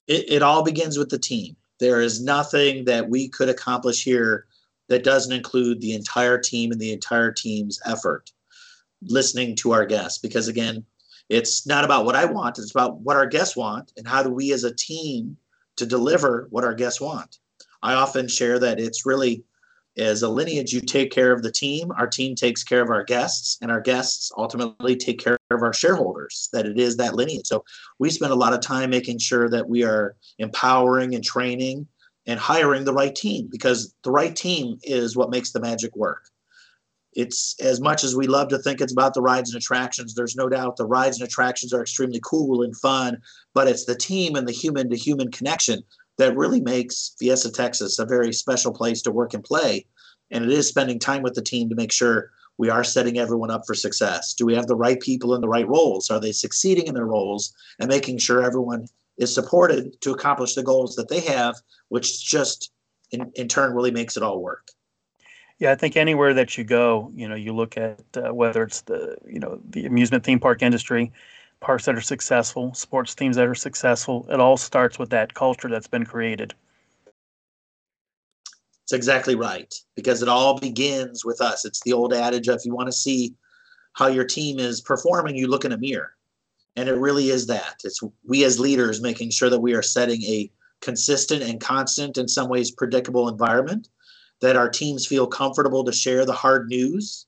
It, 0.06 0.30
it 0.30 0.42
all 0.42 0.62
begins 0.62 0.98
with 0.98 1.08
the 1.08 1.18
team. 1.18 1.56
There 1.80 2.00
is 2.00 2.22
nothing 2.22 2.84
that 2.84 3.08
we 3.08 3.28
could 3.28 3.48
accomplish 3.48 4.04
here 4.04 4.46
that 4.88 5.04
doesn't 5.04 5.32
include 5.32 5.80
the 5.80 5.94
entire 5.94 6.38
team 6.38 6.72
and 6.72 6.80
the 6.80 6.92
entire 6.92 7.32
team's 7.32 7.80
effort 7.86 8.30
listening 9.02 9.56
to 9.56 9.72
our 9.72 9.84
guests 9.84 10.18
because 10.18 10.48
again 10.48 10.84
it's 11.28 11.66
not 11.66 11.84
about 11.84 12.04
what 12.04 12.16
i 12.16 12.24
want 12.24 12.58
it's 12.58 12.70
about 12.70 12.98
what 13.00 13.16
our 13.16 13.26
guests 13.26 13.56
want 13.56 13.92
and 13.96 14.06
how 14.06 14.22
do 14.22 14.30
we 14.30 14.52
as 14.52 14.64
a 14.64 14.74
team 14.74 15.36
to 15.76 15.84
deliver 15.84 16.46
what 16.50 16.64
our 16.64 16.74
guests 16.74 17.00
want 17.00 17.38
i 17.82 17.92
often 17.94 18.26
share 18.26 18.58
that 18.58 18.80
it's 18.80 19.04
really 19.04 19.44
as 19.96 20.22
a 20.22 20.28
lineage 20.28 20.72
you 20.72 20.80
take 20.80 21.10
care 21.10 21.32
of 21.32 21.42
the 21.42 21.52
team 21.52 21.92
our 21.92 22.06
team 22.06 22.34
takes 22.34 22.64
care 22.64 22.82
of 22.82 22.90
our 22.90 23.04
guests 23.04 23.58
and 23.62 23.70
our 23.70 23.80
guests 23.80 24.32
ultimately 24.36 24.96
take 24.96 25.18
care 25.18 25.38
of 25.54 25.62
our 25.62 25.72
shareholders 25.72 26.48
that 26.52 26.66
it 26.66 26.78
is 26.78 26.96
that 26.96 27.14
lineage. 27.14 27.46
So 27.46 27.64
we 27.98 28.10
spend 28.10 28.32
a 28.32 28.36
lot 28.36 28.52
of 28.52 28.60
time 28.60 28.90
making 28.90 29.18
sure 29.18 29.48
that 29.48 29.68
we 29.68 29.84
are 29.84 30.16
empowering 30.38 31.14
and 31.14 31.24
training 31.24 31.86
and 32.26 32.38
hiring 32.38 32.84
the 32.84 32.92
right 32.92 33.14
team 33.14 33.48
because 33.50 33.94
the 34.02 34.10
right 34.10 34.34
team 34.34 34.78
is 34.82 35.16
what 35.16 35.30
makes 35.30 35.52
the 35.52 35.60
magic 35.60 35.94
work. 35.96 36.22
It's 37.12 37.54
as 37.60 37.80
much 37.80 38.02
as 38.02 38.16
we 38.16 38.26
love 38.26 38.48
to 38.48 38.58
think 38.58 38.80
it's 38.80 38.92
about 38.92 39.14
the 39.14 39.22
rides 39.22 39.54
and 39.54 39.62
attractions 39.62 40.14
there's 40.14 40.34
no 40.34 40.48
doubt 40.48 40.76
the 40.76 40.86
rides 40.86 41.20
and 41.20 41.28
attractions 41.28 41.72
are 41.72 41.82
extremely 41.82 42.20
cool 42.24 42.62
and 42.62 42.76
fun 42.76 43.18
but 43.54 43.68
it's 43.68 43.84
the 43.84 43.94
team 43.94 44.34
and 44.34 44.48
the 44.48 44.52
human 44.52 44.90
to 44.90 44.96
human 44.96 45.30
connection 45.30 45.80
that 46.18 46.36
really 46.36 46.60
makes 46.60 47.14
fiesta 47.18 47.50
texas 47.50 47.98
a 47.98 48.06
very 48.06 48.32
special 48.32 48.72
place 48.72 49.02
to 49.02 49.10
work 49.10 49.34
and 49.34 49.44
play. 49.44 49.84
And 50.30 50.44
it 50.44 50.50
is 50.50 50.68
spending 50.68 50.98
time 50.98 51.22
with 51.22 51.34
the 51.34 51.42
team 51.42 51.68
to 51.68 51.74
make 51.74 51.92
sure 51.92 52.30
we 52.56 52.70
are 52.70 52.84
setting 52.84 53.18
everyone 53.18 53.50
up 53.50 53.62
for 53.66 53.74
success. 53.74 54.32
Do 54.32 54.46
we 54.46 54.54
have 54.54 54.66
the 54.66 54.76
right 54.76 55.00
people 55.00 55.34
in 55.34 55.40
the 55.40 55.48
right 55.48 55.68
roles? 55.68 56.10
Are 56.10 56.20
they 56.20 56.32
succeeding 56.32 56.86
in 56.86 56.94
their 56.94 57.06
roles? 57.06 57.52
And 57.78 57.88
making 57.88 58.18
sure 58.18 58.42
everyone 58.42 58.86
is 59.18 59.34
supported 59.34 60.00
to 60.00 60.12
accomplish 60.12 60.54
the 60.54 60.62
goals 60.62 60.96
that 60.96 61.08
they 61.08 61.20
have 61.20 61.56
which 61.88 62.24
just 62.24 62.72
in, 63.10 63.30
in 63.34 63.48
turn 63.48 63.72
really 63.72 63.90
makes 63.90 64.16
it 64.16 64.22
all 64.22 64.40
work. 64.40 64.68
Yeah, 65.58 65.70
I 65.70 65.76
think 65.76 65.96
anywhere 65.96 66.34
that 66.34 66.58
you 66.58 66.64
go, 66.64 67.12
you 67.14 67.28
know, 67.28 67.36
you 67.36 67.54
look 67.54 67.76
at 67.76 68.00
uh, 68.16 68.34
whether 68.34 68.64
it's 68.64 68.80
the, 68.82 69.16
you 69.24 69.38
know, 69.38 69.60
the 69.70 69.86
amusement 69.86 70.24
theme 70.24 70.40
park 70.40 70.62
industry, 70.62 71.12
parks 71.64 71.86
that 71.86 71.96
are 71.96 72.00
successful, 72.02 72.74
sports 72.74 73.14
teams 73.14 73.36
that 73.36 73.48
are 73.48 73.54
successful, 73.54 74.26
it 74.28 74.38
all 74.38 74.58
starts 74.58 74.98
with 74.98 75.10
that 75.10 75.32
culture 75.32 75.68
that's 75.68 75.86
been 75.88 76.04
created. 76.04 76.54
It's 78.82 78.92
exactly 78.92 79.34
right 79.34 79.74
because 79.96 80.20
it 80.20 80.28
all 80.28 80.60
begins 80.60 81.24
with 81.24 81.40
us. 81.40 81.64
It's 81.64 81.80
the 81.80 81.94
old 81.94 82.12
adage 82.12 82.48
of 82.48 82.56
if 82.56 82.66
you 82.66 82.74
want 82.74 82.88
to 82.88 82.92
see 82.92 83.34
how 83.94 84.08
your 84.08 84.24
team 84.24 84.58
is 84.58 84.82
performing, 84.82 85.36
you 85.36 85.46
look 85.46 85.64
in 85.64 85.72
a 85.72 85.78
mirror. 85.78 86.12
And 86.76 86.88
it 86.88 86.96
really 86.96 87.30
is 87.30 87.46
that. 87.46 87.80
It's 87.82 88.00
we 88.26 88.44
as 88.44 88.60
leaders 88.60 89.00
making 89.00 89.30
sure 89.30 89.48
that 89.48 89.60
we 89.60 89.72
are 89.72 89.82
setting 89.82 90.22
a 90.24 90.50
consistent 90.82 91.42
and 91.42 91.60
constant, 91.60 92.18
in 92.18 92.28
some 92.28 92.50
ways, 92.50 92.70
predictable 92.70 93.28
environment 93.28 93.88
that 94.42 94.56
our 94.56 94.68
teams 94.68 95.06
feel 95.06 95.26
comfortable 95.26 95.82
to 95.84 95.92
share 95.92 96.26
the 96.26 96.32
hard 96.34 96.68
news 96.68 97.26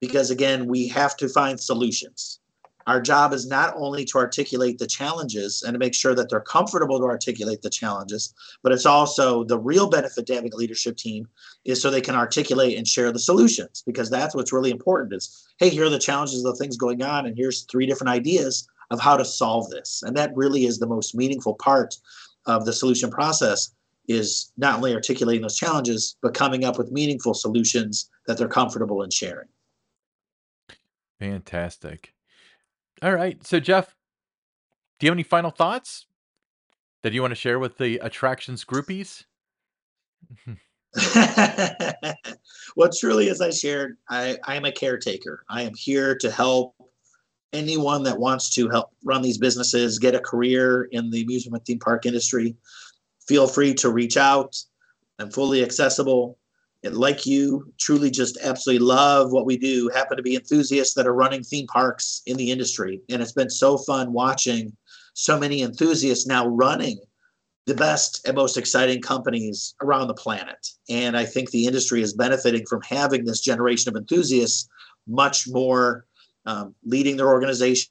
because 0.00 0.30
again 0.30 0.68
we 0.68 0.86
have 0.86 1.16
to 1.16 1.28
find 1.28 1.58
solutions 1.58 2.38
our 2.86 3.00
job 3.00 3.32
is 3.32 3.46
not 3.46 3.74
only 3.76 4.04
to 4.04 4.18
articulate 4.18 4.78
the 4.78 4.86
challenges 4.86 5.62
and 5.62 5.74
to 5.74 5.78
make 5.78 5.94
sure 5.94 6.14
that 6.14 6.28
they're 6.28 6.40
comfortable 6.40 6.98
to 6.98 7.04
articulate 7.04 7.62
the 7.62 7.70
challenges 7.70 8.34
but 8.62 8.72
it's 8.72 8.86
also 8.86 9.44
the 9.44 9.58
real 9.58 9.88
benefit 9.88 10.26
to 10.26 10.34
having 10.34 10.52
a 10.52 10.56
leadership 10.56 10.96
team 10.96 11.26
is 11.64 11.80
so 11.80 11.90
they 11.90 12.00
can 12.00 12.14
articulate 12.14 12.76
and 12.76 12.86
share 12.86 13.12
the 13.12 13.18
solutions 13.18 13.82
because 13.86 14.10
that's 14.10 14.34
what's 14.34 14.52
really 14.52 14.70
important 14.70 15.12
is 15.12 15.46
hey 15.58 15.68
here 15.68 15.84
are 15.84 15.90
the 15.90 15.98
challenges 15.98 16.42
the 16.42 16.54
things 16.56 16.76
going 16.76 17.02
on 17.02 17.26
and 17.26 17.36
here's 17.36 17.62
three 17.62 17.86
different 17.86 18.10
ideas 18.10 18.68
of 18.90 19.00
how 19.00 19.16
to 19.16 19.24
solve 19.24 19.70
this 19.70 20.02
and 20.04 20.16
that 20.16 20.36
really 20.36 20.64
is 20.64 20.78
the 20.78 20.86
most 20.86 21.14
meaningful 21.14 21.54
part 21.54 21.96
of 22.46 22.64
the 22.64 22.72
solution 22.72 23.10
process 23.10 23.72
is 24.08 24.52
not 24.56 24.76
only 24.76 24.94
articulating 24.94 25.42
those 25.42 25.56
challenges, 25.56 26.16
but 26.22 26.34
coming 26.34 26.64
up 26.64 26.78
with 26.78 26.90
meaningful 26.90 27.34
solutions 27.34 28.10
that 28.26 28.36
they're 28.36 28.48
comfortable 28.48 29.02
in 29.02 29.10
sharing. 29.10 29.48
Fantastic. 31.18 32.12
All 33.02 33.12
right. 33.12 33.44
So, 33.44 33.60
Jeff, 33.60 33.96
do 34.98 35.06
you 35.06 35.10
have 35.10 35.16
any 35.16 35.24
final 35.24 35.50
thoughts 35.50 36.06
that 37.02 37.12
you 37.12 37.20
want 37.20 37.32
to 37.32 37.36
share 37.36 37.58
with 37.58 37.78
the 37.78 37.98
attractions 37.98 38.64
groupies? 38.64 39.24
well, 42.76 42.90
truly, 42.96 43.28
as 43.28 43.40
I 43.40 43.50
shared, 43.50 43.96
I, 44.08 44.38
I 44.44 44.54
am 44.56 44.64
a 44.64 44.72
caretaker. 44.72 45.44
I 45.50 45.62
am 45.62 45.74
here 45.74 46.16
to 46.18 46.30
help 46.30 46.76
anyone 47.52 48.04
that 48.04 48.18
wants 48.18 48.50
to 48.50 48.68
help 48.68 48.90
run 49.04 49.20
these 49.20 49.38
businesses 49.38 49.98
get 49.98 50.14
a 50.14 50.20
career 50.20 50.84
in 50.92 51.10
the 51.10 51.22
amusement 51.22 51.66
theme 51.66 51.80
park 51.80 52.06
industry 52.06 52.56
feel 53.26 53.46
free 53.46 53.74
to 53.74 53.90
reach 53.90 54.16
out. 54.16 54.56
I'm 55.18 55.30
fully 55.30 55.62
accessible. 55.62 56.38
Like 56.84 57.26
you, 57.26 57.72
truly 57.78 58.10
just 58.10 58.38
absolutely 58.42 58.84
love 58.84 59.30
what 59.30 59.46
we 59.46 59.56
do. 59.56 59.88
Happen 59.94 60.16
to 60.16 60.22
be 60.22 60.34
enthusiasts 60.34 60.94
that 60.94 61.06
are 61.06 61.14
running 61.14 61.44
theme 61.44 61.66
parks 61.68 62.22
in 62.26 62.36
the 62.36 62.50
industry. 62.50 63.00
And 63.08 63.22
it's 63.22 63.32
been 63.32 63.50
so 63.50 63.78
fun 63.78 64.12
watching 64.12 64.76
so 65.14 65.38
many 65.38 65.62
enthusiasts 65.62 66.26
now 66.26 66.46
running 66.46 66.98
the 67.66 67.74
best 67.74 68.26
and 68.26 68.36
most 68.36 68.56
exciting 68.56 69.00
companies 69.00 69.74
around 69.80 70.08
the 70.08 70.14
planet. 70.14 70.66
And 70.88 71.16
I 71.16 71.24
think 71.24 71.50
the 71.50 71.66
industry 71.66 72.02
is 72.02 72.14
benefiting 72.14 72.66
from 72.66 72.82
having 72.82 73.24
this 73.24 73.40
generation 73.40 73.88
of 73.88 74.00
enthusiasts 74.00 74.68
much 75.06 75.46
more 75.48 76.06
um, 76.46 76.74
leading 76.84 77.16
their 77.16 77.28
organizations 77.28 77.90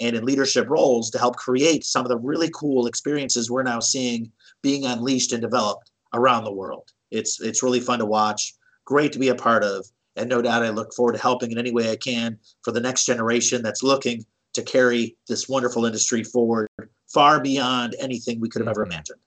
and 0.00 0.16
in 0.16 0.24
leadership 0.24 0.68
roles 0.68 1.10
to 1.10 1.18
help 1.18 1.36
create 1.36 1.84
some 1.84 2.04
of 2.04 2.08
the 2.08 2.18
really 2.18 2.50
cool 2.54 2.86
experiences 2.86 3.50
we're 3.50 3.62
now 3.62 3.80
seeing 3.80 4.30
being 4.62 4.84
unleashed 4.86 5.32
and 5.32 5.42
developed 5.42 5.90
around 6.14 6.44
the 6.44 6.52
world. 6.52 6.90
It's 7.10 7.40
it's 7.40 7.62
really 7.62 7.80
fun 7.80 7.98
to 8.00 8.06
watch, 8.06 8.54
great 8.84 9.12
to 9.12 9.18
be 9.18 9.28
a 9.28 9.34
part 9.34 9.62
of, 9.62 9.86
and 10.16 10.28
no 10.28 10.42
doubt 10.42 10.62
I 10.62 10.70
look 10.70 10.92
forward 10.94 11.14
to 11.14 11.22
helping 11.22 11.52
in 11.52 11.58
any 11.58 11.72
way 11.72 11.90
I 11.90 11.96
can 11.96 12.38
for 12.62 12.72
the 12.72 12.80
next 12.80 13.06
generation 13.06 13.62
that's 13.62 13.82
looking 13.82 14.24
to 14.54 14.62
carry 14.62 15.16
this 15.28 15.48
wonderful 15.48 15.84
industry 15.84 16.24
forward 16.24 16.68
far 17.08 17.40
beyond 17.40 17.94
anything 18.00 18.40
we 18.40 18.48
could 18.48 18.60
have 18.60 18.68
ever 18.68 18.84
mm-hmm. 18.84 18.92
imagined. 18.92 19.20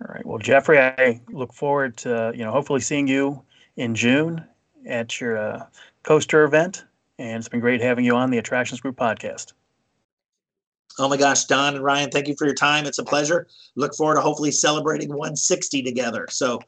All 0.00 0.12
right. 0.12 0.26
Well, 0.26 0.38
Jeffrey, 0.38 0.78
I 0.78 1.20
look 1.30 1.54
forward 1.54 1.96
to 1.98 2.32
you 2.34 2.44
know 2.44 2.50
hopefully 2.50 2.80
seeing 2.80 3.06
you 3.08 3.42
in 3.76 3.94
June 3.94 4.44
at 4.86 5.20
your 5.20 5.38
uh, 5.38 5.66
coaster 6.02 6.44
event, 6.44 6.84
and 7.18 7.38
it's 7.38 7.48
been 7.48 7.60
great 7.60 7.80
having 7.80 8.04
you 8.04 8.14
on 8.14 8.30
the 8.30 8.38
Attractions 8.38 8.80
Group 8.80 8.96
podcast. 8.96 9.52
Oh 10.98 11.08
my 11.08 11.16
gosh, 11.16 11.44
Don 11.44 11.74
and 11.74 11.84
Ryan, 11.84 12.10
thank 12.10 12.28
you 12.28 12.36
for 12.36 12.44
your 12.44 12.54
time. 12.54 12.86
It's 12.86 12.98
a 12.98 13.04
pleasure. 13.04 13.48
Look 13.74 13.94
forward 13.94 14.14
to 14.16 14.20
hopefully 14.20 14.52
celebrating 14.52 15.08
160 15.08 15.82
together. 15.82 16.26
So 16.30 16.60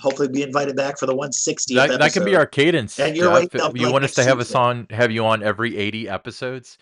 hopefully 0.00 0.28
be 0.28 0.42
invited 0.42 0.76
back 0.76 0.98
for 0.98 1.06
the 1.06 1.14
160. 1.14 1.74
that, 1.76 1.98
that 1.98 2.12
can 2.12 2.24
be 2.24 2.34
our 2.34 2.46
cadence. 2.46 2.98
And 2.98 3.16
you're 3.16 3.30
right. 3.30 3.48
You 3.74 3.92
want 3.92 4.04
us 4.04 4.14
to 4.14 4.24
have 4.24 4.40
us 4.40 4.54
on, 4.54 4.86
have 4.90 5.12
you 5.12 5.24
on 5.24 5.42
every 5.42 5.76
80 5.76 6.08
episodes? 6.08 6.78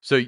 So, 0.00 0.22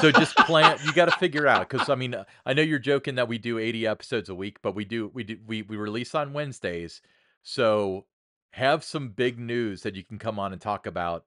so 0.00 0.10
just 0.10 0.36
plan. 0.38 0.78
You 0.84 0.92
got 0.92 1.06
to 1.06 1.18
figure 1.18 1.46
out 1.46 1.68
because 1.68 1.90
I 1.90 1.94
mean, 1.94 2.16
I 2.46 2.54
know 2.54 2.62
you're 2.62 2.78
joking 2.78 3.16
that 3.16 3.28
we 3.28 3.36
do 3.36 3.58
80 3.58 3.86
episodes 3.86 4.28
a 4.28 4.34
week, 4.34 4.58
but 4.62 4.74
we 4.74 4.84
do 4.84 5.10
we 5.12 5.24
do 5.24 5.38
we 5.46 5.62
we 5.62 5.76
release 5.76 6.14
on 6.14 6.32
Wednesdays. 6.32 7.02
So 7.42 8.06
have 8.52 8.84
some 8.84 9.10
big 9.10 9.38
news 9.38 9.82
that 9.82 9.96
you 9.96 10.04
can 10.04 10.18
come 10.18 10.38
on 10.38 10.52
and 10.52 10.60
talk 10.62 10.86
about 10.86 11.24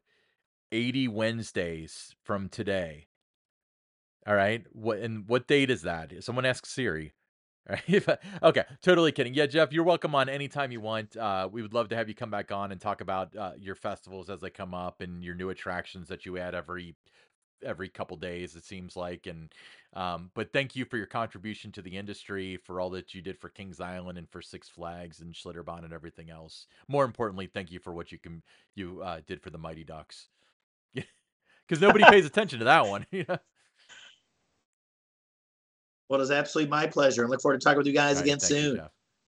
80 0.71 1.09
Wednesdays 1.09 2.15
from 2.23 2.49
today 2.49 3.06
all 4.27 4.35
right. 4.35 4.65
What 4.73 4.99
and 4.99 5.27
what 5.27 5.47
date 5.47 5.69
is 5.71 5.83
that? 5.83 6.13
Someone 6.23 6.45
asks 6.45 6.69
Siri. 6.69 7.13
okay, 8.43 8.63
totally 8.81 9.11
kidding. 9.11 9.33
Yeah, 9.33 9.45
Jeff, 9.45 9.73
you're 9.73 9.83
welcome 9.83 10.15
on 10.15 10.29
anytime 10.29 10.71
you 10.71 10.79
want. 10.79 11.17
Uh, 11.17 11.49
we 11.51 11.61
would 11.61 11.73
love 11.73 11.89
to 11.89 11.97
have 11.97 12.07
you 12.07 12.15
come 12.15 12.31
back 12.31 12.51
on 12.51 12.71
and 12.71 12.79
talk 12.79 13.01
about 13.01 13.35
uh, 13.35 13.51
your 13.59 13.75
festivals 13.75 14.29
as 14.29 14.39
they 14.39 14.49
come 14.49 14.73
up 14.73 15.01
and 15.01 15.23
your 15.23 15.35
new 15.35 15.49
attractions 15.49 16.07
that 16.07 16.25
you 16.25 16.37
add 16.37 16.55
every 16.55 16.95
every 17.65 17.89
couple 17.89 18.15
days. 18.17 18.55
It 18.55 18.63
seems 18.63 18.95
like, 18.95 19.27
and 19.27 19.51
um, 19.93 20.31
but 20.33 20.53
thank 20.53 20.75
you 20.75 20.85
for 20.85 20.97
your 20.97 21.07
contribution 21.07 21.71
to 21.73 21.81
the 21.81 21.97
industry, 21.97 22.57
for 22.57 22.79
all 22.79 22.89
that 22.91 23.13
you 23.13 23.21
did 23.21 23.37
for 23.37 23.49
Kings 23.49 23.81
Island 23.81 24.17
and 24.17 24.29
for 24.29 24.41
Six 24.41 24.69
Flags 24.69 25.19
and 25.21 25.33
Schlitterbahn 25.33 25.83
and 25.83 25.93
everything 25.93 26.29
else. 26.29 26.67
More 26.87 27.03
importantly, 27.05 27.49
thank 27.53 27.71
you 27.71 27.79
for 27.79 27.93
what 27.93 28.11
you 28.11 28.19
can 28.19 28.43
you 28.75 29.01
uh, 29.03 29.21
did 29.27 29.41
for 29.41 29.49
the 29.49 29.57
Mighty 29.57 29.83
Ducks. 29.83 30.27
Because 31.67 31.81
nobody 31.81 32.05
pays 32.09 32.25
attention 32.25 32.59
to 32.59 32.65
that 32.65 32.87
one. 32.87 33.05
Well, 36.09 36.19
it 36.19 36.21
was 36.21 36.31
absolutely 36.31 36.69
my 36.69 36.87
pleasure. 36.87 37.21
and 37.23 37.31
look 37.31 37.41
forward 37.41 37.59
to 37.59 37.63
talking 37.63 37.77
with 37.77 37.87
you 37.87 37.93
guys 37.93 38.17
right, 38.17 38.25
again 38.25 38.37
you, 38.41 38.47
soon. 38.47 38.75
Jeff. 38.77 38.91